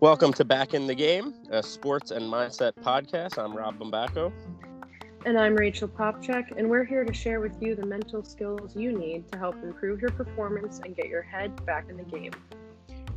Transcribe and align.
Welcome 0.00 0.32
to 0.32 0.44
Back 0.46 0.72
in 0.72 0.86
the 0.86 0.94
Game, 0.94 1.34
a 1.50 1.62
sports 1.62 2.10
and 2.12 2.24
mindset 2.24 2.72
podcast. 2.80 3.36
I'm 3.36 3.54
Rob 3.54 3.78
Bombacco. 3.78 4.32
And 5.26 5.38
I'm 5.38 5.54
Rachel 5.54 5.86
Popchak, 5.86 6.56
and 6.56 6.70
we're 6.70 6.84
here 6.84 7.04
to 7.04 7.12
share 7.12 7.40
with 7.40 7.60
you 7.60 7.74
the 7.74 7.84
mental 7.84 8.24
skills 8.24 8.74
you 8.74 8.98
need 8.98 9.30
to 9.32 9.38
help 9.38 9.62
improve 9.62 10.00
your 10.00 10.12
performance 10.12 10.80
and 10.82 10.96
get 10.96 11.08
your 11.08 11.22
head 11.22 11.66
back 11.66 11.90
in 11.90 11.98
the 11.98 12.04
game. 12.04 12.32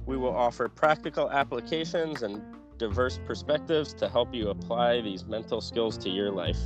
We 0.06 0.18
will 0.18 0.36
offer 0.36 0.68
practical 0.68 1.32
applications 1.32 2.24
and 2.24 2.42
diverse 2.78 3.22
perspectives 3.26 3.94
to 3.94 4.10
help 4.10 4.36
you 4.36 4.50
apply 4.50 5.00
these 5.00 5.26
mental 5.26 5.62
skills 5.62 5.98
to 6.00 6.10
your 6.10 6.30
life. 6.30 6.60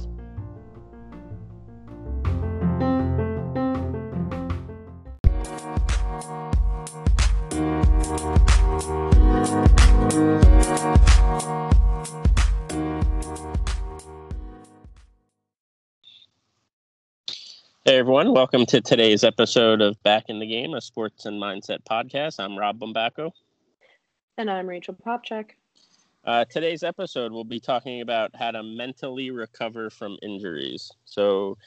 Welcome 18.31 18.66
to 18.67 18.80
today's 18.80 19.26
episode 19.26 19.81
of 19.81 20.02
Back 20.03 20.30
in 20.30 20.39
the 20.39 20.48
Game, 20.48 20.73
a 20.73 20.80
sports 20.80 21.26
and 21.26 21.38
mindset 21.38 21.80
podcast. 21.84 22.39
I'm 22.39 22.58
Rob 22.58 22.80
Bombacco. 22.80 23.31
And 24.38 24.49
I'm 24.49 24.67
Rachel 24.67 24.95
Popchak. 25.05 25.49
Uh, 26.23 26.45
today's 26.45 26.81
episode, 26.81 27.34
we'll 27.34 27.44
be 27.44 27.59
talking 27.59 27.99
about 27.99 28.34
how 28.34 28.52
to 28.52 28.63
mentally 28.63 29.31
recover 29.31 29.89
from 29.89 30.17
injuries. 30.22 30.94
So, 31.03 31.58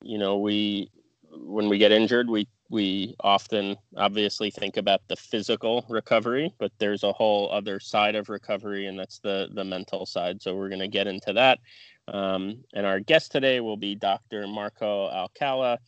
you 0.00 0.16
know, 0.16 0.38
we 0.38 0.90
when 1.32 1.68
we 1.68 1.78
get 1.78 1.92
injured, 1.92 2.28
we 2.28 2.46
we 2.70 3.14
often 3.20 3.76
obviously 3.96 4.50
think 4.50 4.76
about 4.76 5.00
the 5.08 5.16
physical 5.16 5.84
recovery, 5.88 6.54
but 6.58 6.72
there's 6.78 7.02
a 7.02 7.12
whole 7.12 7.50
other 7.52 7.80
side 7.80 8.14
of 8.14 8.28
recovery, 8.28 8.86
and 8.86 8.98
that's 8.98 9.18
the 9.18 9.48
the 9.54 9.64
mental 9.64 10.06
side. 10.06 10.42
So 10.42 10.54
we're 10.54 10.68
going 10.68 10.80
to 10.80 10.88
get 10.88 11.06
into 11.06 11.32
that. 11.34 11.58
Um, 12.08 12.64
and 12.74 12.84
our 12.84 13.00
guest 13.00 13.32
today 13.32 13.60
will 13.60 13.76
be 13.76 13.94
Dr. 13.94 14.46
Marco 14.46 15.08
Alcala, 15.08 15.78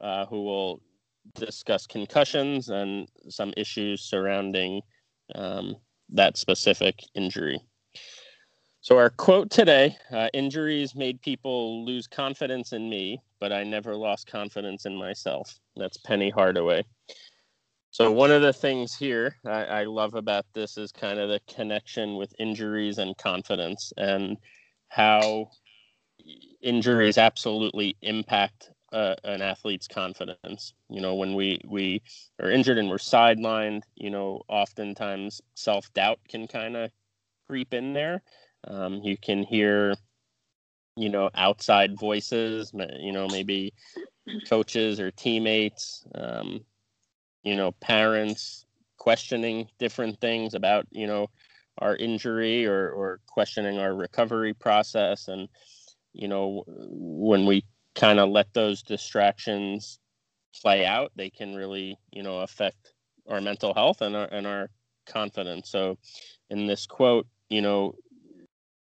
uh, 0.00 0.26
who 0.26 0.42
will 0.42 0.80
discuss 1.34 1.86
concussions 1.86 2.70
and 2.70 3.08
some 3.28 3.52
issues 3.56 4.02
surrounding 4.02 4.80
um, 5.34 5.76
that 6.08 6.36
specific 6.36 7.00
injury. 7.14 7.60
So, 8.80 8.98
our 8.98 9.10
quote 9.10 9.50
today 9.50 9.96
uh, 10.10 10.28
injuries 10.32 10.94
made 10.94 11.20
people 11.22 11.84
lose 11.84 12.08
confidence 12.08 12.72
in 12.72 12.88
me, 12.90 13.20
but 13.42 13.52
I 13.52 13.64
never 13.64 13.96
lost 13.96 14.28
confidence 14.28 14.86
in 14.86 14.94
myself. 14.94 15.58
That's 15.74 15.96
Penny 15.96 16.30
Hardaway. 16.30 16.84
So, 17.90 18.12
one 18.12 18.30
of 18.30 18.40
the 18.40 18.52
things 18.52 18.94
here 18.94 19.34
I, 19.44 19.64
I 19.64 19.84
love 19.84 20.14
about 20.14 20.46
this 20.54 20.78
is 20.78 20.92
kind 20.92 21.18
of 21.18 21.28
the 21.28 21.40
connection 21.52 22.14
with 22.14 22.32
injuries 22.38 22.98
and 22.98 23.18
confidence. 23.18 23.92
And 23.96 24.36
how 24.90 25.50
injuries 26.62 27.18
absolutely 27.18 27.96
impact 28.02 28.70
uh, 28.92 29.16
an 29.24 29.42
athlete's 29.42 29.88
confidence. 29.88 30.72
You 30.88 31.00
know, 31.00 31.16
when 31.16 31.34
we 31.34 31.60
we 31.66 32.00
are 32.40 32.48
injured 32.48 32.78
and 32.78 32.88
we're 32.88 32.98
sidelined, 32.98 33.82
you 33.96 34.10
know, 34.10 34.42
oftentimes 34.46 35.42
self 35.54 35.92
doubt 35.94 36.20
can 36.28 36.46
kind 36.46 36.76
of 36.76 36.92
creep 37.48 37.74
in 37.74 37.92
there. 37.92 38.22
Um, 38.68 39.00
you 39.02 39.16
can 39.16 39.42
hear, 39.42 39.96
you 40.96 41.08
know, 41.08 41.30
outside 41.34 41.98
voices. 41.98 42.72
You 42.74 43.12
know, 43.12 43.28
maybe 43.28 43.72
coaches 44.48 45.00
or 45.00 45.10
teammates. 45.10 46.04
Um, 46.14 46.64
you 47.42 47.56
know, 47.56 47.72
parents 47.72 48.66
questioning 48.98 49.68
different 49.78 50.20
things 50.20 50.54
about 50.54 50.86
you 50.90 51.06
know 51.06 51.28
our 51.78 51.96
injury 51.96 52.66
or, 52.66 52.90
or 52.90 53.20
questioning 53.26 53.78
our 53.78 53.94
recovery 53.94 54.54
process. 54.54 55.28
And, 55.28 55.48
you 56.12 56.28
know, 56.28 56.64
when 56.66 57.46
we 57.46 57.64
kind 57.94 58.20
of 58.20 58.30
let 58.30 58.52
those 58.52 58.82
distractions 58.82 59.98
play 60.60 60.84
out, 60.84 61.12
they 61.16 61.30
can 61.30 61.54
really, 61.54 61.98
you 62.10 62.22
know, 62.22 62.40
affect 62.40 62.92
our 63.28 63.40
mental 63.40 63.72
health 63.74 64.02
and 64.02 64.14
our, 64.16 64.26
and 64.26 64.46
our 64.46 64.68
confidence. 65.06 65.70
So 65.70 65.98
in 66.50 66.66
this 66.66 66.86
quote, 66.86 67.26
you 67.48 67.62
know, 67.62 67.94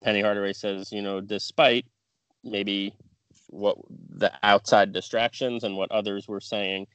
Penny 0.02 0.22
Hardaway 0.22 0.52
says, 0.52 0.92
you 0.92 1.02
know, 1.02 1.20
despite 1.20 1.84
maybe 2.44 2.94
what 3.48 3.76
the 3.90 4.32
outside 4.42 4.92
distractions 4.92 5.64
and 5.64 5.76
what 5.76 5.90
others 5.92 6.28
were 6.28 6.40
saying, 6.40 6.86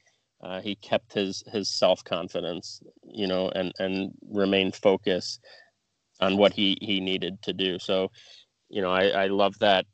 uh, 0.42 0.60
he 0.60 0.76
kept 0.76 1.12
his 1.14 1.42
his 1.52 1.68
self 1.68 2.04
confidence, 2.04 2.82
you 3.04 3.26
know, 3.26 3.48
and 3.50 3.72
and 3.78 4.12
remained 4.30 4.74
focused 4.76 5.40
on 6.20 6.36
what 6.36 6.52
he 6.52 6.78
he 6.80 7.00
needed 7.00 7.40
to 7.42 7.52
do. 7.52 7.78
So, 7.78 8.10
you 8.68 8.82
know, 8.82 8.90
I, 8.90 9.08
I 9.08 9.26
love 9.28 9.58
that 9.60 9.86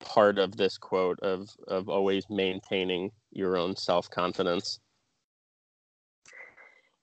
part 0.00 0.38
of 0.38 0.56
this 0.56 0.78
quote 0.78 1.18
of 1.20 1.48
of 1.68 1.88
always 1.88 2.24
maintaining 2.30 3.10
your 3.32 3.56
own 3.56 3.76
self 3.76 4.10
confidence. 4.10 4.80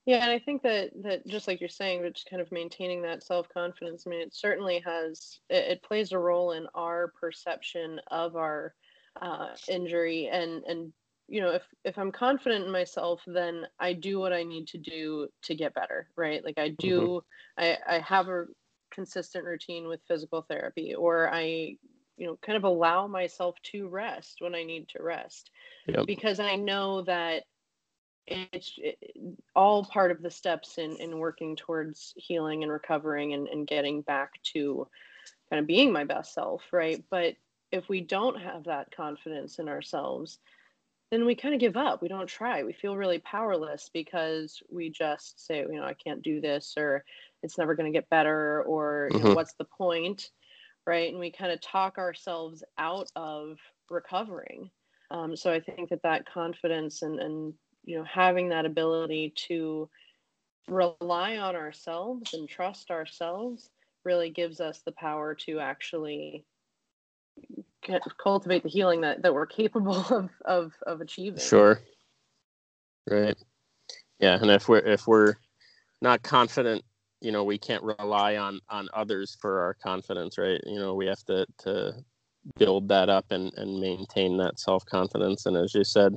Yeah, 0.05 0.23
and 0.23 0.31
I 0.31 0.39
think 0.39 0.63
that 0.63 0.91
that 1.03 1.27
just 1.27 1.47
like 1.47 1.59
you're 1.59 1.69
saying, 1.69 2.01
just 2.13 2.29
kind 2.29 2.41
of 2.41 2.51
maintaining 2.51 3.01
that 3.03 3.23
self 3.23 3.47
confidence. 3.49 4.05
I 4.05 4.09
mean, 4.09 4.21
it 4.21 4.33
certainly 4.33 4.81
has 4.85 5.39
it, 5.49 5.71
it, 5.71 5.83
plays 5.83 6.11
a 6.11 6.17
role 6.17 6.53
in 6.53 6.67
our 6.73 7.13
perception 7.19 7.99
of 8.09 8.35
our 8.35 8.73
uh, 9.21 9.49
injury 9.67 10.29
and 10.31 10.63
and 10.63 10.93
you 11.27 11.41
know 11.41 11.51
if 11.51 11.63
if 11.83 11.97
i'm 11.97 12.11
confident 12.11 12.65
in 12.65 12.71
myself 12.71 13.21
then 13.27 13.65
i 13.79 13.93
do 13.93 14.19
what 14.19 14.33
i 14.33 14.43
need 14.43 14.67
to 14.67 14.77
do 14.77 15.27
to 15.43 15.55
get 15.55 15.73
better 15.73 16.07
right 16.15 16.43
like 16.43 16.57
i 16.57 16.69
do 16.79 17.21
mm-hmm. 17.59 17.63
i 17.63 17.95
i 17.95 17.99
have 17.99 18.27
a 18.27 18.45
consistent 18.91 19.45
routine 19.45 19.87
with 19.87 20.01
physical 20.07 20.41
therapy 20.49 20.95
or 20.95 21.31
i 21.31 21.75
you 22.17 22.25
know 22.25 22.37
kind 22.41 22.57
of 22.57 22.63
allow 22.63 23.07
myself 23.07 23.55
to 23.61 23.87
rest 23.87 24.37
when 24.39 24.55
i 24.55 24.63
need 24.63 24.87
to 24.89 25.03
rest 25.03 25.51
yep. 25.87 26.05
because 26.07 26.39
i 26.39 26.55
know 26.55 27.03
that 27.03 27.43
it's 28.29 28.73
it, 28.77 28.97
all 29.55 29.83
part 29.85 30.11
of 30.11 30.21
the 30.21 30.31
steps 30.31 30.77
in 30.77 30.95
in 30.97 31.19
working 31.19 31.55
towards 31.55 32.13
healing 32.15 32.63
and 32.63 32.71
recovering 32.71 33.33
and, 33.33 33.47
and 33.47 33.67
getting 33.67 34.01
back 34.01 34.41
to 34.43 34.87
kind 35.49 35.59
of 35.59 35.67
being 35.67 35.91
my 35.91 36.03
best 36.03 36.33
self 36.33 36.61
right 36.71 37.03
but 37.09 37.35
if 37.71 37.87
we 37.87 38.01
don't 38.01 38.39
have 38.41 38.63
that 38.63 38.91
confidence 38.95 39.59
in 39.59 39.67
ourselves 39.67 40.39
then 41.11 41.25
we 41.25 41.35
kind 41.35 41.53
of 41.53 41.59
give 41.59 41.75
up. 41.75 42.01
We 42.01 42.07
don't 42.07 42.27
try. 42.27 42.63
We 42.63 42.73
feel 42.73 42.95
really 42.95 43.19
powerless 43.19 43.89
because 43.91 44.61
we 44.69 44.89
just 44.89 45.45
say, 45.45 45.59
you 45.59 45.75
know, 45.75 45.83
I 45.83 45.93
can't 45.93 46.21
do 46.21 46.39
this 46.39 46.75
or 46.77 47.03
it's 47.41 47.57
never 47.57 47.73
going 47.73 47.91
to 47.91 47.97
get 47.97 48.09
better 48.09 48.63
or 48.63 49.09
mm-hmm. 49.11 49.29
know, 49.29 49.33
what's 49.33 49.53
the 49.53 49.65
point? 49.65 50.29
Right. 50.85 51.09
And 51.09 51.19
we 51.19 51.31
kind 51.31 51.51
of 51.51 51.61
talk 51.61 51.97
ourselves 51.97 52.63
out 52.77 53.09
of 53.15 53.57
recovering. 53.89 54.69
Um, 55.11 55.35
so 55.35 55.51
I 55.51 55.59
think 55.59 55.89
that 55.89 56.03
that 56.03 56.31
confidence 56.31 57.01
and, 57.01 57.19
and, 57.19 57.53
you 57.83 57.97
know, 57.97 58.03
having 58.03 58.49
that 58.49 58.65
ability 58.65 59.33
to 59.47 59.89
rely 60.67 61.37
on 61.37 61.55
ourselves 61.55 62.33
and 62.33 62.47
trust 62.47 62.91
ourselves 62.91 63.69
really 64.05 64.29
gives 64.29 64.61
us 64.61 64.81
the 64.85 64.91
power 64.91 65.35
to 65.35 65.59
actually 65.59 66.45
cultivate 68.21 68.63
the 68.63 68.69
healing 68.69 69.01
that, 69.01 69.21
that 69.23 69.33
we're 69.33 69.45
capable 69.45 70.05
of, 70.09 70.29
of, 70.45 70.73
of 70.85 71.01
achieving. 71.01 71.39
Sure. 71.39 71.81
Right. 73.09 73.37
Yeah. 74.19 74.37
And 74.39 74.51
if 74.51 74.69
we're, 74.69 74.79
if 74.79 75.07
we're 75.07 75.35
not 76.01 76.21
confident, 76.21 76.83
you 77.21 77.31
know, 77.31 77.43
we 77.43 77.57
can't 77.57 77.83
rely 77.83 78.37
on, 78.37 78.59
on 78.69 78.87
others 78.93 79.37
for 79.41 79.59
our 79.61 79.73
confidence, 79.73 80.37
right? 80.37 80.61
You 80.65 80.79
know, 80.79 80.93
we 80.93 81.07
have 81.07 81.23
to, 81.25 81.45
to 81.59 81.93
build 82.57 82.87
that 82.89 83.09
up 83.09 83.25
and, 83.31 83.51
and 83.57 83.79
maintain 83.79 84.37
that 84.37 84.59
self-confidence. 84.59 85.45
And 85.45 85.57
as 85.57 85.73
you 85.73 85.83
said, 85.83 86.15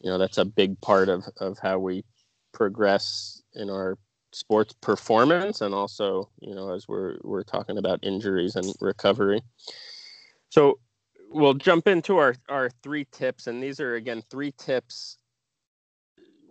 you 0.00 0.10
know, 0.10 0.18
that's 0.18 0.38
a 0.38 0.44
big 0.44 0.80
part 0.80 1.08
of, 1.08 1.24
of 1.38 1.58
how 1.58 1.78
we 1.78 2.04
progress 2.52 3.42
in 3.54 3.70
our 3.70 3.98
sports 4.32 4.74
performance 4.80 5.60
and 5.60 5.74
also, 5.74 6.28
you 6.40 6.54
know, 6.54 6.72
as 6.72 6.86
we're, 6.86 7.16
we're 7.22 7.42
talking 7.42 7.78
about 7.78 7.98
injuries 8.02 8.56
and 8.56 8.74
recovery. 8.80 9.42
So 10.50 10.78
we'll 11.30 11.54
jump 11.54 11.86
into 11.86 12.16
our 12.18 12.34
our 12.48 12.70
three 12.82 13.06
tips, 13.12 13.46
and 13.46 13.62
these 13.62 13.80
are 13.80 13.94
again 13.94 14.22
three 14.30 14.52
tips 14.52 15.18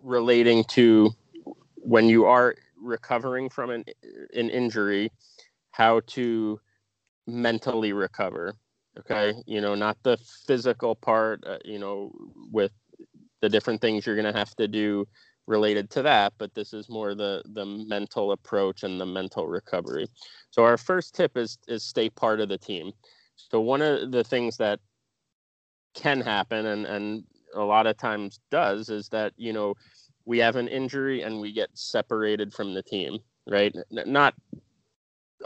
relating 0.02 0.64
to 0.64 1.10
when 1.76 2.08
you 2.08 2.24
are 2.26 2.54
recovering 2.80 3.48
from 3.48 3.70
an 3.70 3.84
an 4.34 4.50
injury, 4.50 5.10
how 5.70 6.00
to 6.06 6.60
mentally 7.26 7.92
recover. 7.92 8.54
Okay, 8.98 9.34
you 9.46 9.60
know, 9.60 9.74
not 9.74 9.96
the 10.02 10.16
physical 10.46 10.94
part. 10.94 11.44
Uh, 11.46 11.58
you 11.64 11.78
know, 11.78 12.12
with 12.50 12.72
the 13.40 13.48
different 13.48 13.80
things 13.80 14.06
you're 14.06 14.16
going 14.16 14.32
to 14.32 14.38
have 14.38 14.54
to 14.56 14.68
do 14.68 15.06
related 15.48 15.88
to 15.88 16.02
that 16.02 16.34
but 16.36 16.54
this 16.54 16.74
is 16.74 16.88
more 16.90 17.14
the 17.14 17.42
the 17.54 17.64
mental 17.64 18.32
approach 18.32 18.82
and 18.82 19.00
the 19.00 19.06
mental 19.06 19.48
recovery. 19.48 20.06
So 20.50 20.62
our 20.62 20.76
first 20.76 21.14
tip 21.14 21.36
is 21.36 21.58
is 21.66 21.82
stay 21.82 22.10
part 22.10 22.40
of 22.40 22.48
the 22.48 22.58
team. 22.58 22.92
So 23.36 23.60
one 23.60 23.82
of 23.82 24.12
the 24.12 24.22
things 24.22 24.58
that 24.58 24.78
can 25.94 26.20
happen 26.20 26.66
and 26.66 26.84
and 26.86 27.24
a 27.54 27.62
lot 27.62 27.86
of 27.86 27.96
times 27.96 28.40
does 28.50 28.90
is 28.90 29.08
that 29.08 29.32
you 29.36 29.52
know 29.52 29.74
we 30.26 30.38
have 30.38 30.56
an 30.56 30.68
injury 30.68 31.22
and 31.22 31.40
we 31.40 31.52
get 31.52 31.70
separated 31.72 32.52
from 32.52 32.74
the 32.74 32.82
team 32.82 33.18
right? 33.46 33.74
Not 33.90 34.34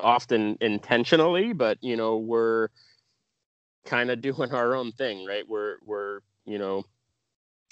often 0.01 0.59
intentionally 0.61 1.53
but 1.53 1.79
you 1.81 1.97
know 1.97 2.17
we're 2.17 2.69
kind 3.85 4.11
of 4.11 4.21
doing 4.29 4.53
our 4.53 4.75
own 4.75 4.91
thing 4.93 5.25
right? 5.25 5.49
We're 5.49 5.77
we're 5.85 6.21
you 6.45 6.59
know 6.59 6.85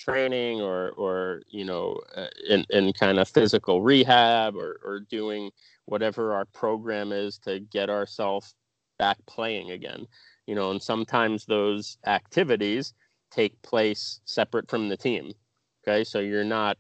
training 0.01 0.61
or 0.61 0.91
or 0.91 1.43
you 1.49 1.65
know 1.65 2.01
uh, 2.17 2.27
in, 2.49 2.65
in 2.71 2.93
kind 2.93 3.19
of 3.19 3.29
physical 3.29 3.83
rehab 3.83 4.57
or 4.57 4.81
or 4.85 5.01
doing 5.11 5.51
whatever 5.85 6.33
our 6.33 6.47
program 6.47 7.13
is 7.13 7.39
to 7.39 7.61
get 7.61 7.91
ourselves 7.91 8.55
back 8.99 9.19
playing 9.27 9.71
again 9.71 10.07
you 10.47 10.55
know 10.55 10.71
and 10.71 10.83
sometimes 10.83 11.45
those 11.45 11.99
activities 12.07 12.95
take 13.31 13.61
place 13.63 14.21
separate 14.25 14.69
from 14.71 14.89
the 14.89 14.97
team 14.97 15.33
okay? 15.87 16.05
So 16.05 16.21
you're 16.21 16.45
not 16.45 16.79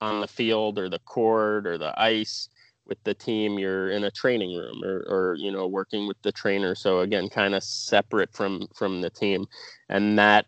on 0.00 0.20
the 0.20 0.28
field 0.28 0.78
or 0.78 0.88
the 0.88 0.98
court 1.00 1.66
or 1.66 1.78
the 1.78 1.98
ice 2.00 2.48
with 2.86 3.02
the 3.04 3.14
team 3.14 3.58
you're 3.58 3.90
in 3.90 4.04
a 4.04 4.10
training 4.10 4.56
room 4.56 4.82
or, 4.82 5.04
or 5.08 5.36
you 5.38 5.52
know 5.52 5.66
working 5.66 6.08
with 6.08 6.20
the 6.22 6.32
trainer. 6.32 6.74
So 6.74 7.00
again 7.00 7.28
kind 7.28 7.54
of 7.54 7.62
separate 7.62 8.32
from 8.32 8.66
from 8.74 9.00
the 9.00 9.10
team. 9.10 9.46
And 9.88 10.18
that 10.18 10.46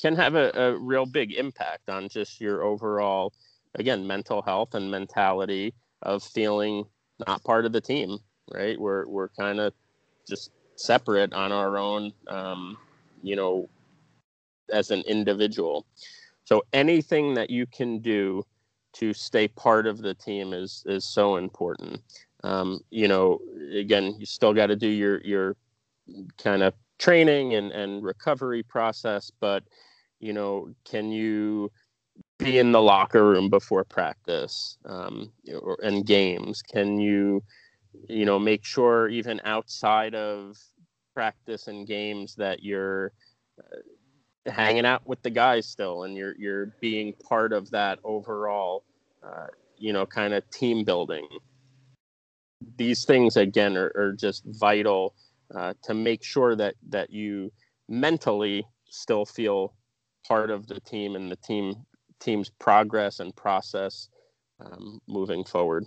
can 0.00 0.16
have 0.16 0.34
a, 0.36 0.50
a 0.54 0.78
real 0.78 1.06
big 1.06 1.34
impact 1.34 1.88
on 1.90 2.08
just 2.08 2.40
your 2.40 2.64
overall 2.64 3.32
again 3.76 4.06
mental 4.06 4.42
health 4.42 4.74
and 4.74 4.90
mentality 4.90 5.74
of 6.02 6.22
feeling 6.22 6.84
not 7.26 7.44
part 7.44 7.66
of 7.66 7.72
the 7.72 7.80
team 7.80 8.18
right? 8.52 8.78
We're 8.78 9.06
we're 9.08 9.28
kind 9.30 9.60
of 9.60 9.72
just 10.28 10.50
separate 10.76 11.32
on 11.32 11.52
our 11.52 11.76
own 11.78 12.12
um, 12.28 12.76
you 13.22 13.36
know 13.36 13.68
as 14.72 14.90
an 14.90 15.02
individual. 15.02 15.86
So 16.44 16.62
anything 16.72 17.34
that 17.34 17.50
you 17.50 17.66
can 17.66 18.00
do 18.00 18.44
to 18.94 19.12
stay 19.14 19.48
part 19.48 19.86
of 19.86 19.98
the 19.98 20.14
team 20.14 20.52
is 20.52 20.84
is 20.86 21.04
so 21.04 21.36
important. 21.36 22.00
Um, 22.44 22.80
you 22.90 23.08
know 23.08 23.40
again 23.74 24.16
you 24.18 24.26
still 24.26 24.54
got 24.54 24.66
to 24.68 24.76
do 24.76 24.88
your 24.88 25.20
your 25.22 25.56
kind 26.38 26.62
of 26.62 26.74
training 26.98 27.54
and 27.54 27.72
and 27.72 28.02
recovery 28.04 28.62
process 28.62 29.30
but 29.40 29.62
you 30.20 30.32
know, 30.32 30.68
can 30.84 31.10
you 31.10 31.70
be 32.38 32.58
in 32.58 32.72
the 32.72 32.80
locker 32.80 33.28
room 33.28 33.50
before 33.50 33.84
practice 33.84 34.78
um, 34.84 35.32
or, 35.62 35.78
and 35.82 36.06
games? 36.06 36.62
Can 36.62 36.98
you, 36.98 37.42
you 38.08 38.24
know, 38.24 38.38
make 38.38 38.64
sure 38.64 39.08
even 39.08 39.40
outside 39.44 40.14
of 40.14 40.56
practice 41.14 41.68
and 41.68 41.86
games 41.86 42.34
that 42.36 42.62
you're 42.62 43.12
uh, 43.58 44.50
hanging 44.50 44.86
out 44.86 45.06
with 45.06 45.20
the 45.22 45.30
guys 45.30 45.66
still 45.66 46.04
and 46.04 46.16
you're 46.16 46.34
you're 46.38 46.66
being 46.80 47.12
part 47.28 47.52
of 47.52 47.70
that 47.70 47.98
overall, 48.04 48.84
uh, 49.22 49.46
you 49.76 49.92
know, 49.92 50.06
kind 50.06 50.34
of 50.34 50.48
team 50.50 50.84
building. 50.84 51.26
These 52.76 53.04
things 53.04 53.36
again 53.36 53.76
are, 53.76 53.92
are 53.96 54.12
just 54.12 54.42
vital 54.44 55.14
uh, 55.54 55.74
to 55.84 55.94
make 55.94 56.22
sure 56.22 56.56
that 56.56 56.74
that 56.88 57.10
you 57.10 57.52
mentally 57.88 58.66
still 58.90 59.24
feel 59.24 59.74
part 60.28 60.50
of 60.50 60.66
the 60.66 60.80
team 60.80 61.16
and 61.16 61.30
the 61.30 61.36
team 61.36 61.74
team's 62.20 62.50
progress 62.58 63.20
and 63.20 63.34
process 63.34 64.08
um, 64.60 65.00
moving 65.06 65.44
forward. 65.44 65.84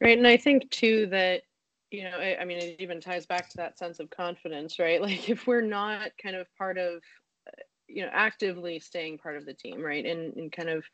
Right, 0.00 0.18
and 0.18 0.26
I 0.26 0.36
think 0.36 0.70
too 0.70 1.06
that 1.06 1.42
you 1.90 2.02
know, 2.02 2.18
I, 2.18 2.40
I, 2.40 2.44
mean, 2.44 2.58
it 2.58 2.76
even 2.80 3.00
ties 3.00 3.24
back 3.24 3.48
to 3.50 3.56
that 3.58 3.78
sense 3.78 4.00
of 4.00 4.10
confidence, 4.10 4.80
right? 4.80 5.00
Like 5.02 5.30
if 5.30 5.46
we're 5.46 5.60
not 5.60 6.10
kind 6.20 6.34
of 6.34 6.48
part 6.58 6.76
of, 6.76 7.00
you 7.86 8.02
know, 8.02 8.10
actively 8.12 8.80
staying 8.80 9.18
part 9.18 9.36
of 9.36 9.46
the 9.46 9.54
team, 9.54 9.80
right, 9.80 10.04
in 10.04 10.32
in 10.36 10.50
kind 10.50 10.68
of 10.68 10.84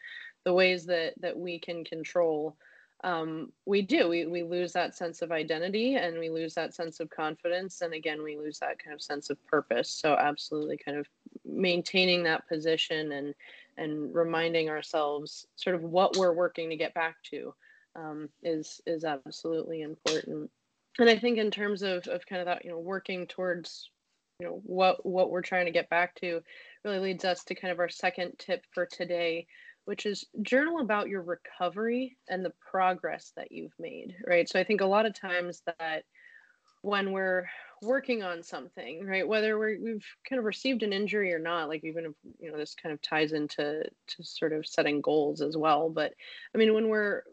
the 0.44 0.52
ways 0.52 0.84
that 0.86 1.14
that 1.20 1.38
we 1.38 1.58
can 1.58 1.84
control 1.84 2.56
um, 3.02 3.52
we 3.66 3.82
do. 3.82 4.08
We, 4.08 4.26
we 4.26 4.42
lose 4.42 4.72
that 4.72 4.94
sense 4.94 5.22
of 5.22 5.32
identity 5.32 5.94
and 5.94 6.18
we 6.18 6.28
lose 6.28 6.54
that 6.54 6.74
sense 6.74 7.00
of 7.00 7.08
confidence. 7.10 7.80
And 7.80 7.94
again 7.94 8.22
we 8.22 8.36
lose 8.36 8.58
that 8.58 8.82
kind 8.82 8.94
of 8.94 9.02
sense 9.02 9.30
of 9.30 9.44
purpose. 9.46 9.88
So 9.88 10.14
absolutely 10.14 10.76
kind 10.76 10.98
of 10.98 11.06
maintaining 11.44 12.22
that 12.24 12.46
position 12.48 13.12
and 13.12 13.34
and 13.76 14.14
reminding 14.14 14.68
ourselves 14.68 15.46
sort 15.56 15.76
of 15.76 15.82
what 15.82 16.16
we're 16.16 16.34
working 16.34 16.68
to 16.68 16.76
get 16.76 16.92
back 16.92 17.16
to 17.30 17.54
um, 17.96 18.28
is 18.42 18.80
is 18.86 19.04
absolutely 19.04 19.82
important. 19.82 20.50
And 20.98 21.08
i 21.08 21.16
think 21.16 21.38
in 21.38 21.50
terms 21.50 21.82
of, 21.82 22.06
of 22.08 22.26
kind 22.26 22.40
of 22.40 22.46
that 22.46 22.64
you 22.64 22.70
know 22.70 22.78
working 22.78 23.26
towards 23.26 23.90
you 24.38 24.46
know 24.46 24.60
what 24.64 25.04
what 25.06 25.30
we're 25.30 25.42
trying 25.42 25.66
to 25.66 25.72
get 25.72 25.88
back 25.88 26.14
to 26.16 26.42
really 26.84 26.98
leads 26.98 27.24
us 27.24 27.44
to 27.44 27.54
kind 27.54 27.72
of 27.72 27.78
our 27.78 27.88
second 27.88 28.32
tip 28.38 28.64
for 28.72 28.86
today 28.86 29.46
which 29.90 30.06
is 30.06 30.24
journal 30.42 30.78
about 30.78 31.08
your 31.08 31.20
recovery 31.20 32.16
and 32.28 32.44
the 32.44 32.52
progress 32.70 33.32
that 33.34 33.50
you've 33.50 33.74
made, 33.80 34.14
right? 34.24 34.48
So 34.48 34.60
I 34.60 34.62
think 34.62 34.82
a 34.82 34.86
lot 34.86 35.04
of 35.04 35.20
times 35.20 35.62
that 35.66 36.04
when 36.82 37.10
we're 37.10 37.48
working 37.82 38.22
on 38.22 38.44
something, 38.44 39.04
right, 39.04 39.26
whether 39.26 39.58
we 39.58 39.90
have 39.90 40.04
kind 40.28 40.38
of 40.38 40.44
received 40.44 40.84
an 40.84 40.92
injury 40.92 41.34
or 41.34 41.40
not, 41.40 41.68
like 41.68 41.82
even 41.82 42.04
if 42.04 42.12
you 42.38 42.52
know 42.52 42.56
this 42.56 42.76
kind 42.80 42.92
of 42.92 43.02
ties 43.02 43.32
into 43.32 43.82
to 43.82 44.22
sort 44.22 44.52
of 44.52 44.64
setting 44.64 45.00
goals 45.00 45.40
as 45.40 45.56
well. 45.56 45.90
But 45.90 46.14
I 46.54 46.58
mean, 46.58 46.72
when 46.72 46.88
we're 46.88 47.24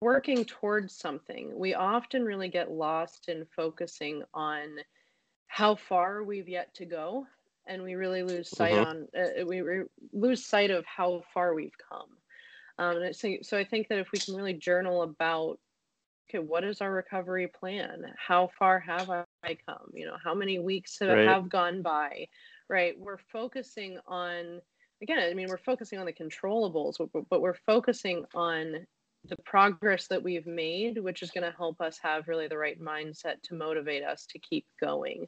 working 0.00 0.44
towards 0.44 0.94
something, 0.94 1.58
we 1.58 1.74
often 1.74 2.22
really 2.22 2.50
get 2.50 2.70
lost 2.70 3.28
in 3.28 3.48
focusing 3.56 4.22
on 4.32 4.76
how 5.48 5.74
far 5.74 6.22
we've 6.22 6.48
yet 6.48 6.72
to 6.74 6.86
go 6.86 7.26
and 7.66 7.82
we 7.82 7.94
really 7.94 8.22
lose 8.22 8.48
sight 8.48 8.72
mm-hmm. 8.72 8.90
on 8.90 9.08
uh, 9.16 9.44
we 9.46 9.60
re- 9.60 9.84
lose 10.12 10.44
sight 10.44 10.70
of 10.70 10.84
how 10.86 11.22
far 11.32 11.54
we've 11.54 11.76
come. 11.88 12.08
Um, 12.78 13.02
and 13.02 13.16
so, 13.16 13.36
so 13.42 13.58
I 13.58 13.64
think 13.64 13.88
that 13.88 13.98
if 13.98 14.10
we 14.12 14.18
can 14.18 14.34
really 14.34 14.54
journal 14.54 15.02
about 15.02 15.58
okay, 16.28 16.38
what 16.38 16.64
is 16.64 16.80
our 16.80 16.92
recovery 16.92 17.48
plan? 17.48 18.04
How 18.16 18.50
far 18.58 18.78
have 18.80 19.10
I 19.10 19.56
come? 19.66 19.90
You 19.92 20.06
know, 20.06 20.16
how 20.22 20.34
many 20.34 20.58
weeks 20.58 20.98
have, 21.00 21.08
right. 21.08 21.26
have 21.26 21.48
gone 21.48 21.82
by? 21.82 22.28
Right, 22.68 22.94
we're 22.98 23.18
focusing 23.32 23.98
on 24.06 24.60
again. 25.02 25.18
I 25.18 25.34
mean, 25.34 25.48
we're 25.48 25.58
focusing 25.58 25.98
on 25.98 26.06
the 26.06 26.12
controllables, 26.12 26.94
but, 26.98 27.28
but 27.28 27.40
we're 27.40 27.58
focusing 27.66 28.24
on 28.34 28.86
the 29.28 29.36
progress 29.44 30.06
that 30.06 30.22
we've 30.22 30.46
made, 30.46 30.98
which 30.98 31.22
is 31.22 31.30
going 31.30 31.44
to 31.44 31.56
help 31.56 31.80
us 31.80 31.98
have 32.02 32.28
really 32.28 32.48
the 32.48 32.56
right 32.56 32.80
mindset 32.80 33.34
to 33.44 33.54
motivate 33.54 34.02
us 34.02 34.24
to 34.26 34.38
keep 34.38 34.64
going 34.80 35.26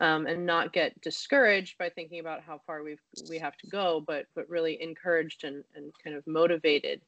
um, 0.00 0.26
and 0.26 0.44
not 0.46 0.72
get 0.72 0.98
discouraged 1.02 1.76
by 1.78 1.88
thinking 1.90 2.20
about 2.20 2.42
how 2.42 2.60
far 2.66 2.82
we've 2.82 3.00
we 3.28 3.38
have 3.38 3.56
to 3.58 3.66
go, 3.66 4.02
but 4.06 4.26
but 4.34 4.48
really 4.48 4.80
encouraged 4.82 5.44
and, 5.44 5.62
and 5.74 5.92
kind 6.02 6.16
of 6.16 6.26
motivated 6.26 7.02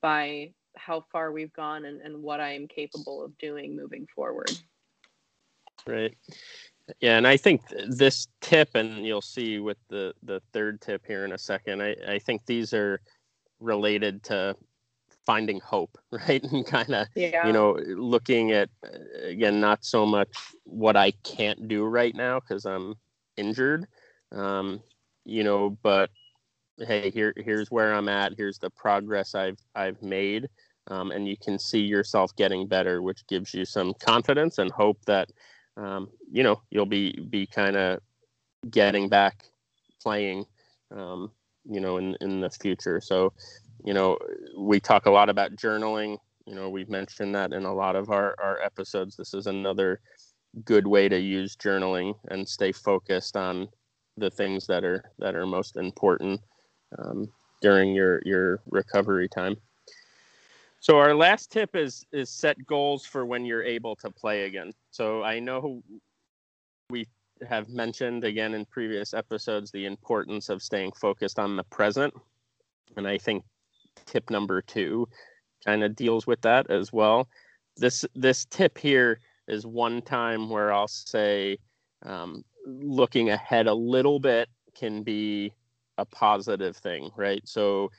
by 0.00 0.50
how 0.76 1.04
far 1.12 1.32
we've 1.32 1.52
gone 1.52 1.84
and, 1.84 2.00
and 2.00 2.22
what 2.22 2.40
I 2.40 2.52
am 2.52 2.66
capable 2.66 3.22
of 3.22 3.36
doing 3.38 3.76
moving 3.76 4.06
forward. 4.14 4.50
Right. 5.86 6.16
Yeah, 7.00 7.18
and 7.18 7.26
I 7.26 7.36
think 7.36 7.62
this 7.88 8.28
tip, 8.40 8.70
and 8.74 9.06
you'll 9.06 9.20
see 9.20 9.58
with 9.58 9.78
the 9.88 10.14
the 10.22 10.40
third 10.52 10.80
tip 10.80 11.04
here 11.06 11.24
in 11.26 11.32
a 11.32 11.38
second. 11.38 11.82
I 11.82 11.94
I 12.06 12.18
think 12.18 12.46
these 12.46 12.72
are 12.72 13.00
related 13.60 14.22
to 14.24 14.56
finding 15.28 15.60
hope, 15.60 15.98
right? 16.10 16.42
And 16.42 16.66
kind 16.66 16.94
of, 16.94 17.06
yeah. 17.14 17.46
you 17.46 17.52
know, 17.52 17.72
looking 17.86 18.52
at, 18.52 18.70
again, 19.22 19.60
not 19.60 19.84
so 19.84 20.06
much 20.06 20.30
what 20.64 20.96
I 20.96 21.10
can't 21.22 21.68
do 21.68 21.84
right 21.84 22.14
now 22.14 22.40
because 22.40 22.64
I'm 22.64 22.94
injured, 23.36 23.86
um, 24.32 24.80
you 25.26 25.44
know, 25.44 25.76
but 25.82 26.08
hey, 26.78 27.10
here, 27.10 27.34
here's 27.36 27.70
where 27.70 27.92
I'm 27.92 28.08
at. 28.08 28.32
Here's 28.38 28.58
the 28.58 28.70
progress 28.70 29.34
I've, 29.34 29.58
I've 29.74 30.00
made. 30.00 30.48
Um, 30.86 31.10
and 31.10 31.28
you 31.28 31.36
can 31.36 31.58
see 31.58 31.80
yourself 31.80 32.34
getting 32.36 32.66
better, 32.66 33.02
which 33.02 33.26
gives 33.26 33.52
you 33.52 33.66
some 33.66 33.92
confidence 34.00 34.56
and 34.56 34.70
hope 34.70 35.04
that, 35.04 35.30
um, 35.76 36.08
you 36.32 36.42
know, 36.42 36.62
you'll 36.70 36.86
be, 36.86 37.12
be 37.28 37.46
kind 37.46 37.76
of 37.76 38.00
getting 38.70 39.10
back 39.10 39.44
playing, 40.02 40.46
um, 40.90 41.30
you 41.70 41.80
know, 41.80 41.98
in, 41.98 42.16
in 42.22 42.40
the 42.40 42.48
future. 42.48 43.02
So 43.02 43.34
you 43.84 43.94
know, 43.94 44.18
we 44.56 44.80
talk 44.80 45.06
a 45.06 45.10
lot 45.10 45.28
about 45.28 45.52
journaling. 45.56 46.18
You 46.46 46.54
know, 46.54 46.70
we've 46.70 46.88
mentioned 46.88 47.34
that 47.34 47.52
in 47.52 47.64
a 47.64 47.74
lot 47.74 47.96
of 47.96 48.10
our, 48.10 48.34
our 48.38 48.60
episodes. 48.62 49.16
This 49.16 49.34
is 49.34 49.46
another 49.46 50.00
good 50.64 50.86
way 50.86 51.08
to 51.08 51.18
use 51.18 51.56
journaling 51.56 52.14
and 52.28 52.48
stay 52.48 52.72
focused 52.72 53.36
on 53.36 53.68
the 54.16 54.30
things 54.30 54.66
that 54.66 54.84
are 54.84 55.04
that 55.18 55.34
are 55.34 55.46
most 55.46 55.76
important 55.76 56.40
um, 56.98 57.28
during 57.60 57.94
your 57.94 58.20
your 58.24 58.60
recovery 58.70 59.28
time. 59.28 59.56
So 60.80 60.98
our 60.98 61.14
last 61.14 61.50
tip 61.50 61.74
is 61.76 62.06
is 62.12 62.30
set 62.30 62.66
goals 62.66 63.04
for 63.04 63.26
when 63.26 63.44
you're 63.44 63.62
able 63.62 63.96
to 63.96 64.10
play 64.10 64.44
again. 64.44 64.72
So 64.90 65.22
I 65.22 65.38
know 65.38 65.82
we 66.90 67.06
have 67.48 67.68
mentioned 67.68 68.24
again 68.24 68.54
in 68.54 68.64
previous 68.64 69.14
episodes 69.14 69.70
the 69.70 69.86
importance 69.86 70.48
of 70.48 70.62
staying 70.62 70.92
focused 70.92 71.38
on 71.38 71.56
the 71.56 71.64
present, 71.64 72.14
and 72.96 73.06
I 73.06 73.18
think 73.18 73.44
tip 74.06 74.30
number 74.30 74.62
two 74.62 75.08
kind 75.64 75.82
of 75.84 75.96
deals 75.96 76.26
with 76.26 76.40
that 76.42 76.70
as 76.70 76.92
well. 76.92 77.28
This 77.76 78.04
this 78.14 78.44
tip 78.46 78.78
here 78.78 79.20
is 79.46 79.66
one 79.66 80.02
time 80.02 80.50
where 80.50 80.72
I'll 80.72 80.88
say 80.88 81.58
um, 82.04 82.44
looking 82.66 83.30
ahead 83.30 83.66
a 83.66 83.74
little 83.74 84.20
bit 84.20 84.48
can 84.74 85.02
be 85.02 85.52
a 85.96 86.04
positive 86.04 86.76
thing, 86.76 87.10
right? 87.16 87.42
So 87.44 87.90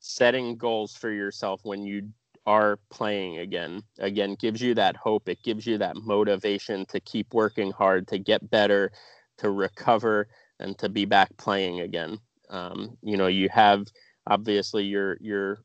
setting 0.00 0.56
goals 0.56 0.96
for 0.96 1.10
yourself 1.10 1.60
when 1.64 1.84
you 1.84 2.08
are 2.44 2.78
playing 2.90 3.38
again 3.38 3.80
again 4.00 4.34
gives 4.34 4.60
you 4.60 4.74
that 4.74 4.96
hope 4.96 5.28
it 5.28 5.40
gives 5.44 5.64
you 5.64 5.78
that 5.78 5.94
motivation 5.94 6.84
to 6.86 6.98
keep 6.98 7.32
working 7.32 7.70
hard 7.70 8.08
to 8.08 8.18
get 8.18 8.50
better 8.50 8.90
to 9.38 9.50
recover 9.50 10.26
and 10.58 10.76
to 10.76 10.88
be 10.88 11.04
back 11.04 11.30
playing 11.36 11.80
again 11.82 12.18
um, 12.50 12.98
you 13.00 13.16
know 13.16 13.28
you 13.28 13.48
have 13.48 13.86
obviously 14.26 14.84
your 14.84 15.16
your 15.20 15.58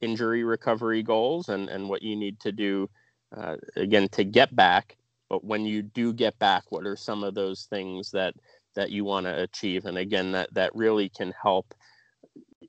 injury 0.00 0.44
recovery 0.44 1.02
goals 1.02 1.48
and 1.48 1.68
and 1.68 1.88
what 1.88 2.02
you 2.02 2.16
need 2.16 2.38
to 2.40 2.52
do 2.52 2.88
uh, 3.36 3.56
again 3.76 4.08
to 4.10 4.24
get 4.24 4.54
back. 4.54 4.96
But 5.30 5.44
when 5.44 5.64
you 5.64 5.82
do 5.82 6.12
get 6.12 6.38
back 6.38 6.64
what 6.70 6.86
are 6.86 6.96
some 6.96 7.24
of 7.24 7.34
those 7.34 7.64
things 7.70 8.10
that 8.12 8.34
that 8.74 8.90
you 8.90 9.04
want 9.04 9.26
to 9.26 9.42
achieve? 9.42 9.86
And 9.86 9.98
again 9.98 10.32
that 10.32 10.52
that 10.54 10.74
really 10.74 11.08
can 11.08 11.32
help 11.40 11.74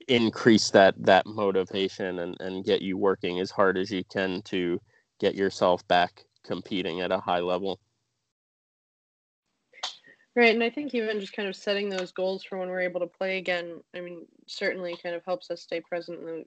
increase 0.07 0.69
that 0.71 0.95
that 1.05 1.25
motivation 1.25 2.19
and, 2.19 2.37
and 2.39 2.65
get 2.65 2.81
you 2.81 2.97
working 2.97 3.39
as 3.39 3.51
hard 3.51 3.77
as 3.77 3.91
you 3.91 4.03
can 4.05 4.41
to 4.43 4.79
get 5.19 5.35
yourself 5.35 5.87
back 5.87 6.25
competing 6.43 7.01
at 7.01 7.11
a 7.11 7.19
high 7.19 7.39
level 7.39 7.79
right 10.35 10.53
and 10.53 10.63
i 10.63 10.69
think 10.69 10.93
even 10.93 11.19
just 11.19 11.35
kind 11.35 11.47
of 11.47 11.55
setting 11.55 11.89
those 11.89 12.11
goals 12.11 12.43
for 12.43 12.57
when 12.57 12.69
we're 12.69 12.81
able 12.81 12.99
to 12.99 13.07
play 13.07 13.37
again 13.37 13.81
i 13.95 13.99
mean 13.99 14.25
certainly 14.47 14.95
kind 15.01 15.15
of 15.15 15.23
helps 15.25 15.49
us 15.51 15.61
stay 15.61 15.79
present 15.79 16.19
and 16.19 16.45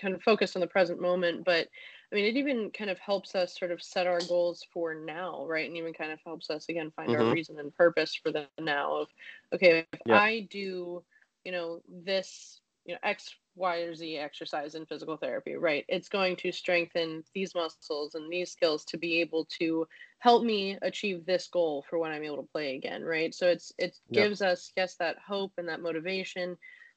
kind 0.00 0.14
of 0.14 0.22
focus 0.22 0.56
on 0.56 0.60
the 0.60 0.66
present 0.66 1.00
moment 1.00 1.44
but 1.44 1.68
i 2.12 2.14
mean 2.14 2.24
it 2.24 2.36
even 2.36 2.70
kind 2.70 2.90
of 2.90 2.98
helps 2.98 3.34
us 3.34 3.58
sort 3.58 3.70
of 3.70 3.82
set 3.82 4.06
our 4.06 4.20
goals 4.28 4.64
for 4.72 4.94
now 4.94 5.44
right 5.46 5.66
and 5.68 5.76
even 5.76 5.92
kind 5.92 6.12
of 6.12 6.18
helps 6.24 6.48
us 6.48 6.66
again 6.68 6.92
find 6.94 7.10
mm-hmm. 7.10 7.22
our 7.22 7.34
reason 7.34 7.58
and 7.58 7.74
purpose 7.74 8.14
for 8.14 8.30
the 8.30 8.46
now 8.60 8.96
of 8.96 9.08
okay 9.52 9.84
if 9.92 10.00
yeah. 10.06 10.18
i 10.18 10.46
do 10.50 11.02
you 11.44 11.52
know 11.52 11.80
this 11.88 12.60
you 12.86 12.94
know 12.94 13.00
x 13.02 13.34
y 13.60 13.78
or 13.78 13.94
z 13.94 14.16
exercise 14.16 14.74
in 14.74 14.86
physical 14.86 15.16
therapy 15.16 15.54
right? 15.54 15.84
It's 15.88 16.08
going 16.08 16.36
to 16.36 16.50
strengthen 16.50 17.22
these 17.34 17.54
muscles 17.54 18.14
and 18.14 18.32
these 18.32 18.50
skills 18.50 18.84
to 18.86 18.96
be 18.98 19.20
able 19.20 19.46
to 19.58 19.86
help 20.18 20.42
me 20.44 20.78
achieve 20.82 21.24
this 21.24 21.48
goal 21.48 21.84
for 21.88 21.98
when 21.98 22.12
i'm 22.12 22.24
able 22.24 22.38
to 22.38 22.48
play 22.50 22.74
again 22.74 23.04
right? 23.04 23.34
So 23.34 23.46
it's 23.46 23.72
it 23.78 23.96
yep. 24.10 24.24
gives 24.24 24.42
us 24.42 24.72
yes 24.76 24.96
that 24.96 25.16
hope 25.26 25.52
and 25.58 25.68
that 25.68 25.82
motivation 25.82 26.56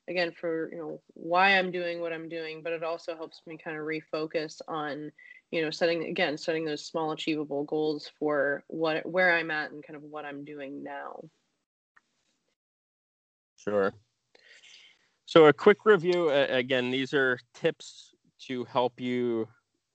again 0.10 0.32
for 0.32 0.70
you 0.72 0.77
know 0.77 1.01
why 1.13 1.58
i'm 1.58 1.72
doing 1.72 2.01
what 2.01 2.12
i'm 2.12 2.27
doing 2.27 2.62
but 2.62 2.74
it 2.74 2.84
also 2.84 3.15
helps 3.15 3.41
me 3.48 3.58
kind 3.58 3.77
of 3.77 3.84
refocus 3.84 4.60
on 4.67 5.12
you 5.51 5.62
know 5.62 5.70
setting 5.70 6.05
again 6.05 6.38
setting 6.38 6.65
those 6.65 6.86
small 6.86 7.12
achievable 7.12 7.63
goals 7.63 8.12
for 8.20 8.63
what 8.67 9.05
where 9.05 9.38
i'm 9.38 9.51
at 9.51 9.72
and 9.72 9.86
kind 9.86 9.96
of 9.96 10.03
what 10.03 10.25
i'm 10.25 10.43
doing 10.43 10.84
now. 10.84 11.22
Sure 13.55 13.93
so, 15.34 15.48
a 15.48 15.54
quick 15.54 15.84
review 15.84 16.30
uh, 16.30 16.46
again, 16.48 16.92
these 16.92 17.12
are 17.12 17.40
tips 17.56 18.13
to 18.42 18.66
help 18.66 19.02
you 19.02 19.48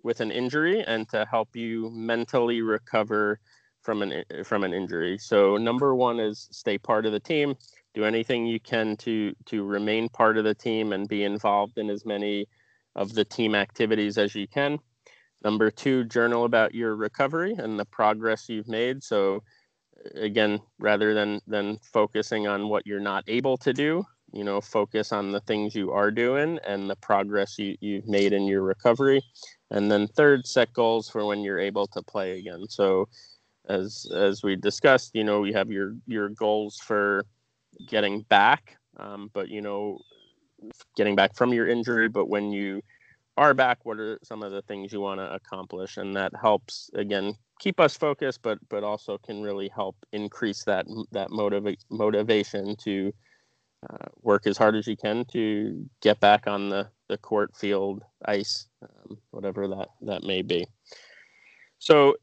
with 0.03 0.19
an 0.19 0.33
injury 0.33 0.83
and 0.83 1.09
to 1.11 1.25
help 1.27 1.55
you 1.55 1.91
mentally 1.91 2.61
recover 2.61 3.39
from 3.81 4.03
an 4.03 4.25
from 4.43 4.65
an 4.65 4.75
injury. 4.75 5.17
So, 5.17 5.57
number 5.57 5.95
1 5.95 6.19
is 6.19 6.49
stay 6.51 6.77
part 6.77 7.07
of 7.07 7.13
the 7.13 7.21
team. 7.21 7.55
Do 7.95 8.05
anything 8.05 8.47
you 8.47 8.59
can 8.59 8.97
to 8.97 9.33
to 9.47 9.63
remain 9.63 10.09
part 10.09 10.39
of 10.39 10.45
the 10.45 10.57
team 10.57 10.93
and 10.93 11.09
be 11.09 11.23
involved 11.23 11.79
in 11.79 11.89
as 11.89 12.05
many 12.05 12.49
of 12.97 13.15
the 13.15 13.25
team 13.25 13.55
activities 13.55 14.19
as 14.19 14.35
you 14.35 14.49
can. 14.49 14.81
Number 15.45 15.71
2, 15.71 16.07
journal 16.07 16.47
about 16.47 16.75
your 16.75 16.97
recovery 16.97 17.55
and 17.57 17.79
the 17.79 17.85
progress 17.85 18.49
you've 18.49 18.67
made. 18.67 19.05
So, 19.05 19.45
again, 20.17 20.59
rather 20.81 21.15
than 21.15 21.41
than 21.47 21.79
focusing 21.93 22.49
on 22.49 22.69
what 22.69 22.89
you're 22.89 22.99
not 22.99 23.23
able 23.29 23.57
to 23.59 23.73
do, 23.73 24.05
you 24.33 24.45
know 24.45 24.61
focus 24.61 25.13
on 25.13 25.33
the 25.33 25.41
things 25.41 25.75
you 25.75 25.93
are 25.93 26.11
doing 26.11 26.59
and 26.67 26.89
the 26.89 26.97
progress 26.97 27.59
you, 27.59 27.77
you've 27.81 28.07
made 28.07 28.33
in 28.33 28.45
your 28.45 28.63
recovery. 28.63 29.23
And 29.71 29.91
then 29.91 30.07
third 30.09 30.47
set 30.47 30.73
goals 30.73 31.09
for 31.09 31.27
when 31.27 31.43
you're 31.43 31.59
able 31.59 31.87
to 31.89 32.03
play 32.03 32.39
again. 32.39 32.67
So 32.69 33.09
as 33.69 34.07
as 34.15 34.43
we 34.43 34.57
discussed 34.57 35.11
you 35.15 35.25
know 35.25 35.45
you 35.45 35.53
have 35.55 35.71
your 35.71 35.95
your 36.07 36.31
goals 36.31 36.79
for 36.79 37.25
getting 37.87 38.23
back 38.23 38.77
um, 38.97 39.31
but 39.35 39.49
you 39.49 39.61
know 39.61 39.99
getting 40.97 41.15
back 41.15 41.37
from 41.37 41.53
your 41.53 41.69
injury. 41.69 42.09
But 42.09 42.29
when 42.29 42.51
you 42.53 42.83
are 43.37 43.55
back 43.55 43.79
what 43.85 43.99
are 43.99 44.19
some 44.23 44.43
of 44.43 44.53
the 44.53 44.63
things 44.63 44.93
you 44.93 45.01
want 45.01 45.21
to 45.21 45.33
accomplish? 45.33 45.97
And 45.97 46.17
that 46.17 46.33
helps 46.41 46.91
again 46.95 47.35
keep 47.61 47.81
us 47.81 47.97
focused 47.97 48.41
but 48.43 48.59
but 48.69 48.85
also 48.85 49.19
can 49.19 49.43
really 49.43 49.69
help 49.69 49.97
increase 50.13 50.65
that 50.65 50.87
that 51.13 51.29
motiva- 51.31 51.77
motivation 51.91 52.77
to 52.77 53.13
uh, 53.89 54.07
work 54.23 54.47
as 54.47 54.57
hard 54.57 54.75
as 54.75 54.87
you 54.87 54.97
can 54.97 55.25
to 55.27 55.89
get 56.01 56.19
back 56.21 56.47
on 56.47 56.69
the, 56.69 56.89
the 57.09 57.19
court, 57.19 57.57
field, 57.57 58.03
ice, 58.25 58.67
um, 58.83 59.19
whatever 59.31 59.69
that, 59.69 59.89
that 60.01 60.23
may 60.23 60.43
be. 60.43 60.67
So 61.79 62.17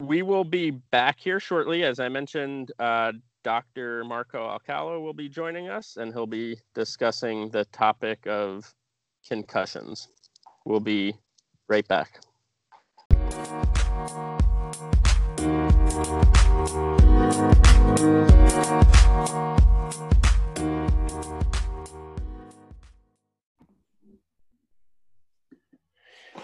we 0.00 0.22
will 0.22 0.44
be 0.44 0.70
back 0.70 1.18
here 1.20 1.40
shortly. 1.40 1.84
As 1.84 2.00
I 2.00 2.08
mentioned, 2.08 2.72
uh, 2.78 3.12
Dr. 3.44 4.04
Marco 4.04 4.46
Alcala 4.46 5.00
will 5.00 5.12
be 5.12 5.28
joining 5.28 5.68
us 5.68 5.96
and 5.96 6.12
he'll 6.12 6.26
be 6.26 6.56
discussing 6.74 7.50
the 7.50 7.64
topic 7.66 8.26
of 8.26 8.74
concussions. 9.26 10.08
We'll 10.64 10.80
be 10.80 11.14
right 11.68 11.86
back. 11.88 12.20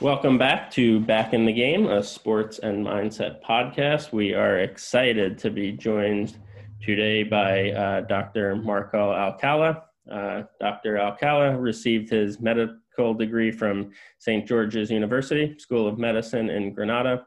Welcome 0.00 0.38
back 0.38 0.72
to 0.72 0.98
Back 0.98 1.34
in 1.34 1.46
the 1.46 1.52
Game, 1.52 1.86
a 1.86 2.02
sports 2.02 2.58
and 2.58 2.84
mindset 2.84 3.40
podcast. 3.42 4.10
We 4.12 4.34
are 4.34 4.58
excited 4.58 5.38
to 5.38 5.50
be 5.50 5.70
joined 5.70 6.36
today 6.82 7.22
by 7.22 7.70
uh, 7.70 8.00
Dr. 8.00 8.56
Marco 8.56 9.12
Alcala. 9.12 9.84
Uh, 10.10 10.42
Dr. 10.60 10.98
Alcala 10.98 11.56
received 11.56 12.10
his 12.10 12.40
medical 12.40 13.14
degree 13.14 13.52
from 13.52 13.92
St. 14.18 14.46
George's 14.46 14.90
University 14.90 15.56
School 15.58 15.86
of 15.86 15.96
Medicine 15.96 16.50
in 16.50 16.74
Grenada, 16.74 17.24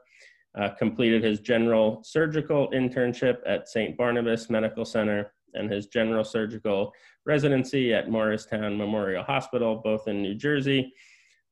uh, 0.60 0.70
completed 0.78 1.24
his 1.24 1.40
general 1.40 2.04
surgical 2.04 2.70
internship 2.72 3.38
at 3.46 3.70
St. 3.70 3.98
Barnabas 3.98 4.50
Medical 4.50 4.84
Center 4.84 5.32
and 5.54 5.72
his 5.72 5.88
general 5.88 6.26
surgical 6.26 6.94
residency 7.26 7.94
at 7.94 8.12
Morristown 8.12 8.78
Memorial 8.78 9.24
Hospital, 9.24 9.78
both 9.84 10.10
in 10.10 10.22
New 10.22 10.36
Jersey 10.36 10.94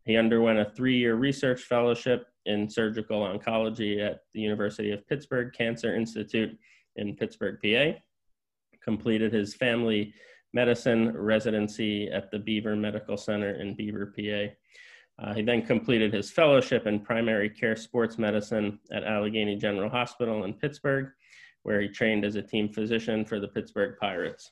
he 0.05 0.17
underwent 0.17 0.59
a 0.59 0.65
three 0.65 0.97
year 0.97 1.15
research 1.15 1.63
fellowship 1.63 2.27
in 2.45 2.69
surgical 2.69 3.21
oncology 3.21 3.99
at 3.99 4.21
the 4.33 4.39
University 4.39 4.91
of 4.91 5.07
Pittsburgh 5.07 5.51
Cancer 5.53 5.95
Institute 5.95 6.57
in 6.95 7.15
Pittsburgh, 7.15 7.59
PA. 7.61 7.99
Completed 8.83 9.33
his 9.33 9.55
family 9.55 10.13
medicine 10.53 11.11
residency 11.17 12.09
at 12.09 12.29
the 12.31 12.39
Beaver 12.39 12.75
Medical 12.75 13.17
Center 13.17 13.59
in 13.59 13.75
Beaver, 13.75 14.13
PA. 14.15 14.53
Uh, 15.17 15.33
he 15.33 15.41
then 15.41 15.65
completed 15.65 16.13
his 16.13 16.29
fellowship 16.29 16.87
in 16.87 16.99
primary 16.99 17.49
care 17.49 17.75
sports 17.75 18.17
medicine 18.17 18.79
at 18.91 19.03
Allegheny 19.03 19.55
General 19.55 19.89
Hospital 19.89 20.43
in 20.43 20.53
Pittsburgh, 20.53 21.07
where 21.63 21.81
he 21.81 21.87
trained 21.87 22.23
as 22.23 22.35
a 22.35 22.41
team 22.41 22.69
physician 22.69 23.25
for 23.25 23.39
the 23.39 23.47
Pittsburgh 23.47 23.97
Pirates. 23.99 24.51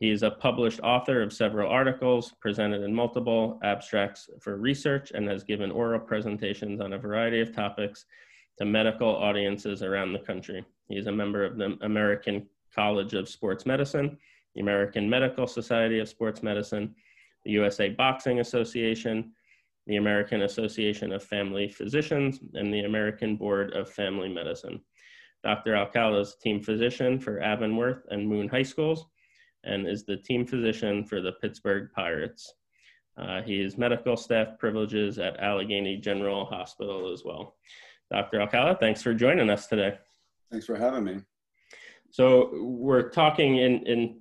He 0.00 0.10
is 0.10 0.22
a 0.22 0.30
published 0.30 0.78
author 0.80 1.22
of 1.22 1.32
several 1.32 1.68
articles, 1.68 2.32
presented 2.40 2.82
in 2.82 2.94
multiple 2.94 3.58
abstracts 3.64 4.30
for 4.40 4.56
research, 4.56 5.10
and 5.10 5.28
has 5.28 5.42
given 5.42 5.72
oral 5.72 5.98
presentations 5.98 6.80
on 6.80 6.92
a 6.92 6.98
variety 6.98 7.40
of 7.40 7.52
topics 7.52 8.04
to 8.58 8.64
medical 8.64 9.08
audiences 9.08 9.82
around 9.82 10.12
the 10.12 10.20
country. 10.20 10.64
He 10.88 10.96
is 10.96 11.08
a 11.08 11.12
member 11.12 11.44
of 11.44 11.56
the 11.56 11.76
American 11.80 12.46
College 12.72 13.14
of 13.14 13.28
Sports 13.28 13.66
Medicine, 13.66 14.16
the 14.54 14.60
American 14.60 15.10
Medical 15.10 15.48
Society 15.48 15.98
of 15.98 16.08
Sports 16.08 16.44
Medicine, 16.44 16.94
the 17.44 17.50
USA 17.52 17.88
Boxing 17.88 18.38
Association, 18.38 19.32
the 19.88 19.96
American 19.96 20.42
Association 20.42 21.12
of 21.12 21.24
Family 21.24 21.68
Physicians, 21.68 22.38
and 22.54 22.72
the 22.72 22.84
American 22.84 23.36
Board 23.36 23.72
of 23.72 23.90
Family 23.90 24.28
Medicine. 24.28 24.80
Dr. 25.42 25.74
Alcala 25.74 26.20
is 26.20 26.36
team 26.40 26.62
physician 26.62 27.18
for 27.18 27.40
Avonworth 27.40 28.04
and 28.10 28.28
Moon 28.28 28.48
High 28.48 28.62
Schools 28.62 29.06
and 29.64 29.88
is 29.88 30.04
the 30.04 30.16
team 30.16 30.46
physician 30.46 31.04
for 31.04 31.20
the 31.20 31.32
Pittsburgh 31.32 31.90
Pirates. 31.94 32.54
Uh, 33.16 33.42
he 33.42 33.60
has 33.60 33.76
medical 33.76 34.16
staff 34.16 34.58
privileges 34.58 35.18
at 35.18 35.38
Allegheny 35.40 35.96
General 35.96 36.44
Hospital 36.44 37.12
as 37.12 37.24
well. 37.24 37.56
Dr. 38.10 38.40
Alcala, 38.40 38.76
thanks 38.78 39.02
for 39.02 39.12
joining 39.12 39.50
us 39.50 39.66
today. 39.66 39.98
Thanks 40.50 40.66
for 40.66 40.76
having 40.76 41.04
me. 41.04 41.20
So 42.10 42.50
we're 42.62 43.10
talking 43.10 43.56
in, 43.58 43.86
in 43.86 44.20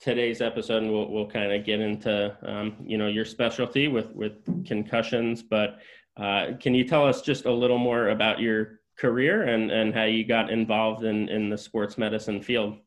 today's 0.00 0.42
episode, 0.42 0.82
and 0.82 0.92
we'll, 0.92 1.10
we'll 1.10 1.30
kind 1.30 1.52
of 1.52 1.64
get 1.64 1.80
into 1.80 2.36
um, 2.42 2.76
you 2.84 2.98
know 2.98 3.06
your 3.06 3.24
specialty 3.24 3.88
with 3.88 4.12
with 4.14 4.66
concussions. 4.66 5.42
But 5.42 5.78
uh, 6.18 6.48
can 6.60 6.74
you 6.74 6.84
tell 6.86 7.06
us 7.06 7.22
just 7.22 7.46
a 7.46 7.52
little 7.52 7.78
more 7.78 8.10
about 8.10 8.38
your 8.38 8.80
career 8.96 9.42
and, 9.42 9.70
and 9.70 9.94
how 9.94 10.04
you 10.04 10.24
got 10.24 10.50
involved 10.50 11.04
in, 11.04 11.28
in 11.28 11.50
the 11.50 11.58
sports 11.58 11.98
medicine 11.98 12.40
field. 12.40 12.78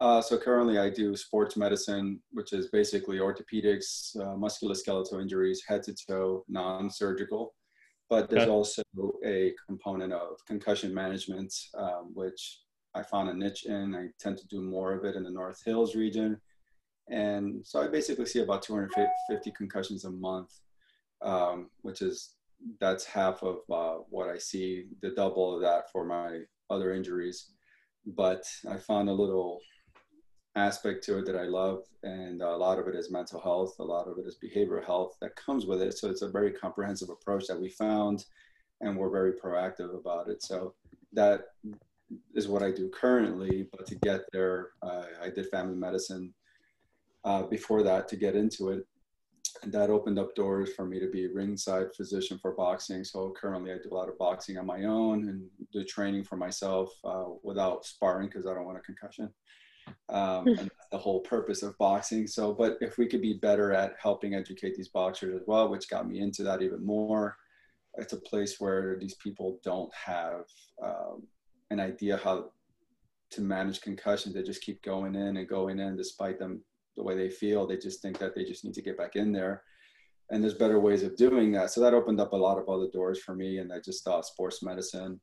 Uh, 0.00 0.22
so 0.22 0.38
currently 0.38 0.78
I 0.78 0.90
do 0.90 1.16
sports 1.16 1.56
medicine, 1.56 2.20
which 2.30 2.52
is 2.52 2.68
basically 2.68 3.18
orthopedics, 3.18 4.16
uh, 4.16 4.36
musculoskeletal 4.36 5.20
injuries, 5.20 5.62
head 5.66 5.82
to 5.84 5.94
toe, 5.94 6.44
non-surgical. 6.48 7.54
But 8.08 8.30
there's 8.30 8.44
okay. 8.44 8.50
also 8.50 8.82
a 9.24 9.52
component 9.66 10.12
of 10.12 10.38
concussion 10.46 10.94
management, 10.94 11.52
um, 11.76 12.12
which 12.14 12.60
I 12.94 13.02
found 13.02 13.28
a 13.28 13.34
niche 13.34 13.66
in. 13.66 13.94
I 13.94 14.08
tend 14.18 14.38
to 14.38 14.46
do 14.46 14.62
more 14.62 14.94
of 14.94 15.04
it 15.04 15.16
in 15.16 15.24
the 15.24 15.30
North 15.30 15.62
Hills 15.64 15.94
region. 15.94 16.40
And 17.10 17.66
so 17.66 17.82
I 17.82 17.88
basically 17.88 18.26
see 18.26 18.40
about 18.40 18.62
250 18.62 19.50
concussions 19.50 20.04
a 20.04 20.10
month, 20.10 20.52
um, 21.22 21.70
which 21.82 22.02
is 22.02 22.34
that's 22.80 23.04
half 23.04 23.42
of 23.42 23.58
uh, 23.70 24.02
what 24.08 24.28
I 24.28 24.38
see, 24.38 24.86
the 25.02 25.10
double 25.10 25.54
of 25.54 25.62
that 25.62 25.90
for 25.90 26.04
my 26.04 26.40
other 26.70 26.92
injuries. 26.92 27.52
But 28.06 28.44
I 28.70 28.76
found 28.76 29.08
a 29.08 29.12
little 29.12 29.60
aspect 30.58 31.04
to 31.04 31.18
it 31.18 31.26
that 31.26 31.36
I 31.36 31.44
love, 31.44 31.84
and 32.02 32.42
a 32.42 32.56
lot 32.56 32.78
of 32.78 32.88
it 32.88 32.94
is 32.94 33.10
mental 33.10 33.40
health, 33.40 33.76
a 33.78 33.84
lot 33.84 34.08
of 34.08 34.18
it 34.18 34.26
is 34.26 34.36
behavioral 34.42 34.84
health 34.84 35.16
that 35.20 35.36
comes 35.36 35.66
with 35.66 35.80
it. 35.80 35.96
So 35.96 36.08
it's 36.10 36.22
a 36.22 36.28
very 36.28 36.52
comprehensive 36.52 37.10
approach 37.10 37.46
that 37.46 37.60
we 37.60 37.70
found, 37.70 38.24
and 38.80 38.96
we're 38.96 39.10
very 39.10 39.32
proactive 39.32 39.98
about 39.98 40.28
it. 40.28 40.42
So 40.42 40.74
that 41.12 41.46
is 42.34 42.48
what 42.48 42.62
I 42.62 42.70
do 42.70 42.88
currently. 42.88 43.68
But 43.72 43.86
to 43.86 43.94
get 43.96 44.22
there, 44.32 44.70
uh, 44.82 45.04
I 45.22 45.30
did 45.30 45.48
family 45.48 45.76
medicine 45.76 46.34
uh, 47.24 47.42
before 47.44 47.82
that 47.82 48.08
to 48.08 48.16
get 48.16 48.36
into 48.36 48.70
it. 48.70 48.86
And 49.62 49.72
that 49.72 49.90
opened 49.90 50.18
up 50.18 50.36
doors 50.36 50.72
for 50.74 50.84
me 50.84 51.00
to 51.00 51.10
be 51.10 51.26
ringside 51.26 51.94
physician 51.96 52.38
for 52.38 52.52
boxing. 52.52 53.02
So 53.02 53.34
currently, 53.40 53.72
I 53.72 53.78
do 53.82 53.88
a 53.90 53.94
lot 53.94 54.08
of 54.08 54.16
boxing 54.18 54.56
on 54.56 54.66
my 54.66 54.84
own 54.84 55.28
and 55.28 55.48
do 55.72 55.84
training 55.84 56.24
for 56.24 56.36
myself 56.36 56.92
uh, 57.02 57.24
without 57.42 57.84
sparring 57.84 58.28
because 58.28 58.46
I 58.46 58.54
don't 58.54 58.66
want 58.66 58.78
a 58.78 58.82
concussion 58.82 59.30
um, 60.08 60.46
and 60.46 60.58
that's 60.58 60.88
the 60.90 60.98
whole 60.98 61.20
purpose 61.20 61.62
of 61.62 61.76
boxing. 61.78 62.26
So, 62.26 62.52
but 62.52 62.78
if 62.80 62.98
we 62.98 63.06
could 63.06 63.22
be 63.22 63.34
better 63.34 63.72
at 63.72 63.94
helping 64.00 64.34
educate 64.34 64.74
these 64.74 64.88
boxers 64.88 65.34
as 65.34 65.46
well, 65.46 65.68
which 65.68 65.90
got 65.90 66.08
me 66.08 66.20
into 66.20 66.42
that 66.44 66.62
even 66.62 66.84
more, 66.84 67.36
it's 67.94 68.12
a 68.12 68.20
place 68.20 68.56
where 68.58 68.96
these 68.98 69.14
people 69.14 69.60
don't 69.64 69.92
have 69.94 70.44
um, 70.82 71.22
an 71.70 71.80
idea 71.80 72.16
how 72.16 72.50
to 73.30 73.40
manage 73.40 73.80
concussions. 73.80 74.34
They 74.34 74.42
just 74.42 74.62
keep 74.62 74.82
going 74.82 75.14
in 75.14 75.36
and 75.36 75.48
going 75.48 75.78
in, 75.78 75.96
despite 75.96 76.38
them 76.38 76.62
the 76.96 77.02
way 77.02 77.16
they 77.16 77.30
feel. 77.30 77.66
They 77.66 77.76
just 77.76 78.00
think 78.00 78.18
that 78.18 78.34
they 78.34 78.44
just 78.44 78.64
need 78.64 78.74
to 78.74 78.82
get 78.82 78.96
back 78.96 79.16
in 79.16 79.32
there. 79.32 79.62
And 80.30 80.42
there's 80.42 80.54
better 80.54 80.78
ways 80.78 81.02
of 81.02 81.16
doing 81.16 81.52
that. 81.52 81.70
So 81.70 81.80
that 81.80 81.94
opened 81.94 82.20
up 82.20 82.32
a 82.32 82.36
lot 82.36 82.58
of 82.58 82.68
other 82.68 82.88
doors 82.92 83.20
for 83.20 83.34
me. 83.34 83.58
And 83.58 83.72
I 83.72 83.80
just 83.80 84.04
thought 84.04 84.26
sports 84.26 84.62
medicine 84.62 85.20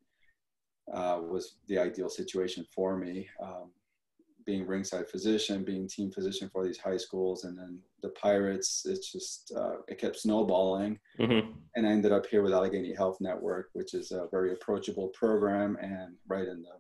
uh, 0.92 1.20
was 1.22 1.58
the 1.68 1.78
ideal 1.78 2.10
situation 2.10 2.66
for 2.74 2.98
me. 2.98 3.28
Um, 3.42 3.72
being 4.46 4.66
ringside 4.68 5.08
physician, 5.10 5.64
being 5.64 5.88
team 5.88 6.12
physician 6.12 6.50
for 6.52 6.66
these 6.66 6.78
high 6.78 6.98
schools, 6.98 7.44
and 7.44 7.58
then 7.58 7.80
the 8.02 8.10
Pirates. 8.10 8.86
It's 8.88 9.12
just 9.12 9.52
uh, 9.56 9.78
it 9.88 9.98
kept 9.98 10.18
snowballing, 10.18 11.00
mm-hmm. 11.20 11.52
and 11.76 11.88
I 11.88 11.92
ended 11.92 12.12
up 12.12 12.26
here 12.26 12.44
with 12.44 12.54
Allegheny 12.54 12.94
Health 12.94 13.18
Network, 13.20 13.70
which 13.74 13.94
is 13.94 14.12
a 14.12 14.28
very 14.32 14.54
approachable 14.54 15.10
program 15.10 15.78
and 15.82 16.16
right 16.28 16.48
in 16.48 16.62
the 16.62 16.78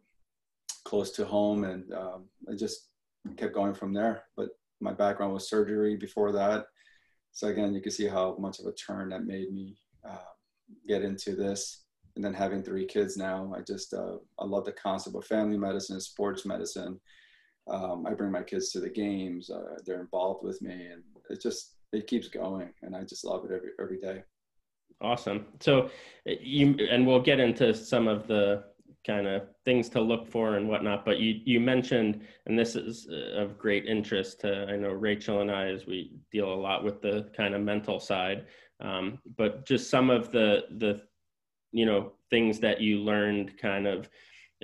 close 0.83 1.11
to 1.13 1.25
home, 1.25 1.63
and 1.63 1.91
um, 1.93 2.25
I 2.49 2.55
just 2.55 2.89
kept 3.37 3.53
going 3.53 3.73
from 3.73 3.93
there. 3.93 4.23
But 4.37 4.49
my 4.79 4.93
background 4.93 5.33
was 5.33 5.49
surgery 5.49 5.95
before 5.95 6.31
that, 6.33 6.65
so 7.31 7.47
again, 7.47 7.73
you 7.73 7.81
can 7.81 7.91
see 7.91 8.07
how 8.07 8.37
much 8.39 8.59
of 8.59 8.65
a 8.65 8.73
turn 8.73 9.09
that 9.09 9.25
made 9.25 9.51
me 9.51 9.77
uh, 10.07 10.17
get 10.87 11.01
into 11.01 11.35
this. 11.35 11.81
And 12.15 12.23
then 12.23 12.33
having 12.33 12.63
three 12.63 12.85
kids 12.85 13.17
now, 13.17 13.53
I 13.57 13.59
just 13.61 13.93
uh, 13.93 14.17
I 14.39 14.45
love 14.45 14.63
the 14.63 14.71
concept 14.71 15.17
of 15.17 15.25
family 15.25 15.57
medicine, 15.57 15.99
sports 15.99 16.45
medicine 16.45 16.99
um, 17.67 18.05
I 18.05 18.13
bring 18.13 18.31
my 18.31 18.43
kids 18.43 18.71
to 18.71 18.79
the 18.79 18.89
games. 18.89 19.49
Uh, 19.49 19.77
they're 19.85 20.01
involved 20.01 20.43
with 20.43 20.61
me, 20.61 20.87
and 20.91 21.03
it 21.29 21.41
just 21.41 21.75
it 21.91 22.07
keeps 22.07 22.27
going, 22.27 22.69
and 22.81 22.95
I 22.95 23.03
just 23.03 23.25
love 23.25 23.45
it 23.45 23.51
every 23.51 23.71
every 23.79 23.99
day. 23.99 24.23
Awesome. 25.01 25.45
So 25.59 25.89
you 26.25 26.77
and 26.89 27.05
we'll 27.05 27.21
get 27.21 27.39
into 27.39 27.73
some 27.73 28.07
of 28.07 28.27
the 28.27 28.63
kind 29.05 29.27
of 29.27 29.43
things 29.65 29.87
to 29.89 30.01
look 30.01 30.27
for 30.27 30.55
and 30.55 30.67
whatnot. 30.67 31.05
But 31.05 31.19
you 31.19 31.41
you 31.43 31.59
mentioned, 31.59 32.21
and 32.45 32.57
this 32.57 32.75
is 32.75 33.07
of 33.35 33.57
great 33.57 33.85
interest 33.85 34.41
to 34.41 34.67
I 34.69 34.77
know 34.77 34.91
Rachel 34.91 35.41
and 35.41 35.51
I 35.51 35.67
as 35.67 35.85
we 35.85 36.11
deal 36.31 36.51
a 36.51 36.55
lot 36.55 36.83
with 36.83 37.01
the 37.01 37.29
kind 37.35 37.55
of 37.55 37.61
mental 37.61 37.99
side. 37.99 38.45
Um, 38.79 39.19
but 39.37 39.65
just 39.65 39.89
some 39.89 40.09
of 40.09 40.31
the 40.31 40.65
the 40.77 41.01
you 41.71 41.85
know 41.85 42.13
things 42.29 42.59
that 42.59 42.79
you 42.79 42.99
learned 42.99 43.57
kind 43.57 43.87
of 43.87 44.09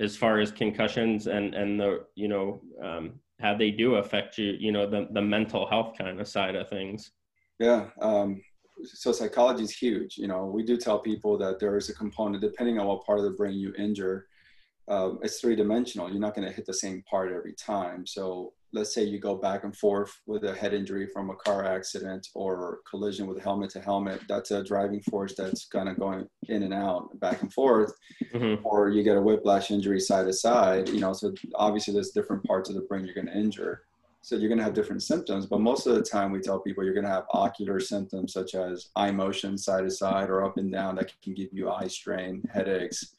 as 0.02 0.16
far 0.16 0.40
as 0.40 0.50
concussions 0.50 1.26
and 1.26 1.54
and 1.54 1.78
the 1.78 2.04
you 2.14 2.28
know 2.28 2.60
um, 2.82 3.14
how 3.40 3.56
they 3.56 3.70
do 3.70 3.96
affect 3.96 4.38
you 4.38 4.56
you 4.58 4.72
know 4.72 4.88
the 4.88 5.08
the 5.12 5.22
mental 5.22 5.66
health 5.66 5.96
kind 5.96 6.20
of 6.20 6.28
side 6.28 6.54
of 6.54 6.68
things. 6.68 7.12
Yeah 7.58 7.86
um, 8.00 8.40
so 8.84 9.12
psychology 9.12 9.64
is 9.64 9.76
huge. 9.76 10.18
You 10.18 10.28
know 10.28 10.44
we 10.46 10.62
do 10.64 10.76
tell 10.76 10.98
people 10.98 11.38
that 11.38 11.58
there 11.60 11.76
is 11.76 11.88
a 11.88 11.94
component 11.94 12.42
depending 12.42 12.78
on 12.78 12.86
what 12.86 13.04
part 13.04 13.18
of 13.18 13.24
the 13.24 13.30
brain 13.30 13.58
you 13.58 13.72
injure 13.78 14.26
um, 14.88 15.18
it's 15.22 15.40
three 15.40 15.56
dimensional 15.56 16.10
you're 16.10 16.20
not 16.20 16.34
going 16.34 16.46
to 16.46 16.54
hit 16.54 16.66
the 16.66 16.74
same 16.74 17.02
part 17.08 17.32
every 17.32 17.54
time 17.54 18.06
so 18.06 18.52
let's 18.72 18.94
say 18.94 19.02
you 19.04 19.18
go 19.18 19.34
back 19.34 19.64
and 19.64 19.76
forth 19.76 20.20
with 20.26 20.44
a 20.44 20.54
head 20.54 20.72
injury 20.72 21.06
from 21.06 21.30
a 21.30 21.34
car 21.36 21.64
accident 21.64 22.28
or 22.34 22.80
collision 22.88 23.26
with 23.26 23.42
helmet 23.42 23.70
to 23.70 23.80
helmet, 23.80 24.20
that's 24.28 24.50
a 24.50 24.64
driving 24.64 25.00
force 25.02 25.34
that's 25.36 25.66
kind 25.66 25.88
of 25.88 25.98
going 25.98 26.26
in 26.48 26.62
and 26.62 26.72
out, 26.72 27.08
back 27.20 27.42
and 27.42 27.52
forth. 27.52 27.92
Mm-hmm. 28.32 28.66
Or 28.66 28.88
you 28.88 29.02
get 29.02 29.16
a 29.16 29.20
whiplash 29.20 29.70
injury 29.70 30.00
side 30.00 30.26
to 30.26 30.32
side, 30.32 30.88
you 30.88 31.00
know, 31.00 31.12
so 31.12 31.34
obviously 31.54 31.92
there's 31.92 32.10
different 32.10 32.44
parts 32.44 32.70
of 32.70 32.76
the 32.76 32.82
brain 32.82 33.04
you're 33.04 33.14
going 33.14 33.26
to 33.26 33.36
injure. 33.36 33.82
So 34.22 34.36
you're 34.36 34.48
going 34.48 34.58
to 34.58 34.64
have 34.64 34.74
different 34.74 35.02
symptoms, 35.02 35.46
but 35.46 35.60
most 35.60 35.86
of 35.86 35.96
the 35.96 36.02
time 36.02 36.30
we 36.30 36.38
tell 36.40 36.60
people 36.60 36.84
you're 36.84 36.94
going 36.94 37.04
to 37.04 37.10
have 37.10 37.24
ocular 37.32 37.80
symptoms 37.80 38.32
such 38.32 38.54
as 38.54 38.90
eye 38.94 39.10
motion 39.10 39.58
side 39.58 39.82
to 39.82 39.90
side 39.90 40.30
or 40.30 40.44
up 40.44 40.58
and 40.58 40.70
down 40.70 40.94
that 40.94 41.12
can 41.22 41.34
give 41.34 41.48
you 41.52 41.70
eye 41.70 41.88
strain, 41.88 42.42
headaches, 42.52 43.16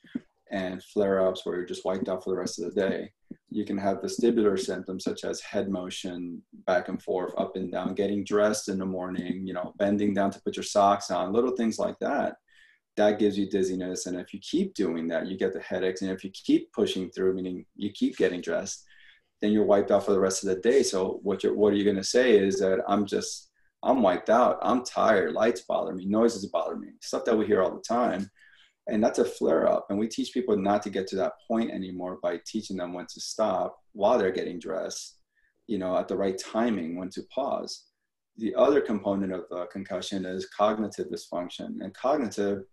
and 0.54 0.82
flare 0.84 1.28
ups 1.28 1.46
where 1.46 1.58
you're 1.58 1.66
just 1.66 1.84
wiped 1.84 2.08
out 2.08 2.24
for 2.24 2.30
the 2.30 2.38
rest 2.38 2.60
of 2.60 2.74
the 2.74 2.80
day 2.80 3.12
you 3.50 3.66
can 3.66 3.78
have 3.78 4.02
vestibular 4.02 4.60
symptoms 4.60 5.04
such 5.04 5.24
as 5.24 5.42
head 5.42 5.70
motion 5.70 6.42
back 6.66 6.89
and 6.89 7.02
forth 7.02 7.34
up 7.38 7.56
and 7.56 7.72
down 7.72 7.94
getting 7.94 8.24
dressed 8.24 8.70
in 8.70 8.78
the 8.78 8.86
morning 8.86 9.46
you 9.46 9.54
know 9.54 9.74
bending 9.78 10.13
down 10.13 10.32
to 10.32 10.42
put 10.42 10.56
your 10.56 10.63
socks 10.63 11.12
on 11.12 11.34
little 11.34 11.56
things 11.56 11.78
like 11.78 11.98
that. 12.00 12.36
That 12.96 13.18
gives 13.18 13.38
you 13.38 13.50
dizziness 13.50 14.06
and 14.06 14.20
if 14.20 14.34
you 14.34 14.39
keep 14.39 14.76
doing 14.76 15.08
that 15.08 15.28
you 15.28 15.38
get 15.38 15.54
the 15.54 15.60
headaches 15.60 16.02
and 16.02 16.12
if 16.12 16.24
you 16.24 16.32
keep 16.32 16.72
pushing 16.74 17.10
through 17.10 17.34
meaning 17.34 17.66
you 17.76 17.92
keep 17.92 18.18
getting 18.18 18.42
dressed 18.42 18.86
then 19.42 19.52
you're 19.52 19.66
wiped 19.66 19.92
out 19.92 20.06
for 20.06 20.13
the 20.13 20.20
rest 20.20 20.44
of 20.44 20.50
the 20.50 20.62
day. 20.62 20.84
So 20.84 21.20
what 21.24 21.44
you're 21.44 21.56
what 21.56 21.74
are 21.74 21.76
you 21.76 21.84
going 21.84 21.98
to 21.98 22.04
say 22.04 22.38
is 22.38 22.60
that 22.60 22.80
i'm 22.88 23.06
just 23.06 23.50
i'm 23.82 24.02
wiped 24.02 24.30
out. 24.30 24.60
I'm 24.62 24.84
tired. 24.86 25.34
Lights 25.34 25.62
bother 25.62 25.94
me. 25.94 26.06
Noises 26.06 26.46
bother 26.46 26.78
me. 26.78 26.89
Stuff 27.02 27.26
that 27.26 27.38
we 27.38 27.46
hear 27.46 27.62
all 27.62 27.76
the 27.76 27.82
time 27.82 28.30
and 28.88 29.04
that's 29.04 29.19
a 29.19 29.26
flare 29.26 29.67
up. 29.72 29.88
And 29.89 29.98
we 29.98 30.08
teach 30.08 30.34
people 30.34 30.58
not 30.58 30.84
to 30.84 30.89
get 30.89 31.08
to 31.08 31.15
that 31.17 31.34
point 31.48 31.72
anymore 31.72 32.19
by 32.22 32.39
teaching 32.46 32.78
them 32.78 32.93
when 32.93 33.06
to 33.08 33.22
stop 33.22 33.78
while 33.93 34.17
they're 34.17 34.32
getting 34.32 34.60
dressed 34.60 35.19
you 35.67 35.78
know 35.78 35.98
at 35.98 36.08
the 36.08 36.15
right 36.15 36.38
timing 36.38 36.98
when 36.98 37.10
to 37.10 37.22
pause. 37.34 37.86
The 38.38 38.56
other 38.56 38.82
component 38.82 39.32
of 39.32 39.43
uh, 39.56 39.65
concussion 39.72 40.26
is 40.26 40.48
cognitive 40.48 41.08
dysfunction. 41.08 41.82
And 41.82 41.93
cognitive 41.93 42.63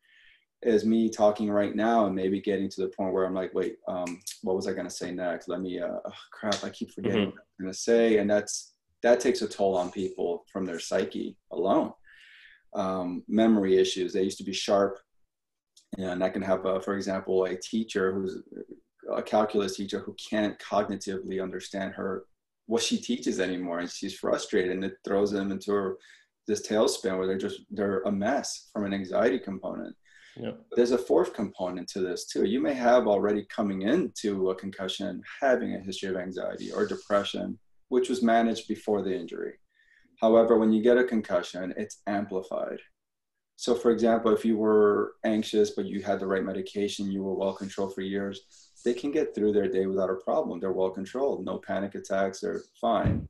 is 0.63 0.85
me 0.85 1.11
talking 1.11 1.51
right 1.51 1.75
now 1.75 2.07
and 2.07 2.15
maybe 2.15 2.41
getting 2.41 2.69
to 2.69 2.83
the 2.83 2.89
point 2.89 3.15
where 3.15 3.25
i'm 3.25 3.35
like 3.35 3.55
wait 3.55 3.77
um, 3.89 4.21
what 4.43 4.57
was 4.57 4.69
i 4.69 4.73
going 4.73 4.87
to 4.87 4.91
say 4.91 5.11
next? 5.11 5.49
Let 5.49 5.61
me 5.61 5.81
uh, 5.81 5.99
oh, 6.07 6.13
crap 6.33 6.63
i 6.65 6.71
keep 6.71 6.91
forgetting 6.93 7.29
mm-hmm. 7.29 7.31
what 7.31 7.47
i'm 7.59 7.65
going 7.65 7.73
to 7.73 7.79
say. 7.79 8.19
And 8.19 8.31
that's 8.31 8.75
that 9.03 9.21
takes 9.21 9.43
a 9.43 9.49
toll 9.49 9.77
on 9.77 9.91
people 9.91 10.45
from 10.53 10.67
their 10.67 10.79
psyche 10.79 11.37
alone. 11.53 11.93
Um, 12.75 13.25
memory 13.27 13.79
issues 13.79 14.13
they 14.13 14.23
used 14.23 14.39
to 14.39 14.45
be 14.45 14.53
sharp 14.53 15.01
and 15.99 16.23
I 16.23 16.29
can 16.29 16.43
have, 16.43 16.65
a, 16.67 16.81
for 16.81 16.97
example, 16.97 17.45
a 17.45 17.57
teacher 17.57 18.13
who's 18.13 18.39
uh, 18.57 19.15
a 19.15 19.23
calculus 19.23 19.77
teacher 19.77 20.01
who 20.01 20.15
can't 20.15 20.59
cognitively 20.59 21.43
understand 21.43 21.95
her 21.95 22.25
what 22.67 22.83
she 22.83 22.99
teaches 22.99 23.41
anymore, 23.41 23.81
and 23.81 23.91
she's 23.91 24.15
frustrated, 24.15 24.71
and 24.71 24.85
it 24.85 24.95
throws 25.05 25.33
them 25.33 25.51
into 25.51 25.73
her, 25.73 25.97
this 26.47 26.67
tailspin 26.67 27.19
where 27.19 27.27
they're 27.27 27.39
just 27.39 27.63
they're 27.71 28.01
a 28.03 28.13
mess 28.13 28.71
from 28.73 28.85
an 28.85 28.95
anxiety 28.95 29.39
component. 29.39 29.95
Yep. 30.37 30.61
There's 30.77 30.93
a 30.93 30.99
fourth 30.99 31.35
component 31.35 31.89
to 31.89 32.01
this 32.01 32.27
too. 32.27 32.45
You 32.45 32.61
may 32.61 32.75
have 32.75 33.07
already 33.07 33.45
coming 33.45 33.83
into 33.83 34.51
a 34.51 34.55
concussion 34.55 35.23
having 35.41 35.75
a 35.75 35.81
history 35.81 36.09
of 36.09 36.17
anxiety 36.17 36.73
or 36.73 36.87
depression, 36.87 37.59
which 37.89 38.09
was 38.09 38.23
managed 38.23 38.69
before 38.69 39.03
the 39.03 39.15
injury. 39.15 39.55
However, 40.21 40.59
when 40.59 40.73
you 40.73 40.83
get 40.83 40.99
a 40.99 41.05
concussion, 41.05 41.75
it's 41.77 42.03
amplified. 42.07 42.79
So, 43.61 43.75
for 43.75 43.91
example, 43.91 44.33
if 44.33 44.43
you 44.43 44.57
were 44.57 45.17
anxious 45.23 45.73
but 45.73 45.85
you 45.85 46.03
had 46.03 46.19
the 46.19 46.27
right 46.27 46.43
medication, 46.43 47.11
you 47.13 47.23
were 47.23 47.35
well 47.35 47.53
controlled 47.53 47.95
for 47.95 48.01
years, 48.01 48.41
they 48.87 48.95
can 48.95 49.11
get 49.11 49.35
through 49.35 49.53
their 49.53 49.69
day 49.69 49.85
without 49.85 50.09
a 50.09 50.15
problem. 50.15 50.61
They're 50.61 50.73
well 50.73 50.89
controlled, 50.89 51.45
no 51.45 51.59
panic 51.59 51.95
attacks, 51.95 52.41
they're 52.41 52.63
fine. 52.81 53.29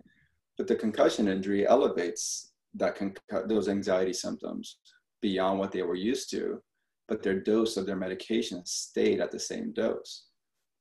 But 0.56 0.68
the 0.68 0.76
concussion 0.76 1.26
injury 1.26 1.66
elevates 1.66 2.52
that 2.74 2.94
con- 2.94 3.16
those 3.48 3.68
anxiety 3.68 4.12
symptoms 4.12 4.76
beyond 5.20 5.58
what 5.58 5.72
they 5.72 5.82
were 5.82 5.96
used 5.96 6.30
to. 6.30 6.62
but 7.08 7.24
their 7.24 7.40
dose 7.40 7.76
of 7.76 7.86
their 7.86 7.96
medication 7.96 8.64
stayed 8.64 9.18
at 9.18 9.32
the 9.32 9.40
same 9.40 9.72
dose. 9.72 10.26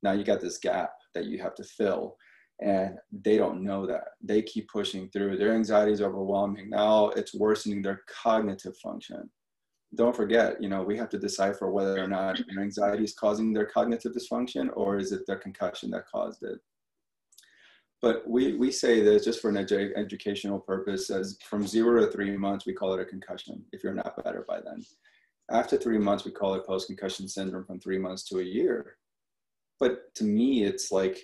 Now 0.04 0.12
you 0.12 0.24
got 0.24 0.42
this 0.42 0.60
gap 0.60 0.92
that 1.16 1.26
you 1.26 1.42
have 1.42 1.56
to 1.56 1.64
fill 1.64 2.18
and 2.62 3.00
they 3.12 3.38
don't 3.38 3.64
know 3.64 3.88
that 3.88 4.10
they 4.22 4.44
keep 4.44 4.68
pushing 4.70 5.10
through 5.10 5.38
their 5.38 5.56
anxiety 5.56 5.92
is 5.92 6.02
overwhelming 6.02 6.70
now 6.70 7.10
it's 7.20 7.34
worsening 7.34 7.82
their 7.82 8.02
cognitive 8.24 8.76
function 8.78 9.30
don't 9.96 10.16
forget 10.16 10.62
you 10.62 10.70
know 10.70 10.84
we 10.84 10.96
have 10.98 11.10
to 11.10 11.18
decipher 11.18 11.70
whether 11.72 12.02
or 12.04 12.08
not 12.08 12.40
anxiety 12.60 13.04
is 13.04 13.14
causing 13.14 13.52
their 13.52 13.66
cognitive 13.66 14.14
dysfunction 14.14 14.70
or 14.76 14.98
is 14.98 15.12
it 15.12 15.26
their 15.26 15.38
concussion 15.38 15.90
that 15.92 16.08
caused 16.08 16.44
it. 16.44 16.60
But 18.02 18.30
we, 18.30 18.56
we 18.56 18.72
say 18.72 19.02
this 19.02 19.26
just 19.26 19.42
for 19.42 19.50
an 19.50 19.56
edu- 19.56 19.92
educational 19.98 20.58
purpose 20.58 21.10
as 21.10 21.38
from 21.44 21.68
zero 21.68 22.00
to 22.00 22.12
three 22.12 22.38
months 22.38 22.66
we 22.66 22.74
call 22.74 22.94
it 22.94 23.02
a 23.02 23.06
concussion 23.06 23.64
if 23.72 23.84
you're 23.84 23.94
not 23.94 24.24
better 24.24 24.46
by 24.48 24.60
then. 24.62 24.84
After 25.52 25.76
three 25.76 25.98
months 25.98 26.24
we 26.24 26.32
call 26.32 26.54
it 26.54 26.68
post-concussion 26.68 27.28
syndrome 27.28 27.66
from 27.66 27.80
three 27.80 27.98
months 27.98 28.24
to 28.26 28.40
a 28.40 28.44
year. 28.44 28.98
But 29.80 30.14
to 30.16 30.24
me 30.24 30.64
it's 30.64 30.92
like 30.92 31.20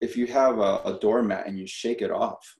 if 0.00 0.16
you 0.16 0.26
have 0.26 0.58
a, 0.58 0.80
a 0.84 0.98
doormat 1.00 1.46
and 1.46 1.58
you 1.58 1.66
shake 1.66 2.02
it 2.02 2.10
off 2.10 2.56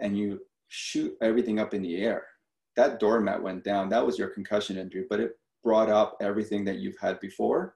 and 0.00 0.18
you 0.18 0.40
shoot 0.68 1.16
everything 1.22 1.60
up 1.60 1.72
in 1.72 1.82
the 1.82 1.96
air, 1.96 2.26
that 2.76 3.00
doormat 3.00 3.42
went 3.42 3.64
down. 3.64 3.88
That 3.88 4.04
was 4.04 4.18
your 4.18 4.28
concussion 4.28 4.78
injury, 4.78 5.06
but 5.08 5.20
it 5.20 5.38
brought 5.64 5.90
up 5.90 6.16
everything 6.20 6.64
that 6.66 6.78
you've 6.78 6.98
had 7.00 7.18
before. 7.20 7.74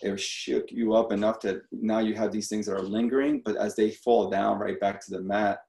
It 0.00 0.18
shook 0.18 0.70
you 0.70 0.94
up 0.94 1.12
enough 1.12 1.40
that 1.40 1.62
now 1.72 1.98
you 1.98 2.14
have 2.14 2.32
these 2.32 2.48
things 2.48 2.66
that 2.66 2.76
are 2.76 2.82
lingering, 2.82 3.42
but 3.44 3.56
as 3.56 3.74
they 3.76 3.90
fall 3.90 4.30
down 4.30 4.58
right 4.58 4.78
back 4.78 5.04
to 5.04 5.10
the 5.10 5.20
mat, 5.20 5.60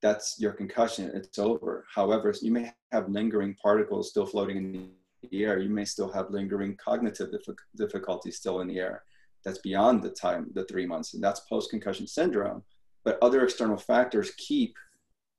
that's 0.00 0.36
your 0.38 0.52
concussion. 0.52 1.10
It's 1.14 1.38
over. 1.38 1.86
However, 1.94 2.34
you 2.42 2.50
may 2.50 2.72
have 2.92 3.08
lingering 3.08 3.54
particles 3.62 4.10
still 4.10 4.26
floating 4.26 4.56
in 4.56 4.90
the 5.30 5.44
air. 5.44 5.58
You 5.58 5.70
may 5.70 5.84
still 5.84 6.10
have 6.12 6.30
lingering 6.30 6.76
cognitive 6.76 7.30
difficulties 7.76 8.36
still 8.36 8.60
in 8.60 8.68
the 8.68 8.80
air 8.80 9.02
that's 9.44 9.58
beyond 9.58 10.02
the 10.02 10.10
time, 10.10 10.50
the 10.54 10.64
three 10.64 10.86
months, 10.86 11.14
and 11.14 11.22
that's 11.22 11.40
post 11.40 11.70
concussion 11.70 12.06
syndrome. 12.06 12.62
But 13.04 13.18
other 13.20 13.44
external 13.44 13.76
factors 13.76 14.32
keep 14.38 14.74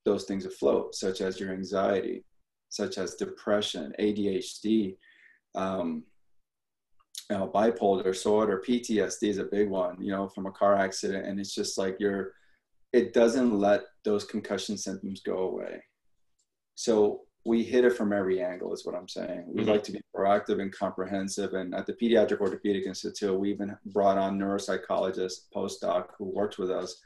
those 0.06 0.26
things 0.26 0.46
afloat, 0.46 0.94
such 0.94 1.22
as 1.22 1.40
your 1.40 1.52
anxiety, 1.52 2.24
such 2.70 2.98
as 2.98 3.16
depression, 3.16 3.94
ADHD, 4.00 4.98
um, 5.56 6.04
you 7.30 7.38
know, 7.38 7.52
bipolar 7.54 8.04
disorder, 8.04 8.64
PTSD 8.68 9.30
is 9.30 9.38
a 9.38 9.46
big 9.46 9.70
one, 9.70 10.02
you 10.02 10.12
know, 10.12 10.28
from 10.28 10.46
a 10.46 10.52
car 10.52 10.76
accident. 10.76 11.26
And 11.26 11.40
it's 11.40 11.56
just 11.56 11.78
like 11.78 11.98
you're, 12.00 12.34
it 12.94 13.14
doesn't 13.14 13.58
let 13.58 13.82
those 14.04 14.24
concussion 14.24 14.78
symptoms 14.78 15.22
go 15.22 15.40
away. 15.40 15.84
So 16.76 17.22
we 17.46 17.64
hit 17.64 17.86
it 17.86 17.96
from 17.96 18.12
every 18.12 18.42
angle 18.42 18.74
is 18.74 18.86
what 18.86 18.96
i'm 18.96 19.08
saying 19.08 19.44
we 19.48 19.62
mm-hmm. 19.62 19.72
like 19.72 19.84
to 19.84 19.92
be 19.92 20.02
proactive 20.16 20.60
and 20.62 20.76
comprehensive 20.76 21.54
and 21.54 21.74
at 21.74 21.86
the 21.86 21.94
pediatric 21.94 22.40
orthopedic 22.42 22.86
institute 22.86 23.40
we 23.40 23.52
even 23.52 23.76
brought 23.88 24.18
on 24.18 24.38
neuropsychologists 24.38 25.46
postdoc 25.56 26.08
who 26.18 26.26
worked 26.26 26.58
with 26.58 26.72
us 26.72 27.02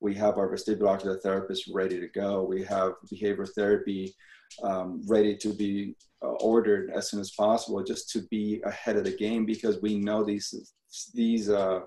we 0.00 0.14
have 0.14 0.38
our 0.38 0.48
vestibular 0.48 1.20
therapist 1.20 1.68
ready 1.72 1.98
to 1.98 2.08
go 2.08 2.44
we 2.44 2.62
have 2.62 2.92
behavioral 3.12 3.48
therapy 3.54 4.14
um, 4.62 5.02
ready 5.06 5.36
to 5.36 5.52
be 5.52 5.94
uh, 6.22 6.34
ordered 6.40 6.90
as 6.94 7.10
soon 7.10 7.20
as 7.20 7.32
possible 7.32 7.82
just 7.82 8.10
to 8.10 8.22
be 8.30 8.60
ahead 8.64 8.96
of 8.96 9.04
the 9.04 9.16
game 9.16 9.46
because 9.46 9.80
we 9.82 9.98
know 9.98 10.24
these 10.24 10.74
these 11.14 11.50
uh, 11.50 11.80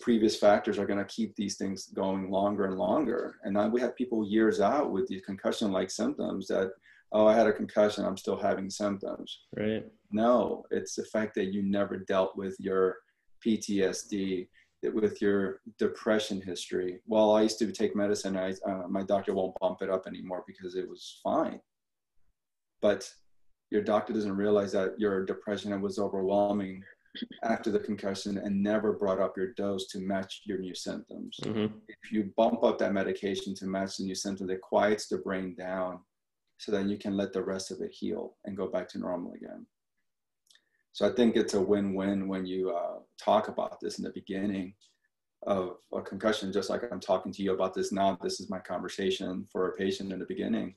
previous 0.00 0.38
factors 0.38 0.78
are 0.78 0.86
going 0.86 0.98
to 0.98 1.04
keep 1.04 1.34
these 1.34 1.56
things 1.56 1.88
going 1.88 2.30
longer 2.30 2.66
and 2.66 2.78
longer. 2.78 3.36
And 3.42 3.54
now 3.54 3.68
we 3.68 3.80
have 3.80 3.96
people 3.96 4.26
years 4.26 4.60
out 4.60 4.92
with 4.92 5.08
these 5.08 5.22
concussion 5.22 5.72
like 5.72 5.90
symptoms 5.90 6.46
that 6.48 6.70
oh, 7.12 7.26
I 7.26 7.34
had 7.34 7.46
a 7.46 7.52
concussion, 7.52 8.04
I'm 8.04 8.16
still 8.16 8.36
having 8.36 8.68
symptoms. 8.68 9.40
Right. 9.56 9.84
No, 10.10 10.64
it's 10.70 10.94
the 10.94 11.04
fact 11.04 11.34
that 11.36 11.52
you 11.52 11.62
never 11.62 11.96
dealt 11.96 12.36
with 12.36 12.56
your 12.58 12.96
PTSD, 13.44 14.48
with 14.82 15.20
your 15.20 15.60
depression 15.78 16.40
history. 16.40 17.00
Well, 17.06 17.34
I 17.34 17.42
used 17.42 17.58
to 17.58 17.72
take 17.72 17.96
medicine. 17.96 18.36
I, 18.36 18.52
uh, 18.66 18.86
my 18.88 19.02
doctor 19.02 19.34
won't 19.34 19.58
bump 19.60 19.82
it 19.82 19.90
up 19.90 20.06
anymore 20.06 20.44
because 20.46 20.76
it 20.76 20.88
was 20.88 21.20
fine. 21.22 21.60
But 22.80 23.10
your 23.70 23.82
doctor 23.82 24.12
doesn't 24.12 24.36
realize 24.36 24.72
that 24.72 24.98
your 24.98 25.24
depression 25.24 25.80
was 25.80 25.98
overwhelming 25.98 26.82
after 27.42 27.70
the 27.70 27.80
concussion 27.80 28.38
and 28.38 28.62
never 28.62 28.92
brought 28.92 29.20
up 29.20 29.36
your 29.36 29.52
dose 29.54 29.88
to 29.88 29.98
match 29.98 30.42
your 30.44 30.58
new 30.58 30.74
symptoms. 30.74 31.38
Mm-hmm. 31.44 31.74
If 31.88 32.12
you 32.12 32.32
bump 32.36 32.62
up 32.62 32.78
that 32.78 32.92
medication 32.92 33.54
to 33.56 33.66
match 33.66 33.96
the 33.96 34.04
new 34.04 34.14
symptoms, 34.14 34.50
it 34.50 34.60
quiets 34.60 35.08
the 35.08 35.18
brain 35.18 35.54
down 35.56 36.00
so 36.58 36.72
that 36.72 36.86
you 36.86 36.98
can 36.98 37.16
let 37.16 37.32
the 37.32 37.42
rest 37.42 37.70
of 37.70 37.80
it 37.80 37.92
heal 37.92 38.36
and 38.44 38.56
go 38.56 38.68
back 38.68 38.88
to 38.90 38.98
normal 38.98 39.32
again. 39.32 39.66
So 40.98 41.06
I 41.06 41.12
think 41.12 41.36
it's 41.36 41.54
a 41.54 41.60
win-win 41.60 42.26
when 42.26 42.44
you 42.44 42.70
uh, 42.70 42.98
talk 43.22 43.46
about 43.46 43.78
this 43.80 43.98
in 43.98 44.04
the 44.04 44.10
beginning 44.10 44.74
of 45.46 45.76
a 45.94 46.02
concussion, 46.02 46.52
just 46.52 46.70
like 46.70 46.82
I'm 46.90 46.98
talking 46.98 47.30
to 47.34 47.40
you 47.44 47.54
about 47.54 47.72
this 47.72 47.92
now. 47.92 48.18
This 48.20 48.40
is 48.40 48.50
my 48.50 48.58
conversation 48.58 49.46
for 49.52 49.68
a 49.68 49.76
patient 49.76 50.12
in 50.12 50.18
the 50.18 50.26
beginning, 50.26 50.74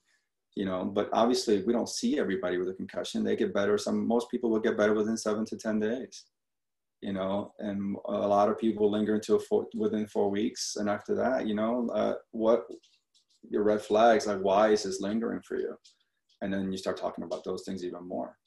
you 0.53 0.65
know. 0.65 0.85
But 0.85 1.09
obviously, 1.11 1.63
we 1.63 1.73
don't 1.73 1.89
see 1.89 2.19
everybody 2.19 2.59
with 2.59 2.69
a 2.69 2.75
concussion. 2.75 3.23
They 3.23 3.35
get 3.35 3.51
better. 3.51 3.79
Some 3.79 4.05
most 4.05 4.29
people 4.29 4.51
will 4.51 4.59
get 4.59 4.77
better 4.77 4.93
within 4.93 5.17
seven 5.17 5.43
to 5.45 5.57
ten 5.57 5.79
days, 5.79 6.25
you 7.01 7.13
know. 7.13 7.51
And 7.57 7.97
a 8.05 8.27
lot 8.27 8.47
of 8.47 8.59
people 8.59 8.91
linger 8.91 9.15
until 9.15 9.39
four, 9.39 9.65
within 9.73 10.05
four 10.05 10.29
weeks, 10.29 10.75
and 10.75 10.87
after 10.87 11.15
that, 11.15 11.47
you 11.47 11.55
know, 11.55 11.89
uh, 11.95 12.13
what 12.29 12.67
your 13.49 13.63
red 13.63 13.81
flags 13.81 14.27
like 14.27 14.37
why 14.41 14.69
is 14.69 14.83
this 14.83 15.01
lingering 15.01 15.41
for 15.41 15.57
you 15.57 15.75
and 16.43 16.53
then 16.53 16.71
you 16.71 16.77
start 16.77 16.95
talking 16.95 17.23
about 17.23 17.43
those 17.43 17.63
things 17.63 17.83
even 17.83 18.07
more 18.07 18.37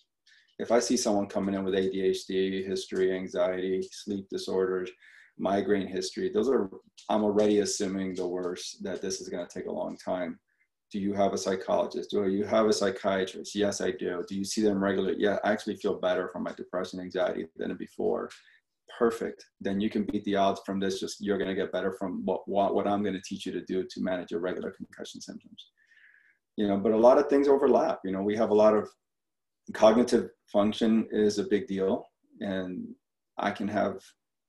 if 0.58 0.70
i 0.70 0.78
see 0.78 0.96
someone 0.96 1.26
coming 1.26 1.54
in 1.54 1.64
with 1.64 1.74
adhd 1.74 2.66
history 2.66 3.12
anxiety 3.12 3.86
sleep 3.90 4.26
disorders 4.28 4.90
migraine 5.38 5.86
history 5.86 6.30
those 6.32 6.48
are 6.48 6.70
i'm 7.08 7.24
already 7.24 7.60
assuming 7.60 8.14
the 8.14 8.26
worst 8.26 8.82
that 8.82 9.02
this 9.02 9.20
is 9.20 9.28
going 9.28 9.44
to 9.46 9.52
take 9.52 9.66
a 9.66 9.72
long 9.72 9.96
time 9.96 10.38
do 10.92 11.00
you 11.00 11.12
have 11.12 11.32
a 11.32 11.38
psychologist 11.38 12.10
do 12.10 12.28
you 12.28 12.44
have 12.44 12.66
a 12.66 12.72
psychiatrist 12.72 13.54
yes 13.54 13.80
i 13.80 13.90
do 13.90 14.22
do 14.28 14.36
you 14.36 14.44
see 14.44 14.62
them 14.62 14.82
regularly 14.82 15.16
yeah 15.18 15.38
i 15.44 15.50
actually 15.50 15.76
feel 15.76 15.94
better 15.94 16.28
from 16.28 16.44
my 16.44 16.52
depression 16.52 17.00
anxiety 17.00 17.46
than 17.56 17.76
before 17.76 18.28
perfect, 18.98 19.46
then 19.60 19.80
you 19.80 19.90
can 19.90 20.04
beat 20.04 20.24
the 20.24 20.36
odds 20.36 20.60
from 20.64 20.80
this. 20.80 21.00
Just 21.00 21.20
you're 21.20 21.38
going 21.38 21.48
to 21.48 21.54
get 21.54 21.72
better 21.72 21.92
from 21.92 22.24
what, 22.24 22.46
what, 22.46 22.74
what 22.74 22.86
I'm 22.86 23.02
going 23.02 23.14
to 23.14 23.22
teach 23.22 23.46
you 23.46 23.52
to 23.52 23.64
do 23.64 23.84
to 23.84 24.00
manage 24.00 24.30
your 24.30 24.40
regular 24.40 24.70
concussion 24.70 25.20
symptoms. 25.20 25.68
You 26.56 26.68
know, 26.68 26.76
but 26.78 26.92
a 26.92 26.96
lot 26.96 27.18
of 27.18 27.28
things 27.28 27.48
overlap. 27.48 28.00
You 28.04 28.12
know, 28.12 28.22
we 28.22 28.36
have 28.36 28.50
a 28.50 28.54
lot 28.54 28.74
of 28.74 28.88
cognitive 29.72 30.30
function 30.52 31.08
is 31.10 31.38
a 31.38 31.44
big 31.44 31.66
deal, 31.66 32.06
and 32.40 32.86
I 33.38 33.50
can 33.50 33.68
have 33.68 34.00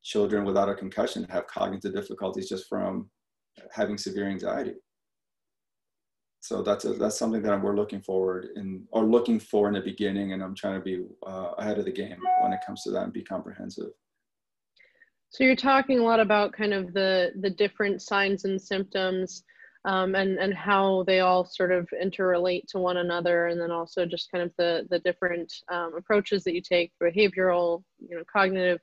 children 0.03 0.45
without 0.45 0.69
a 0.69 0.75
concussion 0.75 1.25
have 1.29 1.47
cognitive 1.47 1.93
difficulties 1.93 2.47
just 2.49 2.67
from 2.67 3.09
having 3.71 3.97
severe 3.97 4.27
anxiety. 4.29 4.73
So 6.41 6.61
that's 6.61 6.85
a, 6.85 6.93
that's 6.93 7.17
something 7.17 7.41
that 7.41 7.59
we're 7.59 7.75
looking 7.75 8.01
forward 8.01 8.49
in 8.55 8.85
or 8.91 9.03
looking 9.03 9.39
for 9.39 9.67
in 9.67 9.73
the 9.73 9.81
beginning, 9.81 10.33
and 10.33 10.43
I'm 10.43 10.53
trying 10.53 10.79
to 10.79 10.83
be 10.83 11.03
uh, 11.25 11.51
ahead 11.57 11.79
of 11.79 11.85
the 11.85 11.91
game 11.91 12.17
when 12.43 12.53
it 12.53 12.59
comes 12.65 12.83
to 12.83 12.91
that 12.91 13.03
and 13.03 13.13
be 13.13 13.23
comprehensive. 13.23 13.89
So 15.29 15.43
you're 15.43 15.55
talking 15.55 15.99
a 15.99 16.03
lot 16.03 16.19
about 16.19 16.53
kind 16.53 16.73
of 16.73 16.93
the 16.93 17.31
the 17.41 17.49
different 17.49 18.01
signs 18.01 18.45
and 18.45 18.61
symptoms 18.61 19.43
um, 19.85 20.15
and 20.15 20.39
and 20.39 20.53
how 20.53 21.03
they 21.03 21.19
all 21.19 21.45
sort 21.45 21.71
of 21.71 21.87
interrelate 22.03 22.65
to 22.69 22.79
one 22.79 22.97
another, 22.97 23.47
and 23.47 23.61
then 23.61 23.71
also 23.71 24.05
just 24.05 24.31
kind 24.31 24.43
of 24.43 24.51
the 24.57 24.87
the 24.89 24.99
different 24.99 25.53
um, 25.71 25.93
approaches 25.95 26.43
that 26.43 26.55
you 26.55 26.61
take, 26.61 26.91
behavioral, 27.01 27.83
you 27.99 28.17
know, 28.17 28.23
cognitive. 28.31 28.79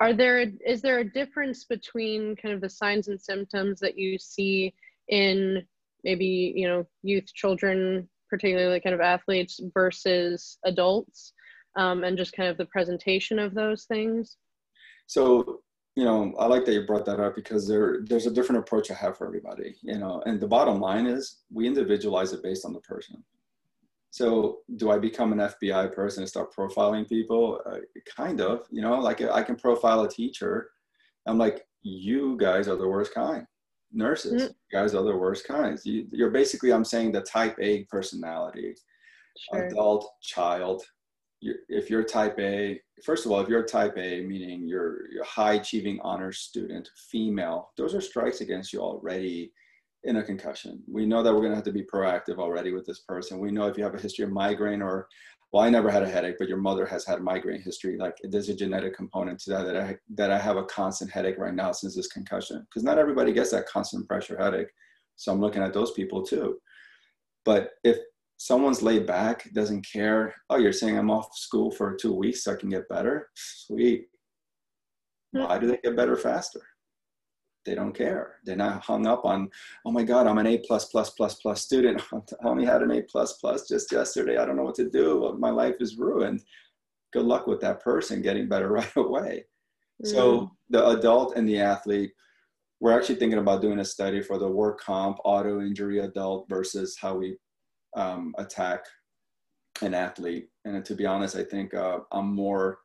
Are 0.00 0.14
there 0.14 0.50
is 0.66 0.80
there 0.80 1.00
a 1.00 1.04
difference 1.04 1.64
between 1.64 2.34
kind 2.36 2.54
of 2.54 2.62
the 2.62 2.68
signs 2.68 3.08
and 3.08 3.20
symptoms 3.20 3.78
that 3.80 3.98
you 3.98 4.18
see 4.18 4.74
in 5.08 5.62
maybe 6.02 6.52
you 6.56 6.66
know 6.66 6.86
youth, 7.02 7.32
children, 7.34 8.08
particularly 8.30 8.80
kind 8.80 8.94
of 8.94 9.02
athletes 9.02 9.60
versus 9.74 10.58
adults, 10.64 11.34
um, 11.76 12.04
and 12.04 12.16
just 12.16 12.32
kind 12.32 12.48
of 12.48 12.56
the 12.56 12.66
presentation 12.66 13.38
of 13.38 13.52
those 13.52 13.84
things? 13.84 14.38
So, 15.06 15.60
you 15.96 16.04
know, 16.04 16.34
I 16.38 16.46
like 16.46 16.66
that 16.66 16.74
you 16.74 16.82
brought 16.82 17.06
that 17.06 17.20
up 17.20 17.34
because 17.34 17.66
there 17.66 18.00
there's 18.04 18.26
a 18.26 18.30
different 18.30 18.60
approach 18.60 18.90
I 18.90 18.94
have 18.94 19.16
for 19.16 19.26
everybody, 19.26 19.74
you 19.82 19.98
know, 19.98 20.22
and 20.26 20.38
the 20.38 20.46
bottom 20.46 20.78
line 20.78 21.06
is 21.06 21.38
we 21.50 21.66
individualize 21.66 22.32
it 22.34 22.42
based 22.42 22.66
on 22.66 22.74
the 22.74 22.80
person. 22.80 23.24
So, 24.10 24.58
do 24.76 24.90
I 24.90 24.98
become 24.98 25.32
an 25.32 25.38
FBI 25.38 25.94
person 25.94 26.22
and 26.22 26.28
start 26.28 26.54
profiling 26.54 27.08
people? 27.08 27.60
Uh, 27.66 27.78
kind 28.14 28.40
of, 28.40 28.66
you 28.70 28.82
know, 28.82 28.98
like 28.98 29.22
I 29.22 29.42
can 29.42 29.56
profile 29.56 30.02
a 30.02 30.08
teacher. 30.08 30.70
I'm 31.26 31.38
like, 31.38 31.66
you 31.82 32.36
guys 32.38 32.68
are 32.68 32.76
the 32.76 32.88
worst 32.88 33.12
kind. 33.12 33.46
Nurses, 33.92 34.42
mm-hmm. 34.42 34.52
guys 34.76 34.94
are 34.94 35.02
the 35.02 35.16
worst 35.16 35.46
kinds. 35.46 35.86
You, 35.86 36.06
you're 36.12 36.30
basically, 36.30 36.72
I'm 36.72 36.84
saying, 36.84 37.12
the 37.12 37.22
type 37.22 37.56
A 37.60 37.84
personality, 37.84 38.74
sure. 39.50 39.66
adult, 39.66 40.10
child, 40.22 40.82
if 41.68 41.90
you're 41.90 42.04
type 42.04 42.38
A, 42.38 42.80
first 43.04 43.26
of 43.26 43.32
all, 43.32 43.40
if 43.40 43.48
you're 43.48 43.62
type 43.62 43.96
A, 43.98 44.22
meaning 44.22 44.66
you're, 44.66 45.10
you're 45.10 45.22
a 45.22 45.26
high 45.26 45.54
achieving 45.54 45.98
honors 46.02 46.38
student, 46.38 46.88
female, 47.10 47.70
those 47.76 47.94
are 47.94 48.00
strikes 48.00 48.40
against 48.40 48.72
you 48.72 48.80
already 48.80 49.52
in 50.04 50.16
a 50.16 50.22
concussion. 50.22 50.82
We 50.86 51.04
know 51.04 51.22
that 51.22 51.32
we're 51.32 51.40
going 51.40 51.50
to 51.50 51.56
have 51.56 51.64
to 51.64 51.72
be 51.72 51.84
proactive 51.84 52.38
already 52.38 52.72
with 52.72 52.86
this 52.86 53.00
person. 53.00 53.38
We 53.38 53.50
know 53.50 53.66
if 53.66 53.76
you 53.76 53.84
have 53.84 53.94
a 53.94 54.00
history 54.00 54.24
of 54.24 54.30
migraine 54.30 54.82
or 54.82 55.08
well, 55.52 55.64
I 55.64 55.70
never 55.70 55.90
had 55.90 56.02
a 56.02 56.08
headache, 56.08 56.36
but 56.38 56.48
your 56.48 56.58
mother 56.58 56.84
has 56.86 57.06
had 57.06 57.18
a 57.18 57.22
migraine 57.22 57.62
history. 57.62 57.96
Like 57.96 58.16
there's 58.24 58.48
a 58.48 58.54
genetic 58.54 58.94
component 58.94 59.38
to 59.40 59.50
that 59.50 59.64
that 59.64 59.76
I 59.76 59.96
that 60.14 60.30
I 60.30 60.38
have 60.38 60.56
a 60.56 60.64
constant 60.64 61.10
headache 61.10 61.38
right 61.38 61.54
now 61.54 61.72
since 61.72 61.94
this 61.94 62.08
concussion. 62.08 62.66
Because 62.68 62.82
not 62.82 62.98
everybody 62.98 63.32
gets 63.32 63.52
that 63.52 63.66
constant 63.66 64.08
pressure 64.08 64.36
headache. 64.36 64.68
So 65.14 65.32
I'm 65.32 65.40
looking 65.40 65.62
at 65.62 65.72
those 65.72 65.92
people 65.92 66.22
too. 66.22 66.58
But 67.44 67.70
if 67.84 67.98
someone's 68.36 68.82
laid 68.82 69.06
back, 69.06 69.50
doesn't 69.52 69.86
care, 69.86 70.34
oh, 70.50 70.56
you're 70.56 70.72
saying 70.72 70.98
I'm 70.98 71.10
off 71.10 71.36
school 71.36 71.70
for 71.70 71.94
two 71.94 72.14
weeks 72.14 72.44
so 72.44 72.52
I 72.52 72.56
can 72.56 72.68
get 72.68 72.88
better? 72.88 73.28
Sweet. 73.34 74.06
Hmm. 75.34 75.44
Why 75.44 75.58
do 75.58 75.66
they 75.66 75.78
get 75.82 75.96
better 75.96 76.16
faster? 76.16 76.62
they 77.66 77.74
don't 77.74 77.92
care. 77.92 78.36
They're 78.44 78.56
not 78.56 78.82
hung 78.82 79.06
up 79.06 79.24
on, 79.24 79.50
oh 79.84 79.90
my 79.90 80.04
God, 80.04 80.26
I'm 80.26 80.38
an 80.38 80.46
A 80.46 80.58
plus 80.58 80.86
plus 80.86 81.10
plus 81.10 81.34
plus 81.34 81.62
student. 81.62 82.00
I 82.12 82.20
only 82.44 82.64
had 82.64 82.82
an 82.82 82.92
A 82.92 83.02
plus 83.02 83.34
plus 83.34 83.68
just 83.68 83.92
yesterday. 83.92 84.38
I 84.38 84.46
don't 84.46 84.56
know 84.56 84.62
what 84.62 84.76
to 84.76 84.88
do. 84.88 85.36
My 85.38 85.50
life 85.50 85.74
is 85.80 85.98
ruined. 85.98 86.42
Good 87.12 87.26
luck 87.26 87.46
with 87.46 87.60
that 87.60 87.82
person 87.82 88.22
getting 88.22 88.48
better 88.48 88.68
right 88.72 88.96
away. 88.96 89.44
Mm. 90.02 90.10
So 90.10 90.52
the 90.70 90.86
adult 90.88 91.36
and 91.36 91.46
the 91.46 91.60
athlete, 91.60 92.12
we're 92.80 92.96
actually 92.96 93.16
thinking 93.16 93.38
about 93.38 93.62
doing 93.62 93.80
a 93.80 93.84
study 93.84 94.22
for 94.22 94.38
the 94.38 94.48
work 94.48 94.80
comp 94.80 95.18
auto 95.24 95.60
injury 95.60 95.98
adult 96.00 96.48
versus 96.48 96.96
how 97.00 97.16
we 97.16 97.36
um, 97.96 98.34
attack 98.38 98.84
an 99.82 99.94
athlete. 99.94 100.48
And 100.64 100.84
to 100.84 100.94
be 100.94 101.06
honest, 101.06 101.36
I 101.36 101.42
think 101.42 101.74
uh, 101.74 102.00
I'm 102.12 102.34
more 102.34 102.78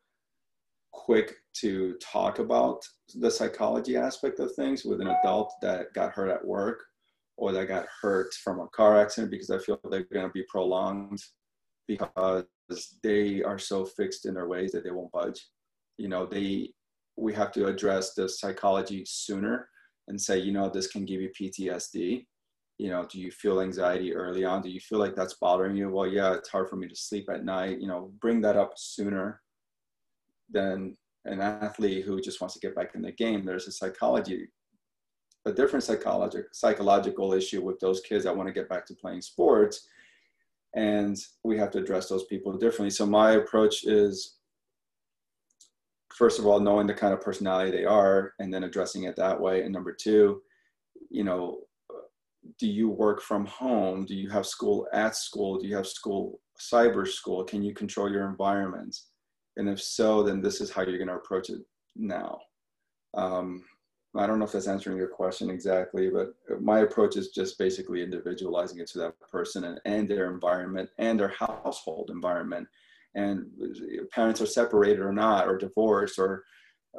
quick 0.91 1.35
to 1.53 1.95
talk 2.01 2.39
about 2.39 2.81
the 3.15 3.31
psychology 3.31 3.97
aspect 3.97 4.39
of 4.39 4.53
things 4.55 4.83
with 4.83 5.01
an 5.01 5.07
adult 5.07 5.53
that 5.61 5.93
got 5.93 6.11
hurt 6.11 6.29
at 6.29 6.45
work 6.45 6.81
or 7.37 7.51
that 7.51 7.67
got 7.67 7.85
hurt 8.01 8.33
from 8.43 8.59
a 8.59 8.67
car 8.69 8.99
accident 8.99 9.31
because 9.31 9.49
I 9.49 9.57
feel 9.57 9.79
they're 9.89 10.05
going 10.13 10.27
to 10.27 10.33
be 10.33 10.45
prolonged 10.49 11.19
because 11.87 12.45
they 13.03 13.41
are 13.43 13.57
so 13.57 13.85
fixed 13.85 14.25
in 14.25 14.33
their 14.33 14.47
ways 14.47 14.71
that 14.71 14.83
they 14.83 14.91
won't 14.91 15.11
budge. 15.11 15.47
You 15.97 16.07
know, 16.07 16.25
they 16.25 16.71
we 17.17 17.33
have 17.33 17.51
to 17.53 17.67
address 17.67 18.13
the 18.13 18.29
psychology 18.29 19.03
sooner 19.05 19.67
and 20.07 20.19
say, 20.19 20.39
you 20.39 20.51
know, 20.51 20.69
this 20.69 20.87
can 20.87 21.05
give 21.05 21.21
you 21.21 21.29
PTSD. 21.29 22.25
You 22.77 22.89
know, 22.89 23.05
do 23.05 23.19
you 23.19 23.31
feel 23.31 23.61
anxiety 23.61 24.15
early 24.15 24.43
on? 24.43 24.61
Do 24.61 24.69
you 24.69 24.79
feel 24.79 24.97
like 24.97 25.15
that's 25.15 25.35
bothering 25.35 25.75
you? 25.75 25.89
Well, 25.89 26.07
yeah, 26.07 26.33
it's 26.33 26.49
hard 26.49 26.67
for 26.67 26.77
me 26.77 26.87
to 26.87 26.95
sleep 26.95 27.29
at 27.29 27.45
night. 27.45 27.79
You 27.79 27.87
know, 27.87 28.11
bring 28.19 28.41
that 28.41 28.57
up 28.57 28.73
sooner 28.75 29.41
than 30.49 30.97
an 31.25 31.41
athlete 31.41 32.05
who 32.05 32.19
just 32.19 32.41
wants 32.41 32.55
to 32.55 32.59
get 32.59 32.75
back 32.75 32.95
in 32.95 33.01
the 33.01 33.11
game. 33.11 33.45
There's 33.45 33.67
a 33.67 33.71
psychology, 33.71 34.47
a 35.45 35.51
different 35.51 35.83
psychological 35.83 36.49
psychological 36.53 37.33
issue 37.33 37.61
with 37.61 37.79
those 37.79 38.01
kids 38.01 38.23
that 38.23 38.35
want 38.35 38.47
to 38.47 38.53
get 38.53 38.69
back 38.69 38.85
to 38.87 38.95
playing 38.95 39.21
sports, 39.21 39.87
and 40.75 41.15
we 41.43 41.57
have 41.57 41.71
to 41.71 41.79
address 41.79 42.09
those 42.09 42.25
people 42.25 42.53
differently. 42.53 42.89
So 42.89 43.05
my 43.05 43.33
approach 43.33 43.85
is, 43.85 44.37
first 46.13 46.39
of 46.39 46.47
all, 46.47 46.59
knowing 46.59 46.87
the 46.87 46.93
kind 46.93 47.13
of 47.13 47.21
personality 47.21 47.71
they 47.71 47.85
are, 47.85 48.33
and 48.39 48.51
then 48.51 48.63
addressing 48.63 49.03
it 49.03 49.15
that 49.17 49.39
way. 49.39 49.61
And 49.61 49.71
number 49.71 49.93
two, 49.93 50.41
you 51.09 51.23
know, 51.23 51.59
do 52.59 52.67
you 52.67 52.89
work 52.89 53.21
from 53.21 53.45
home? 53.45 54.05
Do 54.05 54.15
you 54.15 54.29
have 54.29 54.45
school 54.45 54.87
at 54.93 55.15
school? 55.15 55.59
Do 55.59 55.67
you 55.67 55.75
have 55.75 55.87
school 55.87 56.39
cyber 56.59 57.07
school? 57.07 57.43
Can 57.43 57.63
you 57.63 57.73
control 57.73 58.11
your 58.11 58.27
environments? 58.27 59.07
And 59.57 59.69
if 59.69 59.81
so, 59.81 60.23
then 60.23 60.41
this 60.41 60.61
is 60.61 60.71
how 60.71 60.83
you're 60.83 60.97
going 60.97 61.07
to 61.07 61.15
approach 61.15 61.49
it 61.49 61.61
now. 61.95 62.39
Um, 63.13 63.63
I 64.15 64.27
don't 64.27 64.39
know 64.39 64.45
if 64.45 64.51
that's 64.51 64.67
answering 64.67 64.97
your 64.97 65.07
question 65.07 65.49
exactly, 65.49 66.09
but 66.09 66.33
my 66.61 66.79
approach 66.79 67.15
is 67.15 67.29
just 67.29 67.57
basically 67.57 68.03
individualizing 68.03 68.79
it 68.79 68.87
to 68.87 68.99
that 68.99 69.19
person 69.19 69.63
and, 69.63 69.79
and 69.85 70.09
their 70.09 70.31
environment 70.31 70.89
and 70.97 71.19
their 71.19 71.33
household 71.39 72.09
environment. 72.09 72.67
And 73.15 73.45
parents 74.11 74.41
are 74.41 74.45
separated 74.45 74.99
or 74.99 75.13
not, 75.13 75.47
or 75.47 75.57
divorced, 75.57 76.17
or 76.19 76.43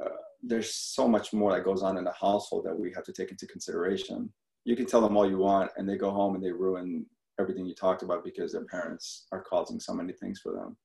uh, 0.00 0.08
there's 0.42 0.74
so 0.74 1.06
much 1.06 1.32
more 1.32 1.52
that 1.52 1.64
goes 1.64 1.82
on 1.82 1.98
in 1.98 2.04
the 2.04 2.12
household 2.12 2.64
that 2.64 2.78
we 2.78 2.92
have 2.92 3.04
to 3.04 3.12
take 3.12 3.30
into 3.30 3.46
consideration. 3.46 4.32
You 4.64 4.76
can 4.76 4.86
tell 4.86 5.00
them 5.00 5.16
all 5.16 5.28
you 5.28 5.38
want, 5.38 5.70
and 5.76 5.88
they 5.88 5.96
go 5.96 6.10
home 6.10 6.34
and 6.34 6.44
they 6.44 6.52
ruin 6.52 7.06
everything 7.40 7.66
you 7.66 7.74
talked 7.74 8.02
about 8.02 8.24
because 8.24 8.52
their 8.52 8.64
parents 8.64 9.26
are 9.32 9.42
causing 9.42 9.80
so 9.80 9.92
many 9.92 10.12
things 10.12 10.40
for 10.40 10.52
them. 10.52 10.76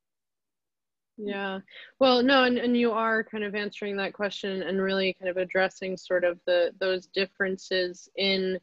Yeah. 1.18 1.60
Well, 2.00 2.22
no, 2.22 2.44
and, 2.44 2.58
and 2.58 2.78
you 2.78 2.92
are 2.92 3.24
kind 3.24 3.44
of 3.44 3.56
answering 3.56 3.98
that 3.98 4.13
question 4.13 4.62
and 4.62 4.82
really 4.82 5.16
kind 5.20 5.30
of 5.30 5.38
addressing 5.38 5.98
sort 5.98 6.24
of 6.24 6.40
the 6.46 6.72
those 6.80 7.08
differences 7.08 8.08
in, 8.18 8.60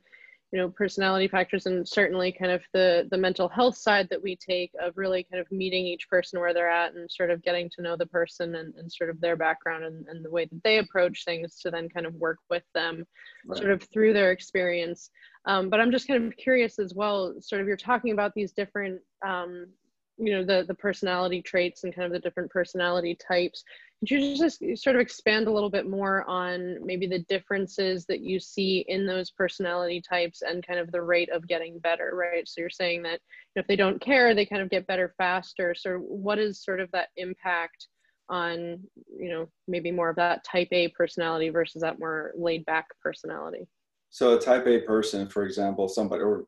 you 0.55 0.61
know, 0.61 0.69
personality 0.69 1.27
factors 1.27 1.67
and 1.67 1.87
certainly 1.87 2.31
kind 2.31 2.53
of 2.53 2.63
the 2.73 3.09
the 3.11 3.19
mental 3.19 3.49
health 3.49 3.77
side 3.77 4.07
that 4.09 4.23
we 4.23 4.37
take 4.37 4.71
of 4.81 4.97
really 4.97 5.27
kind 5.29 5.41
of 5.41 5.51
meeting 5.51 5.85
each 5.85 6.09
person 6.09 6.39
where 6.39 6.55
they're 6.55 6.71
at 6.71 6.95
and 6.95 7.11
sort 7.11 7.33
of 7.33 7.43
getting 7.43 7.69
to 7.71 7.83
know 7.83 7.97
the 7.97 8.07
person 8.07 8.55
and, 8.55 8.73
and 8.77 8.91
sort 8.91 9.11
of 9.11 9.21
their 9.21 9.35
background 9.35 9.85
and, 9.85 10.07
and 10.07 10.25
the 10.25 10.31
way 10.31 10.45
that 10.45 10.63
they 10.63 10.79
approach 10.79 11.25
things 11.25 11.59
to 11.59 11.73
then 11.73 11.89
kind 11.89 12.07
of 12.07 12.15
work 12.15 12.39
with 12.51 12.63
them 12.73 13.05
right. 13.49 13.59
sort 13.59 13.73
of 13.73 13.83
through 13.93 14.13
their 14.13 14.31
experience. 14.31 15.11
Um, 15.45 15.71
but 15.71 15.81
I'm 15.81 15.91
just 15.91 16.07
kind 16.07 16.25
of 16.25 16.37
curious 16.37 16.79
as 16.79 16.95
well, 16.95 17.35
sort 17.41 17.61
of 17.61 17.67
you're 17.67 17.77
talking 17.77 18.13
about 18.13 18.33
these 18.33 18.53
different 18.53 19.01
um, 19.27 19.67
you 20.17 20.33
know 20.33 20.45
the 20.45 20.65
the 20.67 20.75
personality 20.75 21.43
traits 21.43 21.85
and 21.85 21.95
kind 21.95 22.07
of 22.07 22.13
the 22.13 22.19
different 22.19 22.51
personality 22.51 23.17
types. 23.27 23.65
Could 24.01 24.11
you 24.11 24.37
just 24.37 24.63
sort 24.77 24.97
of 24.97 25.01
expand 25.01 25.47
a 25.47 25.53
little 25.53 25.71
bit 25.71 25.89
more 25.89 26.29
on 26.29 26.77
maybe 26.85 27.07
the 27.07 27.21
differences 27.21 28.05
that 28.07 28.21
you 28.21 28.39
see 28.39 28.85
in 28.89 29.07
those 29.07 29.31
personality 29.31 30.03
types 30.07 30.43
and 30.43 30.67
kind 30.67 30.79
of 30.79 30.93
the 30.93 31.01
rate 31.01 31.31
of 31.31 31.49
getting 31.49 31.79
better 31.79 32.13
right? 32.15 32.47
So 32.47 32.61
you're 32.61 32.71
saying 32.71 33.03
that 33.05 33.21
if 33.57 33.67
they 33.67 33.77
don't 33.77 34.01
care 34.01 34.35
they 34.35 34.47
kind 34.47 34.63
of 34.63 34.71
get 34.71 34.87
better 34.87 35.15
faster. 35.17 35.75
So 35.75 35.99
what 35.99 36.39
is 36.39 36.63
sort 36.63 36.81
of 36.81 36.91
that 36.93 37.09
impact 37.17 37.89
on 38.31 38.81
you 39.19 39.31
know 39.31 39.49
maybe 39.69 39.91
more 39.91 40.11
of 40.11 40.17
that 40.17 40.45
type 40.45 40.69
a 40.73 40.89
personality 40.89 41.51
versus 41.51 41.83
that 41.83 41.99
more 41.99 42.33
laid 42.37 42.65
back 42.67 42.87
personality? 43.03 43.67
So 44.11 44.37
a 44.37 44.41
type 44.41 44.67
a 44.67 44.81
person 44.81 45.29
for 45.29 45.45
example 45.45 45.89
somebody 45.89 46.23
or 46.23 46.45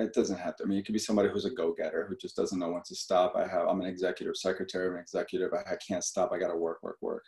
it 0.00 0.14
doesn't 0.14 0.38
have 0.38 0.56
to. 0.56 0.64
I 0.64 0.66
mean, 0.66 0.78
it 0.78 0.86
could 0.86 0.92
be 0.92 0.98
somebody 0.98 1.28
who's 1.28 1.44
a 1.44 1.50
go-getter 1.50 2.06
who 2.08 2.16
just 2.16 2.36
doesn't 2.36 2.58
know 2.58 2.70
when 2.70 2.82
to 2.82 2.94
stop. 2.94 3.34
I 3.36 3.46
have, 3.46 3.68
I'm 3.68 3.80
an 3.80 3.86
executive 3.86 4.36
secretary, 4.36 4.88
I'm 4.88 4.94
an 4.94 5.00
executive. 5.00 5.52
I, 5.52 5.72
I 5.72 5.76
can't 5.76 6.04
stop. 6.04 6.32
I 6.32 6.38
got 6.38 6.48
to 6.48 6.56
work, 6.56 6.82
work, 6.82 6.98
work. 7.00 7.24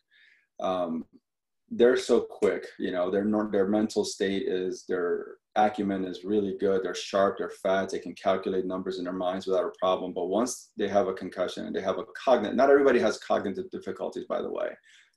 Um, 0.61 1.05
they're 1.71 1.97
so 1.97 2.21
quick, 2.21 2.67
you 2.79 2.93
know, 2.93 3.11
their, 3.11 3.25
their 3.51 3.67
mental 3.67 4.05
state 4.05 4.43
is, 4.47 4.85
their 4.89 5.37
acumen 5.57 6.05
is 6.05 6.25
really 6.25 6.57
good. 6.61 6.83
They're 6.83 6.95
sharp, 6.95 7.39
they're 7.39 7.49
fast, 7.63 7.93
they 7.93 7.99
can 7.99 8.15
calculate 8.15 8.67
numbers 8.67 8.99
in 8.99 9.05
their 9.05 9.13
minds 9.15 9.47
without 9.47 9.65
a 9.65 9.73
problem. 9.79 10.13
But 10.13 10.27
once 10.27 10.71
they 10.77 10.89
have 10.89 11.09
a 11.09 11.15
concussion 11.15 11.67
and 11.67 11.75
they 11.75 11.81
have 11.81 11.99
a 11.99 12.05
cognitive, 12.23 12.57
not 12.57 12.69
everybody 12.69 13.01
has 13.01 13.19
cognitive 13.19 13.71
difficulties, 13.71 14.27
by 14.29 14.43
the 14.43 14.51
way. 14.51 14.69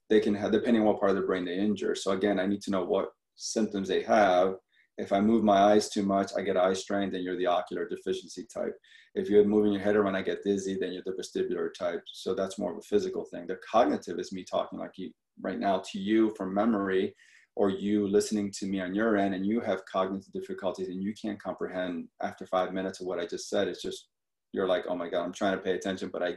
They 0.09 0.19
can 0.19 0.35
have, 0.35 0.51
depending 0.51 0.83
on 0.83 0.87
what 0.87 0.99
part 0.99 1.11
of 1.11 1.17
the 1.17 1.23
brain 1.23 1.45
they 1.45 1.57
injure. 1.57 1.95
So 1.95 2.11
again, 2.11 2.39
I 2.39 2.45
need 2.45 2.61
to 2.63 2.71
know 2.71 2.85
what 2.85 3.09
symptoms 3.35 3.89
they 3.89 4.03
have 4.03 4.55
if 4.97 5.11
I 5.11 5.19
move 5.19 5.43
my 5.43 5.57
eyes 5.57 5.89
too 5.89 6.03
much, 6.03 6.31
I 6.37 6.41
get 6.41 6.57
eye 6.57 6.73
strain, 6.73 7.11
then 7.11 7.21
you're 7.21 7.37
the 7.37 7.47
ocular 7.47 7.87
deficiency 7.87 8.45
type. 8.45 8.77
If 9.13 9.29
you're 9.29 9.43
moving 9.43 9.73
your 9.73 9.81
head 9.81 9.95
around, 9.95 10.15
I 10.15 10.21
get 10.21 10.43
dizzy, 10.43 10.77
then 10.79 10.93
you're 10.93 11.03
the 11.05 11.11
vestibular 11.13 11.73
type. 11.73 12.01
So 12.11 12.33
that's 12.33 12.59
more 12.59 12.71
of 12.71 12.77
a 12.77 12.81
physical 12.81 13.25
thing. 13.25 13.47
The 13.47 13.57
cognitive 13.69 14.19
is 14.19 14.31
me 14.31 14.43
talking 14.43 14.79
like 14.79 14.97
you 14.97 15.11
right 15.41 15.59
now 15.59 15.81
to 15.91 15.99
you 15.99 16.33
from 16.37 16.53
memory, 16.53 17.13
or 17.55 17.69
you 17.69 18.07
listening 18.07 18.51
to 18.51 18.65
me 18.65 18.81
on 18.81 18.93
your 18.93 19.15
end 19.17 19.33
and 19.33 19.45
you 19.45 19.61
have 19.61 19.85
cognitive 19.85 20.31
difficulties 20.33 20.89
and 20.89 21.01
you 21.01 21.13
can't 21.13 21.41
comprehend 21.41 22.07
after 22.21 22.45
five 22.45 22.73
minutes 22.73 22.99
of 22.99 23.07
what 23.07 23.19
I 23.19 23.25
just 23.25 23.49
said. 23.49 23.67
It's 23.67 23.81
just, 23.81 24.07
you're 24.51 24.67
like, 24.67 24.83
oh 24.89 24.95
my 24.95 25.09
God, 25.09 25.23
I'm 25.23 25.33
trying 25.33 25.55
to 25.57 25.63
pay 25.63 25.73
attention, 25.73 26.09
but 26.11 26.21
I 26.21 26.33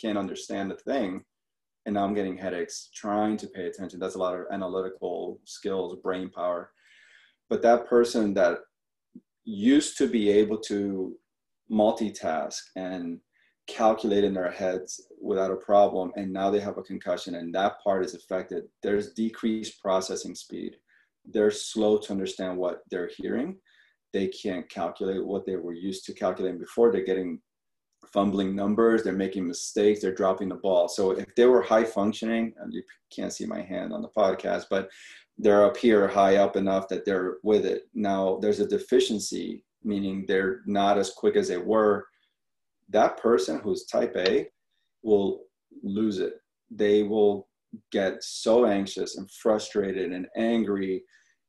can't 0.00 0.18
understand 0.18 0.70
the 0.70 0.76
thing. 0.76 1.24
And 1.86 1.94
now 1.94 2.04
I'm 2.04 2.14
getting 2.14 2.36
headaches 2.36 2.90
trying 2.94 3.36
to 3.38 3.48
pay 3.48 3.66
attention. 3.66 3.98
That's 3.98 4.14
a 4.14 4.18
lot 4.18 4.34
of 4.34 4.46
analytical 4.52 5.40
skills, 5.44 5.96
brain 6.02 6.30
power 6.30 6.70
but 7.50 7.62
that 7.62 7.86
person 7.86 8.32
that 8.34 8.58
used 9.44 9.98
to 9.98 10.06
be 10.06 10.30
able 10.30 10.58
to 10.58 11.14
multitask 11.70 12.60
and 12.76 13.20
calculate 13.66 14.24
in 14.24 14.34
their 14.34 14.50
heads 14.50 15.00
without 15.20 15.50
a 15.50 15.56
problem 15.56 16.10
and 16.16 16.32
now 16.32 16.50
they 16.50 16.58
have 16.58 16.78
a 16.78 16.82
concussion 16.82 17.36
and 17.36 17.54
that 17.54 17.80
part 17.82 18.04
is 18.04 18.14
affected 18.14 18.64
there's 18.82 19.12
decreased 19.12 19.80
processing 19.80 20.34
speed. 20.34 20.76
They're 21.24 21.50
slow 21.50 21.98
to 21.98 22.12
understand 22.12 22.56
what 22.56 22.80
they're 22.90 23.10
hearing. 23.16 23.58
They 24.12 24.28
can't 24.28 24.68
calculate 24.68 25.24
what 25.24 25.46
they 25.46 25.56
were 25.56 25.74
used 25.74 26.04
to 26.06 26.14
calculating 26.14 26.58
before. 26.58 26.90
They're 26.90 27.04
getting 27.04 27.40
fumbling 28.12 28.56
numbers. 28.56 29.04
They're 29.04 29.12
making 29.12 29.46
mistakes. 29.46 30.00
They're 30.00 30.14
dropping 30.14 30.48
the 30.48 30.56
ball. 30.56 30.88
So 30.88 31.12
if 31.12 31.32
they 31.36 31.46
were 31.46 31.62
high 31.62 31.84
functioning 31.84 32.54
and 32.58 32.72
you 32.72 32.82
can't 33.14 33.32
see 33.32 33.46
my 33.46 33.62
hand 33.62 33.92
on 33.92 34.02
the 34.02 34.08
podcast 34.08 34.64
but 34.70 34.88
they're 35.40 35.64
up 35.64 35.76
here 35.76 36.06
high 36.06 36.36
up 36.36 36.54
enough 36.54 36.86
that 36.88 37.06
they're 37.06 37.38
with 37.42 37.64
it. 37.64 37.84
Now 37.94 38.38
there's 38.42 38.60
a 38.60 38.68
deficiency, 38.68 39.64
meaning 39.82 40.26
they're 40.28 40.60
not 40.66 40.98
as 40.98 41.10
quick 41.10 41.34
as 41.34 41.48
they 41.48 41.56
were. 41.56 42.06
That 42.90 43.16
person 43.16 43.58
who's 43.60 43.86
type 43.86 44.14
A 44.18 44.48
will 45.02 45.44
lose 45.82 46.18
it. 46.18 46.34
They 46.70 47.04
will 47.04 47.48
get 47.90 48.22
so 48.22 48.66
anxious 48.66 49.16
and 49.16 49.30
frustrated 49.30 50.12
and 50.12 50.26
angry 50.36 51.02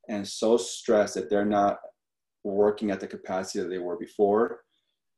and 0.08 0.26
so 0.26 0.56
stressed 0.56 1.14
that 1.14 1.28
they're 1.28 1.44
not 1.44 1.78
working 2.44 2.90
at 2.90 2.98
the 2.98 3.06
capacity 3.06 3.60
that 3.60 3.68
they 3.68 3.78
were 3.78 3.98
before, 3.98 4.60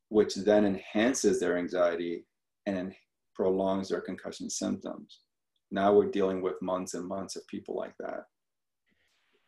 which 0.09 0.35
then 0.35 0.65
enhances 0.65 1.39
their 1.39 1.59
anxiety 1.59 2.27
and 2.67 2.93
prolongs 3.37 3.89
their 3.89 4.01
concussion 4.01 4.51
symptoms. 4.51 5.21
Now 5.71 5.93
we're 5.93 6.11
dealing 6.11 6.43
with 6.43 6.61
months 6.61 6.95
and 6.95 7.07
months 7.07 7.37
of 7.37 7.47
people 7.47 7.77
like 7.77 7.95
that. 8.01 8.25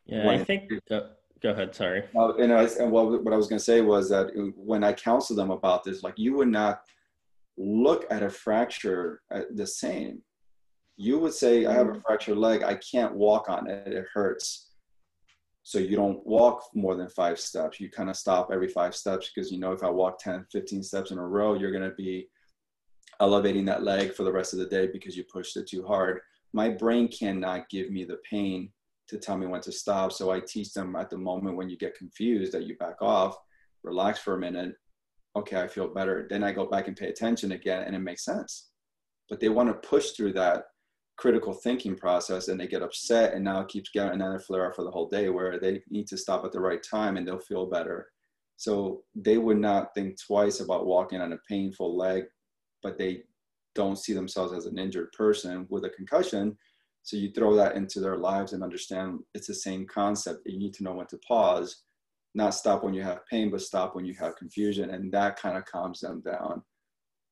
Yeah, 0.07 0.31
I 0.31 0.43
think. 0.43 0.71
Uh, 0.91 1.01
go 1.43 1.51
ahead. 1.51 1.75
Sorry. 1.75 2.05
Uh, 2.15 2.35
and, 2.37 2.53
I, 2.53 2.65
and 2.81 2.91
what, 2.91 3.25
what 3.25 3.33
I 3.33 3.37
was 3.37 3.49
going 3.49 3.59
to 3.59 3.65
say 3.65 3.81
was 3.81 4.09
that 4.11 4.31
when 4.57 4.85
I 4.85 4.93
counsel 4.93 5.37
them 5.37 5.51
about 5.51 5.85
this, 5.85 6.03
like 6.03 6.19
you 6.19 6.35
would 6.37 6.49
not 6.49 6.81
look 7.57 8.07
at 8.11 8.23
a 8.23 8.31
fracture 8.31 9.23
the 9.55 9.67
same. 9.67 10.23
You 10.97 11.19
would 11.19 11.35
say, 11.35 11.67
I 11.67 11.73
have 11.73 11.89
a 11.89 11.91
mm-hmm. 11.91 12.01
fractured 12.07 12.39
leg. 12.39 12.63
I 12.63 12.75
can't 12.77 13.15
walk 13.15 13.49
on 13.49 13.69
it. 13.69 13.93
It 13.93 14.07
hurts. 14.13 14.71
So 15.63 15.79
you 15.79 15.97
don't 15.97 16.25
walk 16.25 16.63
more 16.75 16.95
than 16.95 17.09
five 17.09 17.41
steps. 17.41 17.81
You 17.81 17.91
kind 17.91 18.09
of 18.09 18.17
stop 18.17 18.51
every 18.53 18.69
five 18.69 18.95
steps 18.95 19.31
because 19.35 19.51
you 19.51 19.59
know 19.59 19.73
if 19.73 19.83
I 19.83 19.91
walk 19.91 20.21
10, 20.21 20.47
15 20.53 20.83
steps 20.83 21.11
in 21.11 21.19
a 21.19 21.27
row, 21.27 21.55
you're 21.55 21.73
going 21.73 21.91
to 21.91 21.97
be 21.97 22.29
elevating 23.21 23.65
that 23.65 23.83
leg 23.83 24.15
for 24.15 24.23
the 24.23 24.33
rest 24.33 24.53
of 24.53 24.61
the 24.61 24.67
day 24.67 24.87
because 24.87 25.17
you 25.17 25.25
pushed 25.25 25.57
it 25.57 25.67
too 25.67 25.85
hard. 25.85 26.21
My 26.53 26.69
brain 26.69 27.09
cannot 27.09 27.69
give 27.69 27.91
me 27.91 28.05
the 28.05 28.19
pain 28.31 28.71
to 29.09 29.19
tell 29.19 29.37
me 29.37 29.47
when 29.47 29.61
to 29.63 29.73
stop. 29.73 30.13
So 30.13 30.31
I 30.31 30.41
teach 30.41 30.73
them 30.73 30.97
at 30.97 31.11
the 31.11 31.19
moment 31.19 31.57
when 31.57 31.69
you 31.69 31.77
get 31.77 31.97
confused 31.97 32.53
that 32.53 32.67
you 32.67 32.77
back 32.77 33.01
off, 33.01 33.37
relax 33.83 34.19
for 34.19 34.35
a 34.35 34.39
minute. 34.39 34.75
Okay, 35.37 35.61
I 35.61 35.69
feel 35.69 35.89
better. 35.89 36.27
Then 36.29 36.43
I 36.43 36.53
go 36.53 36.67
back 36.67 36.89
and 36.89 36.97
pay 36.97 37.09
attention 37.09 37.53
again 37.53 37.85
and 37.85 37.95
it 37.95 38.01
makes 38.01 38.25
sense. 38.25 38.71
But 39.29 39.41
they 39.41 39.49
want 39.49 39.69
to 39.69 39.89
push 39.89 40.11
through 40.11 40.33
that 40.35 40.65
critical 41.17 41.53
thinking 41.53 41.97
process 41.97 42.49
and 42.49 42.61
they 42.61 42.67
get 42.67 42.83
upset 42.83 43.33
and 43.33 43.45
now 43.45 43.61
it 43.61 43.69
keeps 43.69 43.91
then 43.95 44.19
they 44.19 44.39
flare 44.39 44.67
up 44.67 44.77
for 44.77 44.85
the 44.85 44.91
whole 44.91 45.09
day 45.09 45.29
where 45.31 45.59
they 45.59 45.83
need 45.89 46.07
to 46.09 46.17
stop 46.17 46.45
at 46.45 46.53
the 46.53 46.61
right 46.61 46.83
time 46.83 47.17
and 47.17 47.27
they'll 47.27 47.39
feel 47.39 47.67
better. 47.67 48.09
So 48.57 49.03
they 49.15 49.39
would 49.39 49.59
not 49.59 49.95
think 49.95 50.19
twice 50.21 50.61
about 50.61 50.87
walking 50.87 51.21
on 51.21 51.33
a 51.33 51.39
painful 51.49 51.97
leg, 51.97 52.25
but 52.83 52.99
they 52.99 53.23
don't 53.75 53.99
see 53.99 54.15
themselves 54.15 54.53
as 54.53 54.67
an 54.67 54.79
injured 54.79 55.13
person 55.13 55.67
with 55.69 55.85
a 55.85 55.91
concussion 55.91 56.57
so 57.07 57.17
you 57.17 57.31
throw 57.31 57.55
that 57.55 57.77
into 57.77 58.01
their 58.01 58.17
lives 58.17 58.53
and 58.53 58.65
understand 58.65 59.21
it's 59.33 59.47
the 59.47 59.55
same 59.55 59.87
concept. 59.87 60.41
You 60.45 60.59
need 60.59 60.75
to 60.75 60.83
know 60.83 60.93
when 60.93 61.07
to 61.07 61.19
pause, 61.19 61.85
not 62.35 62.53
stop 62.53 62.83
when 62.83 62.95
you 62.95 63.03
have 63.05 63.25
pain, 63.31 63.49
but 63.49 63.61
stop 63.61 63.95
when 63.95 64.05
you 64.05 64.13
have 64.15 64.35
confusion. 64.35 64.91
And 64.91 65.13
that 65.13 65.41
kind 65.41 65.57
of 65.57 65.65
calms 65.67 66.01
them 66.01 66.21
down. 66.21 66.63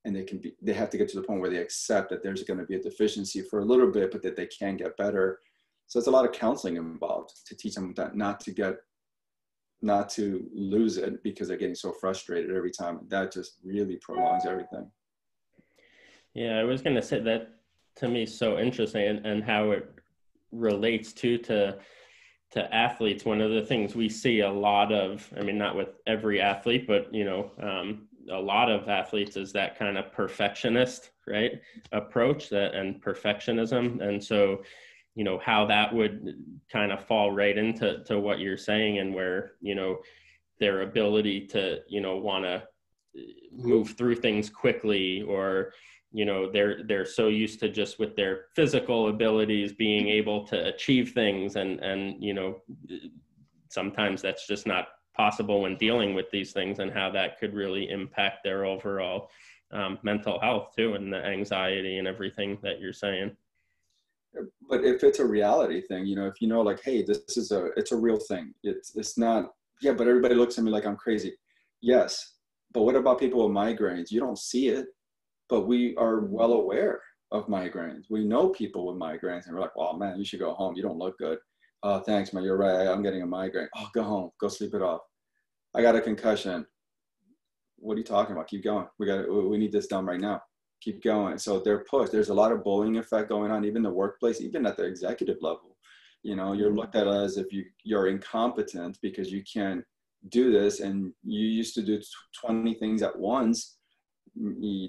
And 0.04 0.14
they 0.14 0.22
can 0.22 0.38
be, 0.38 0.54
they 0.62 0.74
have 0.74 0.90
to 0.90 0.96
get 0.96 1.08
to 1.08 1.20
the 1.20 1.26
point 1.26 1.40
where 1.40 1.50
they 1.50 1.56
accept 1.56 2.08
that 2.10 2.22
there's 2.22 2.44
going 2.44 2.60
to 2.60 2.66
be 2.66 2.76
a 2.76 2.80
deficiency 2.80 3.42
for 3.42 3.58
a 3.58 3.64
little 3.64 3.90
bit, 3.90 4.12
but 4.12 4.22
that 4.22 4.36
they 4.36 4.46
can 4.46 4.76
get 4.76 4.96
better. 4.96 5.40
So 5.88 5.98
it's 5.98 6.06
a 6.06 6.12
lot 6.12 6.24
of 6.24 6.30
counseling 6.30 6.76
involved 6.76 7.32
to 7.44 7.56
teach 7.56 7.74
them 7.74 7.94
that 7.96 8.14
not 8.14 8.38
to 8.40 8.52
get, 8.52 8.76
not 9.82 10.08
to 10.10 10.48
lose 10.54 10.98
it 10.98 11.20
because 11.24 11.48
they're 11.48 11.56
getting 11.56 11.74
so 11.74 11.92
frustrated 12.00 12.54
every 12.54 12.70
time. 12.70 13.00
That 13.08 13.32
just 13.32 13.58
really 13.64 13.96
prolongs 13.96 14.46
everything. 14.46 14.88
Yeah, 16.32 16.60
I 16.60 16.62
was 16.62 16.80
going 16.80 16.94
to 16.94 17.02
say 17.02 17.18
that 17.18 17.53
to 17.96 18.08
me 18.08 18.26
so 18.26 18.58
interesting 18.58 19.06
and, 19.06 19.26
and 19.26 19.44
how 19.44 19.70
it 19.70 19.90
relates 20.52 21.12
to 21.12 21.38
to 21.38 21.78
to 22.52 22.74
athletes. 22.74 23.24
One 23.24 23.40
of 23.40 23.50
the 23.50 23.62
things 23.62 23.96
we 23.96 24.08
see 24.08 24.40
a 24.40 24.50
lot 24.50 24.92
of 24.92 25.28
i 25.38 25.42
mean 25.42 25.58
not 25.58 25.76
with 25.76 25.88
every 26.06 26.40
athlete 26.40 26.86
but 26.86 27.12
you 27.12 27.24
know 27.24 27.50
um, 27.60 28.08
a 28.30 28.40
lot 28.40 28.70
of 28.70 28.88
athletes 28.88 29.36
is 29.36 29.52
that 29.52 29.78
kind 29.78 29.98
of 29.98 30.12
perfectionist 30.12 31.10
right 31.26 31.60
approach 31.92 32.48
that 32.50 32.74
and 32.74 33.02
perfectionism. 33.02 34.00
And 34.02 34.22
so 34.22 34.62
you 35.14 35.24
know 35.24 35.38
how 35.38 35.64
that 35.66 35.94
would 35.94 36.36
kind 36.70 36.92
of 36.92 37.04
fall 37.04 37.30
right 37.30 37.56
into 37.56 38.02
to 38.04 38.18
what 38.18 38.40
you're 38.40 38.56
saying 38.56 38.98
and 38.98 39.14
where 39.14 39.52
you 39.60 39.74
know 39.74 39.98
their 40.58 40.82
ability 40.82 41.46
to 41.46 41.80
you 41.88 42.00
know 42.00 42.16
want 42.16 42.44
to 42.44 42.62
move 43.52 43.90
through 43.90 44.16
things 44.16 44.50
quickly 44.50 45.22
or 45.22 45.72
you 46.14 46.24
know 46.24 46.48
they're 46.50 46.84
they're 46.84 47.04
so 47.04 47.26
used 47.26 47.58
to 47.58 47.68
just 47.68 47.98
with 47.98 48.14
their 48.14 48.46
physical 48.54 49.08
abilities 49.08 49.72
being 49.72 50.08
able 50.08 50.46
to 50.46 50.68
achieve 50.68 51.10
things 51.10 51.56
and 51.56 51.80
and 51.80 52.22
you 52.22 52.32
know 52.32 52.62
sometimes 53.68 54.22
that's 54.22 54.46
just 54.46 54.64
not 54.64 54.86
possible 55.16 55.62
when 55.62 55.76
dealing 55.76 56.14
with 56.14 56.30
these 56.30 56.52
things 56.52 56.78
and 56.78 56.92
how 56.92 57.10
that 57.10 57.38
could 57.38 57.52
really 57.52 57.90
impact 57.90 58.44
their 58.44 58.64
overall 58.64 59.28
um, 59.72 59.98
mental 60.04 60.38
health 60.40 60.72
too 60.76 60.94
and 60.94 61.12
the 61.12 61.16
anxiety 61.16 61.98
and 61.98 62.06
everything 62.06 62.56
that 62.62 62.80
you're 62.80 62.92
saying. 62.92 63.36
But 64.68 64.84
if 64.84 65.02
it's 65.02 65.18
a 65.18 65.26
reality 65.26 65.80
thing 65.80 66.06
you 66.06 66.14
know 66.14 66.26
if 66.26 66.40
you 66.40 66.46
know 66.46 66.62
like 66.62 66.80
hey 66.80 67.02
this 67.02 67.36
is 67.36 67.50
a 67.50 67.70
it's 67.76 67.90
a 67.90 67.96
real 67.96 68.18
thing. 68.18 68.54
It's 68.62 68.94
it's 68.94 69.18
not 69.18 69.52
yeah 69.82 69.92
but 69.92 70.06
everybody 70.06 70.36
looks 70.36 70.58
at 70.58 70.64
me 70.64 70.70
like 70.70 70.86
i'm 70.86 70.96
crazy. 70.96 71.34
Yes 71.80 72.34
but 72.72 72.82
what 72.82 72.96
about 72.96 73.20
people 73.20 73.48
with 73.48 73.56
migraines? 73.56 74.10
You 74.10 74.20
don't 74.20 74.38
see 74.38 74.68
it 74.68 74.86
but 75.48 75.66
we 75.66 75.94
are 75.96 76.20
well 76.20 76.52
aware 76.52 77.00
of 77.32 77.46
migraines. 77.48 78.04
We 78.08 78.24
know 78.24 78.48
people 78.50 78.86
with 78.86 78.96
migraines, 78.96 79.46
and 79.46 79.54
we're 79.54 79.60
like, 79.60 79.76
"Oh 79.76 79.96
man, 79.96 80.18
you 80.18 80.24
should 80.24 80.40
go 80.40 80.54
home. 80.54 80.74
You 80.76 80.82
don't 80.82 80.98
look 80.98 81.18
good." 81.18 81.38
Oh, 81.82 81.98
thanks, 82.00 82.32
man. 82.32 82.44
You're 82.44 82.56
right. 82.56 82.86
I'm 82.86 83.02
getting 83.02 83.22
a 83.22 83.26
migraine. 83.26 83.68
Oh, 83.76 83.88
go 83.92 84.02
home. 84.02 84.30
Go 84.40 84.48
sleep 84.48 84.74
it 84.74 84.82
off. 84.82 85.02
I 85.74 85.82
got 85.82 85.96
a 85.96 86.00
concussion. 86.00 86.64
What 87.76 87.94
are 87.94 87.98
you 87.98 88.04
talking 88.04 88.34
about? 88.34 88.48
Keep 88.48 88.64
going. 88.64 88.86
We 88.98 89.06
got. 89.06 89.28
We 89.28 89.58
need 89.58 89.72
this 89.72 89.86
done 89.86 90.06
right 90.06 90.20
now. 90.20 90.42
Keep 90.80 91.02
going. 91.02 91.38
So 91.38 91.60
they're 91.60 91.84
pushed. 91.90 92.12
There's 92.12 92.30
a 92.30 92.34
lot 92.34 92.52
of 92.52 92.64
bullying 92.64 92.98
effect 92.98 93.28
going 93.28 93.50
on, 93.50 93.64
even 93.64 93.82
the 93.82 93.90
workplace, 93.90 94.40
even 94.40 94.66
at 94.66 94.76
the 94.76 94.84
executive 94.84 95.38
level. 95.40 95.76
You 96.22 96.36
know, 96.36 96.52
you're 96.52 96.68
mm-hmm. 96.68 96.78
looked 96.78 96.96
at 96.96 97.06
as 97.06 97.36
if 97.36 97.52
you 97.52 97.64
you're 97.82 98.08
incompetent 98.08 98.98
because 99.02 99.30
you 99.30 99.42
can't 99.52 99.84
do 100.30 100.50
this, 100.52 100.80
and 100.80 101.12
you 101.22 101.46
used 101.46 101.74
to 101.74 101.82
do 101.82 102.00
20 102.46 102.74
things 102.74 103.02
at 103.02 103.18
once 103.18 103.76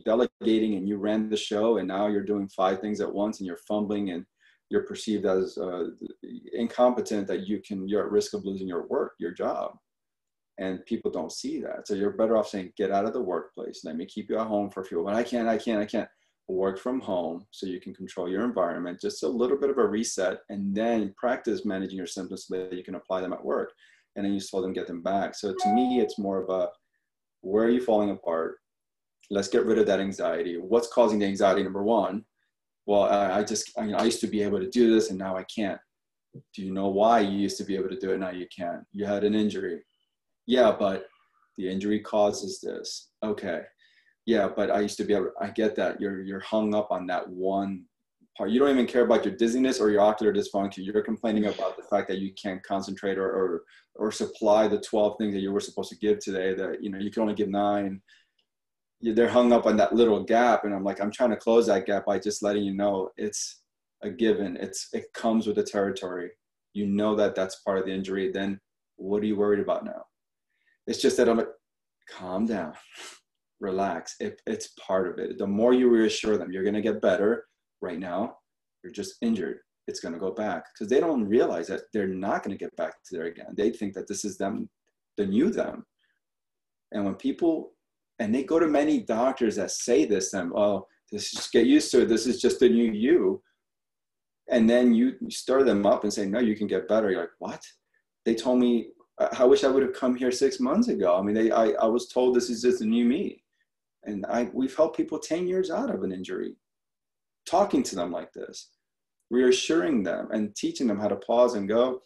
delegating 0.04 0.76
and 0.76 0.88
you 0.88 0.98
ran 0.98 1.30
the 1.30 1.38
show 1.38 1.78
and 1.78 1.88
now 1.88 2.08
you're 2.08 2.24
doing 2.24 2.48
five 2.50 2.80
things 2.80 3.02
at 3.02 3.14
once 3.14 3.40
and 3.40 3.48
you're 3.48 3.58
fumbling 3.58 4.12
and 4.12 4.26
you're 4.70 4.84
perceived 4.84 5.26
as 5.26 5.58
uh, 5.58 5.90
incompetent 6.54 7.28
that 7.28 7.48
you 7.48 7.62
can 7.62 7.88
you're 7.88 8.04
at 8.04 8.12
risk 8.12 8.34
of 8.34 8.46
losing 8.46 8.68
your 8.68 8.88
work 8.88 9.14
your 9.20 9.32
job. 9.32 9.78
And 10.58 10.86
people 10.86 11.12
don't 11.12 11.34
see 11.34 11.60
that. 11.62 11.86
So 11.86 11.96
you're 11.96 12.12
better 12.12 12.38
off 12.38 12.48
saying 12.48 12.72
get 12.78 12.90
out 12.90 13.06
of 13.06 13.14
the 13.14 13.22
workplace. 13.22 13.82
Let 13.84 13.98
me 13.98 14.06
keep 14.06 14.30
you 14.30 14.40
at 14.40 14.48
home 14.48 14.70
for 14.70 14.82
a 14.82 14.86
few 14.86 15.04
but 15.04 15.14
i 15.14 15.24
can't 15.24 15.48
i 15.48 15.58
can't 15.58 15.82
i 15.82 15.86
can't 15.86 16.10
work 16.48 16.80
from 16.80 17.00
home 17.00 17.44
so 17.50 17.66
you 17.66 17.80
can 17.80 17.94
control 17.94 18.30
your 18.30 18.44
environment. 18.44 19.02
Just 19.02 19.24
a 19.24 19.28
little 19.28 19.58
bit 19.58 19.70
of 19.72 19.78
a 19.78 19.88
reset 19.88 20.40
and 20.50 20.76
then 20.76 21.14
practice 21.18 21.66
managing 21.66 21.98
your 21.98 22.06
symptoms 22.06 22.46
so 22.48 22.56
that 22.56 22.74
you 22.74 22.84
can 22.84 22.96
apply 22.96 23.22
them 23.22 23.34
at 23.34 23.44
work. 23.44 23.72
And 24.16 24.26
then 24.26 24.34
you 24.34 24.40
slow 24.40 24.62
them 24.62 24.74
get 24.74 24.88
them 24.88 25.02
back. 25.02 25.36
So 25.36 25.54
to 25.54 25.74
me 25.74 26.00
it's 26.00 26.18
more 26.18 26.42
of 26.42 26.50
a 26.50 26.70
where 27.42 27.66
are 27.66 27.70
you 27.70 27.82
falling 27.82 28.10
apart 28.10 28.58
let's 29.30 29.48
get 29.48 29.66
rid 29.66 29.78
of 29.78 29.86
that 29.88 30.00
anxiety. 30.00 30.58
What's 30.58 30.88
causing 30.88 31.20
the 31.20 31.26
anxiety? 31.26 31.64
Number 31.64 31.84
one, 31.84 32.26
well, 32.86 33.04
I, 33.04 33.40
I 33.40 33.44
just, 33.44 33.72
I, 33.78 33.82
mean, 33.82 33.96
I 33.96 34.04
used 34.04 34.22
to 34.22 34.28
be 34.28 34.42
able 34.42 34.60
to 34.60 34.70
do 34.70 34.94
this 34.94 35.10
and 35.10 35.20
now 35.20 35.36
I 35.36 35.44
can't. 35.44 35.80
Do 36.54 36.62
you 36.62 36.74
know 36.74 36.90
why 36.90 37.22
you 37.22 37.38
used 37.38 37.58
to 37.58 37.64
be 37.64 37.76
able 37.76 37.90
to 37.90 38.00
do 38.00 38.12
it? 38.12 38.20
Now 38.20 38.32
you 38.32 38.46
can't. 38.56 38.84
You 38.92 39.06
had 39.06 39.24
an 39.24 39.34
injury. 39.34 39.82
Yeah, 40.46 40.76
but 40.78 41.08
the 41.58 41.70
injury 41.70 42.00
causes 42.02 42.60
this. 42.62 43.10
Okay. 43.24 43.62
Yeah, 44.26 44.50
but 44.54 44.70
I 44.70 44.82
used 44.82 44.98
to 44.98 45.06
be 45.06 45.14
able, 45.14 45.32
I 45.40 45.50
get 45.50 45.76
that. 45.78 46.02
You're, 46.02 46.22
you're 46.22 46.40
hung 46.42 46.76
up 46.76 46.92
on 46.92 47.08
that 47.08 47.28
one 47.30 47.86
part. 48.38 48.50
You 48.50 48.60
don't 48.60 48.70
even 48.70 48.88
care 48.88 49.04
about 49.06 49.24
your 49.24 49.36
dizziness 49.36 49.80
or 49.80 49.90
your 49.90 50.02
ocular 50.02 50.34
dysfunction. 50.34 50.80
You're 50.80 51.02
complaining 51.02 51.46
about 51.46 51.78
the 51.78 51.84
fact 51.84 52.08
that 52.10 52.20
you 52.20 52.34
can't 52.34 52.62
concentrate 52.64 53.18
or, 53.18 53.30
or, 53.30 53.62
or 53.96 54.12
supply 54.12 54.68
the 54.68 54.80
12 54.82 55.18
things 55.18 55.34
that 55.34 55.42
you 55.42 55.52
were 55.52 55.60
supposed 55.60 55.90
to 55.90 55.98
give 55.98 56.20
today 56.20 56.54
that, 56.54 56.84
you 56.84 56.90
know, 56.90 57.00
you 57.00 57.12
can 57.12 57.22
only 57.22 57.36
give 57.36 57.50
nine 57.50 58.02
they're 59.14 59.30
hung 59.30 59.54
up 59.54 59.66
on 59.66 59.78
that 59.78 59.94
little 59.94 60.24
gap 60.24 60.64
and 60.64 60.74
i'm 60.74 60.84
like 60.84 61.02
i'm 61.02 61.12
trying 61.12 61.30
to 61.30 61.36
close 61.36 61.68
that 61.68 61.86
gap 61.86 62.06
by 62.06 62.18
just 62.18 62.42
letting 62.42 62.64
you 62.64 62.74
know 62.74 63.10
it's 63.18 63.62
a 64.06 64.10
given. 64.10 64.58
It's 64.60 64.88
it 64.94 65.12
comes 65.14 65.48
with 65.48 65.58
the 65.58 65.64
territory. 65.64 66.32
You 66.74 66.88
know 66.88 67.16
that 67.16 67.36
that's 67.36 67.62
part 67.62 67.80
of 67.80 67.86
the 67.86 67.94
injury 67.94 68.32
then 68.32 68.60
what 68.98 69.22
are 69.22 69.26
you 69.26 69.36
worried 69.36 69.60
about 69.60 69.84
now? 69.84 70.04
It's 70.88 71.02
just 71.02 71.18
that 71.18 71.28
i'm 71.28 71.38
like 71.38 71.50
calm 72.10 72.46
down. 72.46 72.74
Relax. 73.60 74.16
It, 74.20 74.42
it's 74.46 74.74
part 74.86 75.08
of 75.08 75.18
it. 75.18 75.38
The 75.38 75.48
more 75.48 75.74
you 75.74 75.90
reassure 75.90 76.38
them 76.38 76.52
you're 76.52 76.64
going 76.64 76.76
to 76.76 76.82
get 76.82 77.02
better. 77.02 77.46
Right 77.82 78.00
now 78.00 78.38
you're 78.84 78.94
just 78.94 79.16
injured. 79.22 79.60
It's 79.88 80.00
going 80.00 80.14
to 80.14 80.20
go 80.20 80.32
back. 80.32 80.66
Because 80.74 80.90
they 80.90 81.00
don't 81.00 81.28
realize 81.28 81.68
that 81.68 81.84
they're 81.94 82.08
not 82.08 82.44
going 82.44 82.58
to 82.58 82.64
get 82.64 82.76
back 82.76 82.92
to 83.06 83.16
there 83.16 83.26
again. 83.26 83.54
They 83.56 83.72
think 83.72 83.94
that 83.94 84.08
this 84.08 84.26
is 84.26 84.38
them 84.38 84.70
the 85.18 85.26
new 85.26 85.50
them. 85.50 85.86
And 86.92 87.06
when 87.06 87.16
people 87.16 87.72
and 88.20 88.34
they 88.34 88.44
go 88.44 88.60
to 88.60 88.68
many 88.68 89.02
doctors 89.02 89.56
that 89.56 89.72
say 89.72 90.06
this 90.06 90.32
to 90.32 90.38
them 90.38 90.54
oh 90.56 90.88
this 91.12 91.32
just 91.32 91.52
get 91.52 91.66
used 91.66 91.92
to 91.92 92.02
it. 92.02 92.10
This 92.10 92.26
is 92.28 92.42
just 92.42 92.60
the 92.60 92.70
new 92.70 92.92
you. 92.92 93.42
And 94.50 94.70
then 94.70 94.94
you 94.94 95.16
stir 95.30 95.64
them 95.64 95.86
up 95.86 96.04
and 96.04 96.14
say 96.14 96.26
no 96.26 96.40
you 96.40 96.56
can 96.56 96.68
get 96.68 96.88
better. 96.88 97.12
You're 97.12 97.22
like 97.22 97.30
what? 97.40 97.64
They 98.26 98.36
told 98.36 98.60
me 98.60 98.90
i 99.40 99.46
wish 99.46 99.64
i 99.64 99.70
would 99.70 99.82
have 99.82 99.94
come 99.94 100.14
here 100.14 100.32
six 100.32 100.60
months 100.60 100.88
ago. 100.88 101.18
I 101.18 101.22
mean 101.22 101.36
they 101.36 101.52
i, 101.52 101.68
I 101.70 101.86
was 101.86 102.10
told 102.10 102.36
this 102.36 102.50
is 102.50 102.62
just 102.62 102.82
a 102.82 102.86
new 102.86 103.06
me. 103.06 103.42
And 104.04 104.26
i 104.28 104.50
we've 104.54 104.76
helped 104.76 104.98
people 104.98 105.20
10 105.20 105.48
years 105.48 105.72
out 105.72 105.94
of 105.94 106.04
an 106.04 106.12
injury. 106.12 106.56
Talking 107.46 107.84
to 107.84 107.96
them 107.96 108.12
like 108.12 108.34
this 108.34 108.70
reassuring 109.32 110.04
them 110.04 110.28
and 110.32 110.56
teaching 110.56 110.86
them 110.86 111.00
how 111.00 111.08
to 111.08 111.16
pause 111.16 111.56
and 111.56 111.68
go 111.68 112.00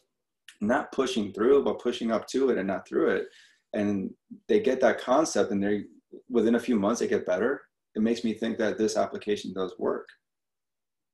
not 0.61 0.91
pushing 0.91 1.33
through 1.33 1.63
but 1.63 1.79
pushing 1.79 2.11
up 2.11 2.27
to 2.27 2.49
it 2.49 2.57
and 2.57 2.67
not 2.67 2.87
through 2.87 3.09
it. 3.09 3.27
And 3.73 4.11
they 4.47 4.59
get 4.59 4.81
that 4.81 5.01
concept 5.01 5.51
and 5.51 5.63
they 5.63 5.85
within 6.29 6.55
a 6.55 6.59
few 6.59 6.77
months 6.77 6.99
they 6.99 7.07
get 7.07 7.25
better 7.25 7.61
it 7.95 8.01
makes 8.01 8.23
me 8.23 8.33
think 8.33 8.57
that 8.57 8.77
this 8.77 8.97
application 8.97 9.53
does 9.53 9.73
work. 9.79 10.07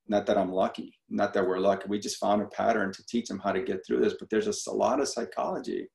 Not 0.08 0.26
that 0.28 0.38
I'm 0.38 0.52
lucky, 0.52 0.94
not 1.10 1.34
that 1.34 1.48
we're 1.48 1.58
lucky. 1.58 1.88
We 1.88 2.00
just 2.00 2.20
found 2.20 2.42
a 2.42 2.48
pattern 2.48 2.92
to 2.94 3.06
teach 3.08 3.28
them 3.28 3.40
how 3.40 3.52
to 3.52 3.64
get 3.64 3.84
through 3.86 4.02
this. 4.02 4.14
But 4.20 4.30
there's 4.30 4.46
just 4.46 4.68
a 4.68 4.72
lot 4.72 5.00
of 5.00 5.08
psychology. 5.08 5.88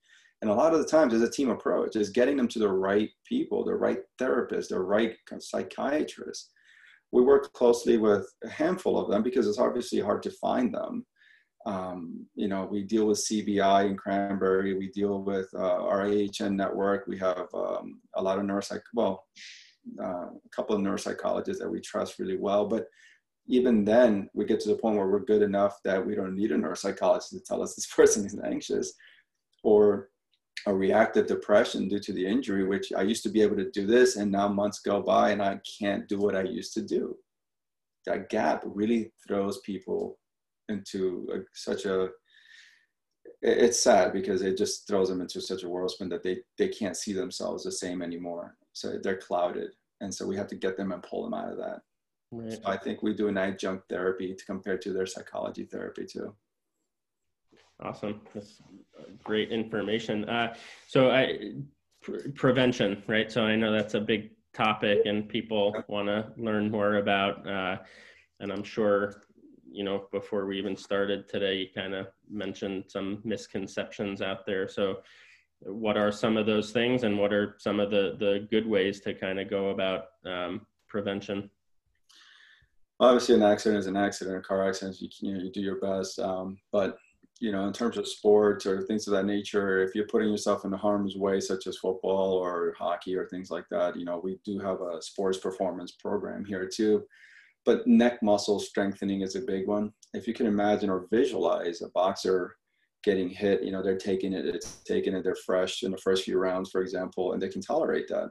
And 0.43 0.51
a 0.51 0.55
lot 0.55 0.73
of 0.73 0.81
the 0.81 0.87
times, 0.87 1.13
it's 1.13 1.23
a 1.23 1.31
team 1.31 1.51
approach, 1.51 1.97
is 1.97 2.11
getting 2.11 2.37
them 2.37 2.49
to 2.49 2.59
the 2.59 2.73
right 2.73 3.11
people, 3.29 3.63
the 3.63 3.75
right 3.75 4.01
therapist, 4.19 4.71
the 4.71 4.81
right 4.81 5.15
psychiatrist. 5.39 6.51
We 7.13 7.23
work 7.23 7.53
closely 7.53 7.99
with 7.99 8.27
a 8.43 8.49
handful 8.49 8.99
of 8.99 9.11
them 9.11 9.23
because 9.23 9.47
it's 9.47 9.59
obviously 9.59 10.01
hard 10.01 10.23
to 10.23 10.31
find 10.31 10.75
them. 10.75 11.07
Um, 11.67 12.27
you 12.35 12.49
know, 12.49 12.65
we 12.65 12.83
deal 12.83 13.07
with 13.07 13.19
CBI 13.19 13.87
in 13.91 13.97
Cranberry. 13.97 14.75
We 14.75 14.89
deal 14.89 15.23
with 15.23 15.49
uh, 15.55 15.85
our 15.85 16.07
AHN 16.07 16.57
network. 16.57 17.07
We 17.07 17.19
have 17.19 17.49
um, 17.55 18.01
a 18.15 18.23
lot 18.23 18.39
of 18.39 18.45
neuropsych, 18.45 18.81
well, 18.95 19.25
uh, 20.03 20.29
a 20.29 20.49
couple 20.55 20.75
of 20.75 20.83
neuropsychologists 20.83 21.59
that 21.59 21.71
we 21.71 21.81
trust 21.81 22.19
really 22.19 22.39
well. 22.39 22.67
But 22.67 22.87
even 23.47 23.85
then, 23.85 24.31
we 24.33 24.45
get 24.45 24.61
to 24.61 24.69
the 24.69 24.77
point 24.77 24.97
where 24.97 25.09
we're 25.09 25.25
good 25.25 25.43
enough 25.43 25.79
that 25.85 26.05
we 26.05 26.15
don't 26.15 26.37
need 26.37 26.53
a 26.53 26.57
neuropsychologist 26.57 27.31
to 27.31 27.41
tell 27.41 27.63
us 27.63 27.75
this 27.77 27.87
person 27.87 28.25
is 28.25 28.39
anxious 28.45 28.95
or 29.63 30.09
a 30.67 30.75
reactive 30.75 31.27
depression 31.27 31.89
due 31.89 31.99
to 31.99 32.13
the 32.13 32.27
injury, 32.27 32.65
which 32.65 32.93
I 32.93 33.03
used 33.03 33.23
to 33.23 33.31
be 33.31 33.43
able 33.43 33.57
to 33.57 33.71
do 33.71 33.87
this, 33.87 34.17
and 34.17 34.31
now 34.31 34.49
months 34.49 34.81
go 34.81 35.03
by 35.03 35.31
and 35.31 35.43
I 35.43 35.59
can't 35.79 36.07
do 36.09 36.19
what 36.19 36.37
I 36.37 36.43
used 36.43 36.75
to 36.75 36.83
do. 36.83 37.17
That 38.07 38.29
gap 38.29 38.63
really 38.65 39.13
throws 39.27 39.61
people 39.61 40.19
into 40.71 41.29
a, 41.35 41.39
such 41.55 41.85
a 41.85 42.09
it's 43.43 43.81
sad 43.81 44.13
because 44.13 44.43
it 44.43 44.57
just 44.57 44.87
throws 44.87 45.09
them 45.09 45.21
into 45.21 45.41
such 45.41 45.63
a 45.63 45.69
whirlwind 45.69 46.13
that 46.13 46.23
they 46.23 46.39
they 46.59 46.69
can't 46.69 46.97
see 46.97 47.13
themselves 47.13 47.65
the 47.65 47.73
same 47.73 48.03
anymore. 48.03 48.57
So 48.73 48.99
they're 49.03 49.17
clouded. 49.17 49.71
And 50.01 50.15
so 50.15 50.27
we 50.27 50.37
have 50.37 50.49
to 50.49 50.55
get 50.55 50.77
them 50.77 50.93
and 50.93 51.03
pull 51.03 51.25
them 51.25 51.35
out 51.35 51.53
of 51.53 51.59
that. 51.59 51.81
Right. 52.33 52.53
so 52.53 52.61
i 52.65 52.77
think 52.77 53.03
we 53.03 53.13
do 53.13 53.27
an 53.27 53.37
adjunct 53.37 53.89
therapy 53.89 54.37
to 54.37 54.45
compare 54.45 54.79
to 54.79 54.93
their 54.93 55.07
psychology 55.07 55.65
therapy 55.65 56.07
too. 56.07 56.35
Awesome. 57.83 58.21
That's 58.35 58.63
great 59.25 59.51
information. 59.51 60.29
Uh, 60.29 60.55
so 60.87 61.11
i 61.11 61.53
pre- 62.03 62.31
prevention 62.33 63.03
right? 63.09 63.31
So 63.33 63.43
i 63.43 63.57
know 63.57 63.73
that's 63.73 63.95
a 63.95 64.01
big 64.01 64.31
topic 64.55 65.01
and 65.07 65.29
people 65.29 65.75
want 65.89 66.09
to 66.09 66.27
learn 66.37 66.71
more 66.71 66.97
about 66.97 67.47
uh, 67.49 67.79
and 68.41 68.53
i'm 68.53 68.65
sure 68.65 69.23
you 69.73 69.85
know, 69.85 70.07
before 70.11 70.47
we 70.47 70.59
even 70.59 70.77
started 70.77 71.29
today, 71.29 71.57
you 71.57 71.67
kind 71.75 71.95
of 71.95 72.09
mentioned 72.29 72.85
some 72.89 73.21
misconceptions 73.25 74.23
out 74.23 74.45
there. 74.47 74.69
So, 74.69 74.99
what 75.63 75.97
are 75.97 76.11
some 76.11 76.37
of 76.37 76.47
those 76.47 76.73
things, 76.73 77.03
and 77.05 77.19
what 77.19 77.33
are 77.33 77.57
some 77.59 77.81
of 77.81 77.91
the 77.91 78.17
the 78.19 78.47
good 78.51 78.67
ways 78.67 79.01
to 79.03 79.15
kind 79.15 79.39
of 79.39 79.49
go 79.49 79.71
about 79.71 80.07
um, 80.25 80.67
prevention? 80.89 81.51
Obviously, 82.99 83.35
an 83.35 83.43
accident 83.43 83.79
is 83.79 83.87
an 83.87 83.97
accident. 83.97 84.37
A 84.37 84.41
car 84.41 84.69
accident, 84.69 85.01
you 85.01 85.09
you, 85.21 85.35
know, 85.35 85.45
you 85.45 85.51
do 85.51 85.61
your 85.61 85.81
best. 85.81 86.19
Um, 86.19 86.59
but 86.73 86.99
you 87.41 87.53
know, 87.53 87.67
in 87.67 87.73
terms 87.73 87.97
of 87.97 88.07
sports 88.07 88.67
or 88.67 88.83
things 88.83 89.07
of 89.07 89.13
that 89.13 89.25
nature, 89.25 89.83
if 89.83 89.95
you're 89.95 90.07
putting 90.07 90.29
yourself 90.29 90.67
in 90.67 90.73
harm's 90.73 91.17
way, 91.17 91.41
such 91.41 91.67
as 91.67 91.79
football 91.79 92.35
or 92.35 92.75
hockey 92.79 93.17
or 93.17 93.27
things 93.29 93.51
like 93.51 93.65
that, 93.71 93.97
you 93.97 94.05
know, 94.05 94.21
we 94.23 94.39
do 94.45 94.59
have 94.59 94.83
a 94.83 95.01
sports 95.01 95.39
performance 95.39 95.93
program 95.93 96.45
here 96.45 96.69
too 96.69 97.03
but 97.65 97.87
neck 97.87 98.23
muscle 98.23 98.59
strengthening 98.59 99.21
is 99.21 99.37
a 99.37 99.41
big 99.41 99.67
one. 99.67 99.93
If 100.15 100.27
you 100.27 100.35
can 100.35 100.47
imagine 100.47 100.91
or 100.91 101.07
visualize 101.11 101.83
a 101.83 101.89
boxer 101.91 102.57
getting 103.03 103.29
hit, 103.29 103.63
you 103.63 103.73
know, 103.73 103.83
they're 103.83 103.97
taking 103.97 104.33
it, 104.33 104.47
it's 104.47 104.77
taken 104.85 105.15
it, 105.15 105.25
they're 105.25 105.35
fresh 105.35 105.83
in 105.83 105.91
the 105.91 105.99
first 105.99 106.25
few 106.25 106.39
rounds, 106.39 106.71
for 106.71 106.83
example, 106.83 107.33
and 107.33 107.41
they 107.41 107.49
can 107.49 107.63
tolerate 107.63 108.09
that. 108.09 108.31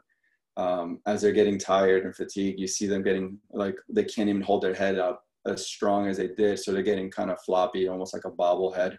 Um, 0.58 1.00
as 1.06 1.22
they're 1.22 1.32
getting 1.32 1.58
tired 1.58 2.06
and 2.06 2.16
fatigued, 2.16 2.60
you 2.60 2.68
see 2.68 2.86
them 2.86 3.04
getting 3.04 3.38
like 3.52 3.76
they 3.88 4.04
can't 4.04 4.30
even 4.30 4.42
hold 4.42 4.62
their 4.62 4.74
head 4.74 5.00
up 5.00 5.24
as 5.46 5.66
strong 5.66 6.08
as 6.08 6.18
they 6.18 6.28
did. 6.28 6.60
So 6.60 6.72
they're 6.72 6.84
getting 6.84 7.10
kind 7.10 7.32
of 7.32 7.42
floppy, 7.42 7.88
almost 7.88 8.14
like 8.14 8.26
a 8.26 8.32
bobblehead. 8.32 8.98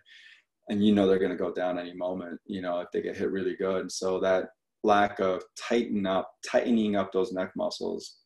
And 0.68 0.84
you 0.84 0.94
know 0.94 1.06
they're 1.06 1.18
going 1.18 1.32
to 1.32 1.36
go 1.36 1.52
down 1.52 1.78
any 1.78 1.92
moment, 1.92 2.40
you 2.46 2.62
know, 2.62 2.80
if 2.80 2.90
they 2.92 3.02
get 3.02 3.16
hit 3.16 3.30
really 3.30 3.56
good. 3.56 3.90
So 3.90 4.20
that 4.20 4.50
lack 4.84 5.18
of 5.18 5.42
tighten 5.58 6.06
up, 6.06 6.32
tightening 6.48 6.96
up 6.96 7.12
those 7.12 7.32
neck 7.32 7.50
muscles 7.56 8.20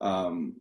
um, 0.00 0.54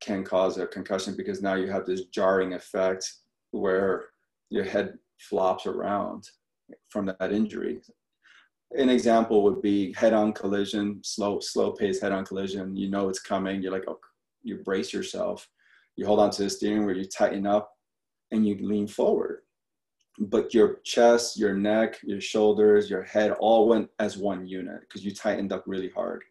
can 0.00 0.24
cause 0.24 0.58
a 0.58 0.66
concussion 0.66 1.14
because 1.16 1.42
now 1.42 1.54
you 1.54 1.70
have 1.70 1.86
this 1.86 2.06
jarring 2.06 2.54
effect 2.54 3.12
where 3.50 4.06
your 4.50 4.64
head 4.64 4.98
flops 5.18 5.66
around 5.66 6.28
from 6.88 7.06
that 7.06 7.32
injury. 7.32 7.80
An 8.76 8.88
example 8.88 9.42
would 9.42 9.60
be 9.60 9.92
head-on 9.94 10.32
collision, 10.32 11.00
slow, 11.02 11.40
slow 11.40 11.72
pace 11.72 12.00
head-on 12.00 12.24
collision. 12.24 12.76
You 12.76 12.88
know 12.88 13.08
it's 13.08 13.20
coming. 13.20 13.62
You're 13.62 13.72
like, 13.72 13.84
oh, 13.88 13.98
you 14.42 14.58
brace 14.58 14.92
yourself. 14.92 15.48
You 15.96 16.06
hold 16.06 16.20
on 16.20 16.30
to 16.30 16.44
the 16.44 16.50
steering 16.50 16.86
wheel. 16.86 16.96
You 16.96 17.04
tighten 17.04 17.46
up, 17.46 17.72
and 18.30 18.46
you 18.46 18.56
lean 18.60 18.86
forward. 18.86 19.40
But 20.18 20.54
your 20.54 20.76
chest, 20.84 21.38
your 21.38 21.54
neck, 21.54 21.98
your 22.02 22.20
shoulders, 22.20 22.90
your 22.90 23.02
head 23.02 23.32
all 23.32 23.68
went 23.68 23.88
as 23.98 24.16
one 24.16 24.46
unit 24.46 24.80
because 24.82 25.04
you 25.04 25.14
tightened 25.14 25.52
up 25.52 25.64
really 25.66 25.90
hard 25.90 26.22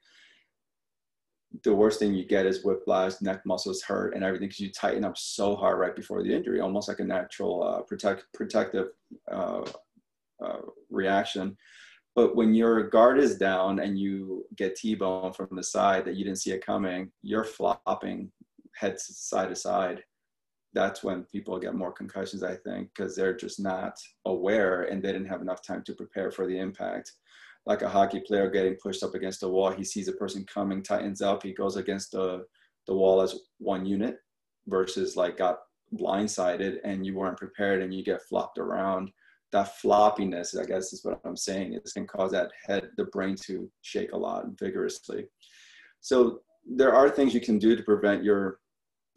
the 1.63 1.73
worst 1.73 1.99
thing 1.99 2.13
you 2.13 2.25
get 2.25 2.45
is 2.45 2.63
whiplash, 2.63 3.21
neck 3.21 3.45
muscles 3.45 3.81
hurt, 3.81 4.13
and 4.13 4.23
everything 4.23 4.47
because 4.47 4.59
you 4.59 4.71
tighten 4.71 5.03
up 5.03 5.17
so 5.17 5.55
hard 5.55 5.79
right 5.79 5.95
before 5.95 6.23
the 6.23 6.33
injury, 6.33 6.59
almost 6.59 6.87
like 6.87 6.99
a 6.99 7.03
natural 7.03 7.63
uh, 7.63 7.81
protect, 7.81 8.25
protective 8.33 8.89
uh, 9.31 9.63
uh, 10.43 10.59
reaction. 10.89 11.57
But 12.15 12.35
when 12.35 12.53
your 12.53 12.89
guard 12.89 13.19
is 13.19 13.37
down 13.37 13.79
and 13.79 13.97
you 13.97 14.45
get 14.55 14.75
T-bone 14.75 15.33
from 15.33 15.49
the 15.51 15.63
side 15.63 16.05
that 16.05 16.15
you 16.15 16.23
didn't 16.23 16.39
see 16.39 16.51
it 16.51 16.65
coming, 16.65 17.11
you're 17.21 17.43
flopping 17.43 18.31
head 18.75 18.99
side 18.99 19.49
to 19.49 19.55
side. 19.55 20.03
That's 20.73 21.03
when 21.03 21.23
people 21.23 21.57
get 21.59 21.75
more 21.75 21.91
concussions, 21.91 22.43
I 22.43 22.55
think, 22.55 22.89
because 22.93 23.15
they're 23.15 23.35
just 23.35 23.59
not 23.59 23.97
aware 24.25 24.83
and 24.83 25.01
they 25.01 25.11
didn't 25.11 25.29
have 25.29 25.41
enough 25.41 25.63
time 25.63 25.83
to 25.83 25.93
prepare 25.93 26.29
for 26.31 26.45
the 26.45 26.59
impact 26.59 27.13
like 27.69 27.83
a 27.83 27.87
hockey 27.87 28.19
player 28.19 28.49
getting 28.49 28.75
pushed 28.81 29.03
up 29.03 29.13
against 29.13 29.43
a 29.43 29.47
wall. 29.47 29.69
He 29.69 29.83
sees 29.83 30.07
a 30.07 30.13
person 30.13 30.43
coming, 30.51 30.81
tightens 30.81 31.21
up, 31.21 31.43
he 31.43 31.53
goes 31.53 31.75
against 31.75 32.11
the, 32.11 32.43
the 32.87 32.95
wall 32.95 33.21
as 33.21 33.41
one 33.59 33.85
unit 33.85 34.17
versus 34.67 35.15
like 35.15 35.37
got 35.37 35.59
blindsided 35.93 36.77
and 36.83 37.05
you 37.05 37.13
weren't 37.13 37.37
prepared 37.37 37.83
and 37.83 37.93
you 37.93 38.03
get 38.03 38.23
flopped 38.23 38.57
around. 38.57 39.11
That 39.51 39.73
floppiness, 39.83 40.59
I 40.59 40.65
guess 40.65 40.93
is 40.93 41.05
what 41.05 41.21
I'm 41.23 41.37
saying, 41.37 41.79
is 41.85 41.93
can 41.93 42.07
cause 42.07 42.31
that 42.31 42.51
head, 42.65 42.89
the 42.97 43.05
brain 43.05 43.35
to 43.45 43.69
shake 43.83 44.13
a 44.13 44.17
lot 44.17 44.45
vigorously. 44.59 45.25
So 46.01 46.39
there 46.65 46.95
are 46.95 47.07
things 47.07 47.35
you 47.35 47.41
can 47.41 47.59
do 47.59 47.75
to 47.75 47.83
prevent 47.83 48.23
your 48.23 48.59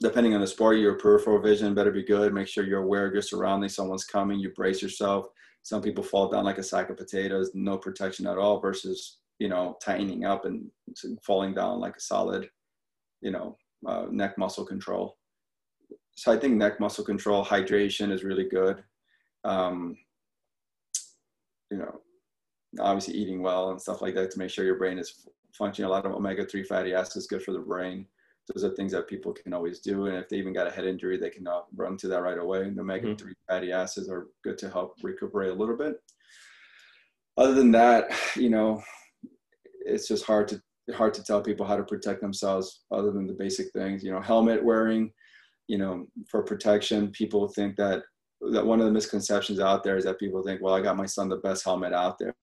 depending 0.01 0.35
on 0.35 0.41
the 0.41 0.47
sport, 0.47 0.79
your 0.79 0.99
peripheral 0.99 1.41
vision 1.41 1.75
better 1.75 1.93
be 1.93 2.03
good. 2.03 2.35
Make 2.35 2.49
sure 2.49 2.65
you're 2.65 2.83
aware 2.83 3.07
of 3.07 3.13
your 3.15 3.23
surroundings. 3.23 3.77
Someone's 3.77 4.05
coming, 4.05 4.41
you 4.41 4.51
brace 4.51 4.83
yourself 4.83 5.27
some 5.63 5.81
people 5.81 6.03
fall 6.03 6.29
down 6.29 6.45
like 6.45 6.59
a 6.59 6.63
sack 6.63 6.91
of 6.91 6.97
potatoes, 6.97 7.51
no 7.55 7.79
protection 7.79 8.27
at 8.27 8.39
all, 8.39 8.61
versus 8.61 9.19
you 9.39 9.49
know 9.49 9.77
tightening 9.83 10.25
up 10.25 10.45
and 10.45 10.71
falling 11.23 11.55
down 11.55 11.81
like 11.81 11.97
a 11.97 12.01
solid, 12.01 12.49
you 13.21 13.31
know, 13.31 13.57
uh, 13.87 14.07
neck 14.11 14.37
muscle 14.39 14.65
control. 14.65 15.17
So 16.15 16.33
I 16.33 16.37
think 16.39 16.55
neck 16.55 16.81
muscle 16.81 17.05
control, 17.05 17.45
hydration 17.45 18.13
is 18.13 18.25
really 18.25 18.49
good. 18.49 18.83
Um, 19.45 19.97
you 21.71 21.79
know, 21.79 22.01
obviously 22.81 23.15
eating 23.15 23.43
well 23.43 23.71
and 23.71 23.81
stuff 23.81 24.03
like 24.03 24.15
that 24.15 24.31
to 24.33 24.39
make 24.39 24.51
sure 24.51 24.65
your 24.65 24.79
brain 24.79 24.99
is 24.99 25.27
functioning. 25.53 25.89
A 25.89 25.93
lot 25.93 26.05
of 26.05 26.13
omega-3 26.13 26.67
fatty 26.67 26.95
acids 26.95 27.17
is 27.17 27.27
good 27.27 27.43
for 27.43 27.53
the 27.53 27.59
brain 27.59 28.07
those 28.49 28.65
are 28.65 28.75
things 28.75 28.93
that 28.93 29.09
people 29.09 29.33
can 29.33 29.53
always 29.53 29.81
do. 29.81 30.07
And 30.07 30.17
if 30.17 30.29
they 30.29 30.37
even 30.37 30.53
got 30.53 30.67
a 30.67 30.71
head 30.71 30.85
injury, 30.85 31.17
they 31.17 31.31
can 31.31 31.47
uh, 31.47 31.61
run 31.75 31.97
to 31.99 32.09
that 32.09 32.23
right 32.23 32.39
away. 32.39 32.63
And 32.63 32.77
the 32.77 32.83
omega 32.83 33.15
3 33.15 33.15
mm-hmm. 33.15 33.31
fatty 33.49 33.73
acids 33.73 34.09
are 34.09 34.29
good 34.43 34.59
to 34.59 34.71
help 34.71 34.97
recuperate 35.03 35.51
a 35.51 35.55
little 35.55 35.77
bit. 35.77 35.97
Other 37.37 37.55
than 37.55 37.71
that, 37.73 38.11
you 38.37 38.51
know, 38.51 38.83
it's 39.85 40.09
just 40.09 40.25
hard 40.25 40.49
to 40.49 40.61
hard 40.95 41.15
to 41.15 41.23
tell 41.23 41.41
people 41.41 41.65
how 41.65 41.77
to 41.77 41.85
protect 41.85 42.21
themselves 42.21 42.83
other 42.91 43.13
than 43.13 43.27
the 43.27 43.33
basic 43.33 43.73
things. 43.73 44.03
You 44.03 44.13
know, 44.13 44.21
helmet 44.21 44.63
wearing, 44.63 45.13
you 45.69 45.79
know, 45.79 46.07
for 46.29 46.43
protection. 46.43 47.11
People 47.13 47.49
think 47.49 47.77
that 47.77 48.03
that 48.51 48.67
one 48.67 48.81
of 48.81 48.87
the 48.87 48.93
misconceptions 48.93 49.61
out 49.61 49.85
there 49.85 49.97
is 49.97 50.05
that 50.05 50.19
people 50.19 50.43
think, 50.43 50.61
well, 50.61 50.75
I 50.75 50.83
got 50.83 50.97
my 50.97 51.07
son 51.07 51.29
the 51.29 51.37
best 51.37 51.65
helmet 51.65 51.93
out 51.93 52.19
there. 52.19 52.35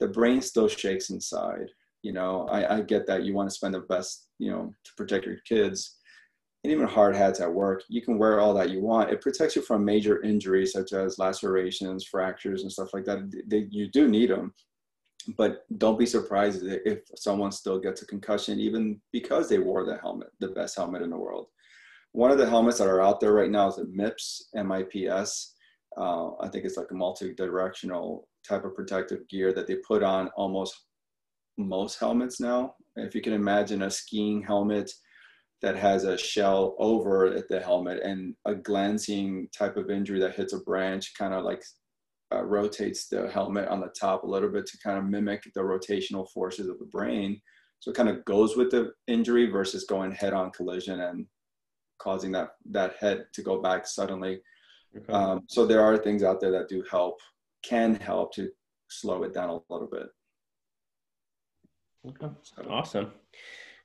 The 0.00 0.08
brain 0.08 0.40
still 0.40 0.68
shakes 0.68 1.10
inside 1.10 1.68
you 2.02 2.12
know 2.12 2.46
I, 2.50 2.76
I 2.76 2.80
get 2.82 3.06
that 3.06 3.24
you 3.24 3.34
want 3.34 3.48
to 3.48 3.54
spend 3.54 3.74
the 3.74 3.80
best 3.80 4.28
you 4.38 4.50
know 4.50 4.72
to 4.84 4.90
protect 4.96 5.26
your 5.26 5.38
kids 5.46 5.96
and 6.64 6.72
even 6.72 6.88
hard 6.88 7.14
hats 7.14 7.38
at 7.38 7.52
work. 7.52 7.84
You 7.88 8.02
can 8.02 8.18
wear 8.18 8.40
all 8.40 8.52
that 8.54 8.70
you 8.70 8.80
want. 8.80 9.10
It 9.10 9.20
protects 9.20 9.54
you 9.54 9.62
from 9.62 9.84
major 9.84 10.20
injuries 10.22 10.72
such 10.72 10.92
as 10.92 11.16
lacerations 11.16 12.04
fractures 12.04 12.62
and 12.62 12.72
stuff 12.72 12.92
like 12.92 13.04
that. 13.04 13.30
They, 13.46 13.68
you 13.70 13.88
do 13.88 14.08
need 14.08 14.30
them 14.30 14.52
but 15.36 15.64
don't 15.78 15.98
be 15.98 16.06
surprised 16.06 16.62
if 16.64 17.00
someone 17.14 17.52
still 17.52 17.78
gets 17.78 18.02
a 18.02 18.06
concussion 18.06 18.58
even 18.58 19.00
because 19.12 19.48
they 19.48 19.58
wore 19.58 19.84
the 19.84 19.98
helmet 19.98 20.28
the 20.40 20.48
best 20.48 20.76
helmet 20.76 21.02
in 21.02 21.10
the 21.10 21.16
world. 21.16 21.46
One 22.12 22.30
of 22.30 22.38
the 22.38 22.48
helmets 22.48 22.78
that 22.78 22.88
are 22.88 23.02
out 23.02 23.20
there 23.20 23.34
right 23.34 23.50
now 23.50 23.68
is 23.68 23.76
the 23.76 23.84
MIPS 23.84 24.48
MIPS 24.54 25.54
uh, 25.96 26.30
i 26.40 26.48
think 26.48 26.64
it's 26.64 26.76
like 26.76 26.90
a 26.90 26.94
multi-directional 26.94 28.28
type 28.46 28.64
of 28.64 28.74
protective 28.74 29.26
gear 29.28 29.52
that 29.52 29.66
they 29.66 29.76
put 29.76 30.02
on 30.02 30.28
almost 30.36 30.84
most 31.58 31.98
helmets 31.98 32.40
now. 32.40 32.74
If 32.96 33.14
you 33.14 33.20
can 33.20 33.32
imagine 33.32 33.82
a 33.82 33.90
skiing 33.90 34.42
helmet 34.42 34.90
that 35.60 35.76
has 35.76 36.04
a 36.04 36.16
shell 36.16 36.76
over 36.78 37.26
at 37.26 37.48
the 37.48 37.60
helmet 37.60 38.00
and 38.02 38.34
a 38.46 38.54
glancing 38.54 39.48
type 39.56 39.76
of 39.76 39.90
injury 39.90 40.20
that 40.20 40.36
hits 40.36 40.52
a 40.52 40.60
branch, 40.60 41.12
kind 41.18 41.34
of 41.34 41.44
like 41.44 41.62
uh, 42.32 42.44
rotates 42.44 43.08
the 43.08 43.28
helmet 43.30 43.68
on 43.68 43.80
the 43.80 43.92
top 43.98 44.22
a 44.22 44.26
little 44.26 44.50
bit 44.50 44.66
to 44.66 44.78
kind 44.78 44.98
of 44.98 45.04
mimic 45.04 45.42
the 45.54 45.60
rotational 45.60 46.28
forces 46.30 46.68
of 46.68 46.78
the 46.78 46.84
brain. 46.86 47.40
So 47.80 47.90
it 47.90 47.96
kind 47.96 48.08
of 48.08 48.24
goes 48.24 48.56
with 48.56 48.70
the 48.70 48.92
injury 49.06 49.50
versus 49.50 49.84
going 49.84 50.12
head 50.12 50.32
on 50.32 50.50
collision 50.50 51.00
and 51.00 51.26
causing 51.98 52.32
that, 52.32 52.50
that 52.70 52.96
head 53.00 53.26
to 53.34 53.42
go 53.42 53.60
back 53.60 53.86
suddenly. 53.86 54.40
Okay. 54.96 55.12
Um, 55.12 55.42
so 55.48 55.66
there 55.66 55.82
are 55.82 55.96
things 55.96 56.22
out 56.22 56.40
there 56.40 56.52
that 56.52 56.68
do 56.68 56.84
help, 56.90 57.18
can 57.62 57.96
help 57.96 58.32
to 58.34 58.48
slow 58.88 59.22
it 59.24 59.34
down 59.34 59.48
a 59.48 59.58
little 59.72 59.88
bit. 59.90 60.08
Okay. 62.06 62.28
So. 62.42 62.62
Awesome. 62.68 63.12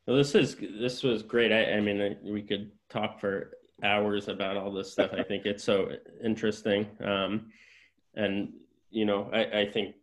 Well, 0.05 0.18
this 0.18 0.36
is 0.36 0.55
this 0.80 1.03
was 1.03 1.24
great. 1.24 1.51
I, 1.51 1.74
I 1.74 1.80
mean, 1.80 2.18
we 2.24 2.41
could 2.41 2.72
talk 2.89 3.20
for 3.20 3.51
hours 3.84 4.28
about 4.28 4.57
all 4.57 4.72
this 4.72 4.91
stuff. 4.91 5.11
I 5.18 5.24
think 5.28 5.45
it's 5.45 5.64
so 5.64 5.89
interesting, 6.24 6.88
um, 7.03 7.51
and 8.16 8.53
you 8.89 9.05
know, 9.05 9.30
I, 9.34 9.61
I 9.61 9.72
think 9.72 9.95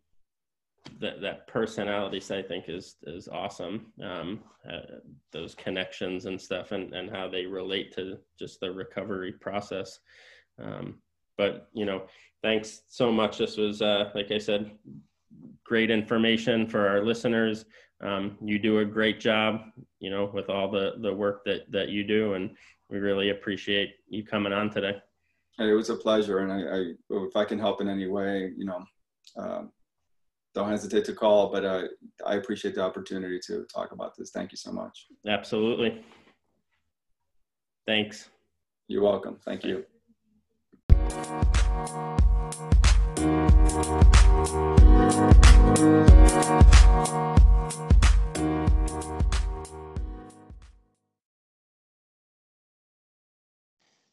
that 1.01 1.21
that 1.21 1.47
personality 1.47 2.23
I 2.35 2.43
think 2.43 2.69
is 2.69 2.97
is 3.05 3.29
awesome. 3.29 3.93
Um, 4.03 4.41
uh, 4.71 4.99
those 5.33 5.55
connections 5.55 6.27
and 6.27 6.41
stuff, 6.41 6.73
and 6.73 6.95
and 6.95 7.11
how 7.11 7.29
they 7.29 7.47
relate 7.47 7.95
to 7.97 8.19
just 8.39 8.61
the 8.61 8.71
recovery 8.71 9.33
process. 9.33 10.01
Um, 10.59 10.99
but 11.37 11.69
you 11.73 11.85
know, 11.85 12.03
thanks 12.43 12.83
so 12.89 13.13
much. 13.13 13.39
This 13.39 13.57
was, 13.57 13.83
uh, 13.83 14.11
like 14.15 14.31
I 14.31 14.39
said, 14.39 14.73
great 15.65 15.91
information 15.91 16.67
for 16.67 16.89
our 16.89 17.05
listeners. 17.05 17.65
Um, 18.03 18.39
you 18.43 18.59
do 18.59 18.79
a 18.79 18.85
great 18.85 19.21
job, 19.21 19.61
you 19.99 20.11
know, 20.11 20.31
with 20.33 20.49
all 20.49 20.71
the 20.71 20.95
the 20.99 21.13
work 21.13 21.45
that 21.45 21.71
that 21.71 21.89
you 21.91 22.05
do, 22.05 22.35
and 22.35 22.57
we 22.89 22.99
really 22.99 23.31
appreciate 23.31 23.97
you 24.09 24.25
coming 24.25 24.53
on 24.53 24.71
today. 24.71 24.97
It 25.59 25.75
was 25.75 25.91
a 25.91 25.97
pleasure, 25.97 26.39
and 26.39 26.53
I, 26.53 26.77
I 26.77 26.93
if 27.27 27.37
I 27.37 27.45
can 27.45 27.59
help 27.59 27.81
in 27.81 27.89
any 27.89 28.07
way, 28.07 28.53
you 28.57 28.65
know, 28.65 28.83
uh, 29.37 29.63
don't 30.55 30.71
hesitate 30.71 31.05
to 31.07 31.13
call. 31.13 31.53
But 31.53 31.65
uh, 31.65 31.83
I 32.27 32.37
appreciate 32.37 32.75
the 32.75 32.83
opportunity 32.83 33.39
to 33.47 33.65
talk 33.65 33.93
about 33.93 34.17
this. 34.17 34.31
Thank 34.31 34.53
you 34.53 34.57
so 34.57 34.73
much. 34.73 35.07
Absolutely. 35.27 36.03
Thanks. 37.87 38.31
You're 38.89 39.03
welcome. 39.03 39.39
Thank 39.45 39.65
you. 39.65 39.85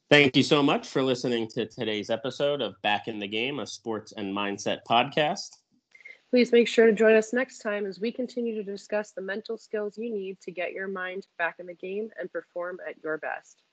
Thank 0.09 0.37
you 0.37 0.43
so 0.43 0.63
much 0.63 0.87
for 0.87 1.03
listening 1.03 1.49
to 1.49 1.65
today's 1.65 2.09
episode 2.09 2.61
of 2.61 2.81
Back 2.81 3.09
in 3.09 3.19
the 3.19 3.27
Game, 3.27 3.59
a 3.59 3.67
sports 3.67 4.13
and 4.15 4.33
mindset 4.33 4.79
podcast. 4.89 5.49
Please 6.29 6.53
make 6.53 6.69
sure 6.69 6.85
to 6.85 6.93
join 6.93 7.17
us 7.17 7.33
next 7.33 7.57
time 7.57 7.85
as 7.85 7.99
we 7.99 8.13
continue 8.13 8.55
to 8.55 8.63
discuss 8.63 9.11
the 9.11 9.21
mental 9.21 9.57
skills 9.57 9.97
you 9.97 10.09
need 10.09 10.39
to 10.39 10.51
get 10.51 10.71
your 10.71 10.87
mind 10.87 11.27
back 11.37 11.55
in 11.59 11.65
the 11.65 11.73
game 11.73 12.09
and 12.17 12.31
perform 12.31 12.77
at 12.87 12.95
your 13.03 13.17
best. 13.17 13.63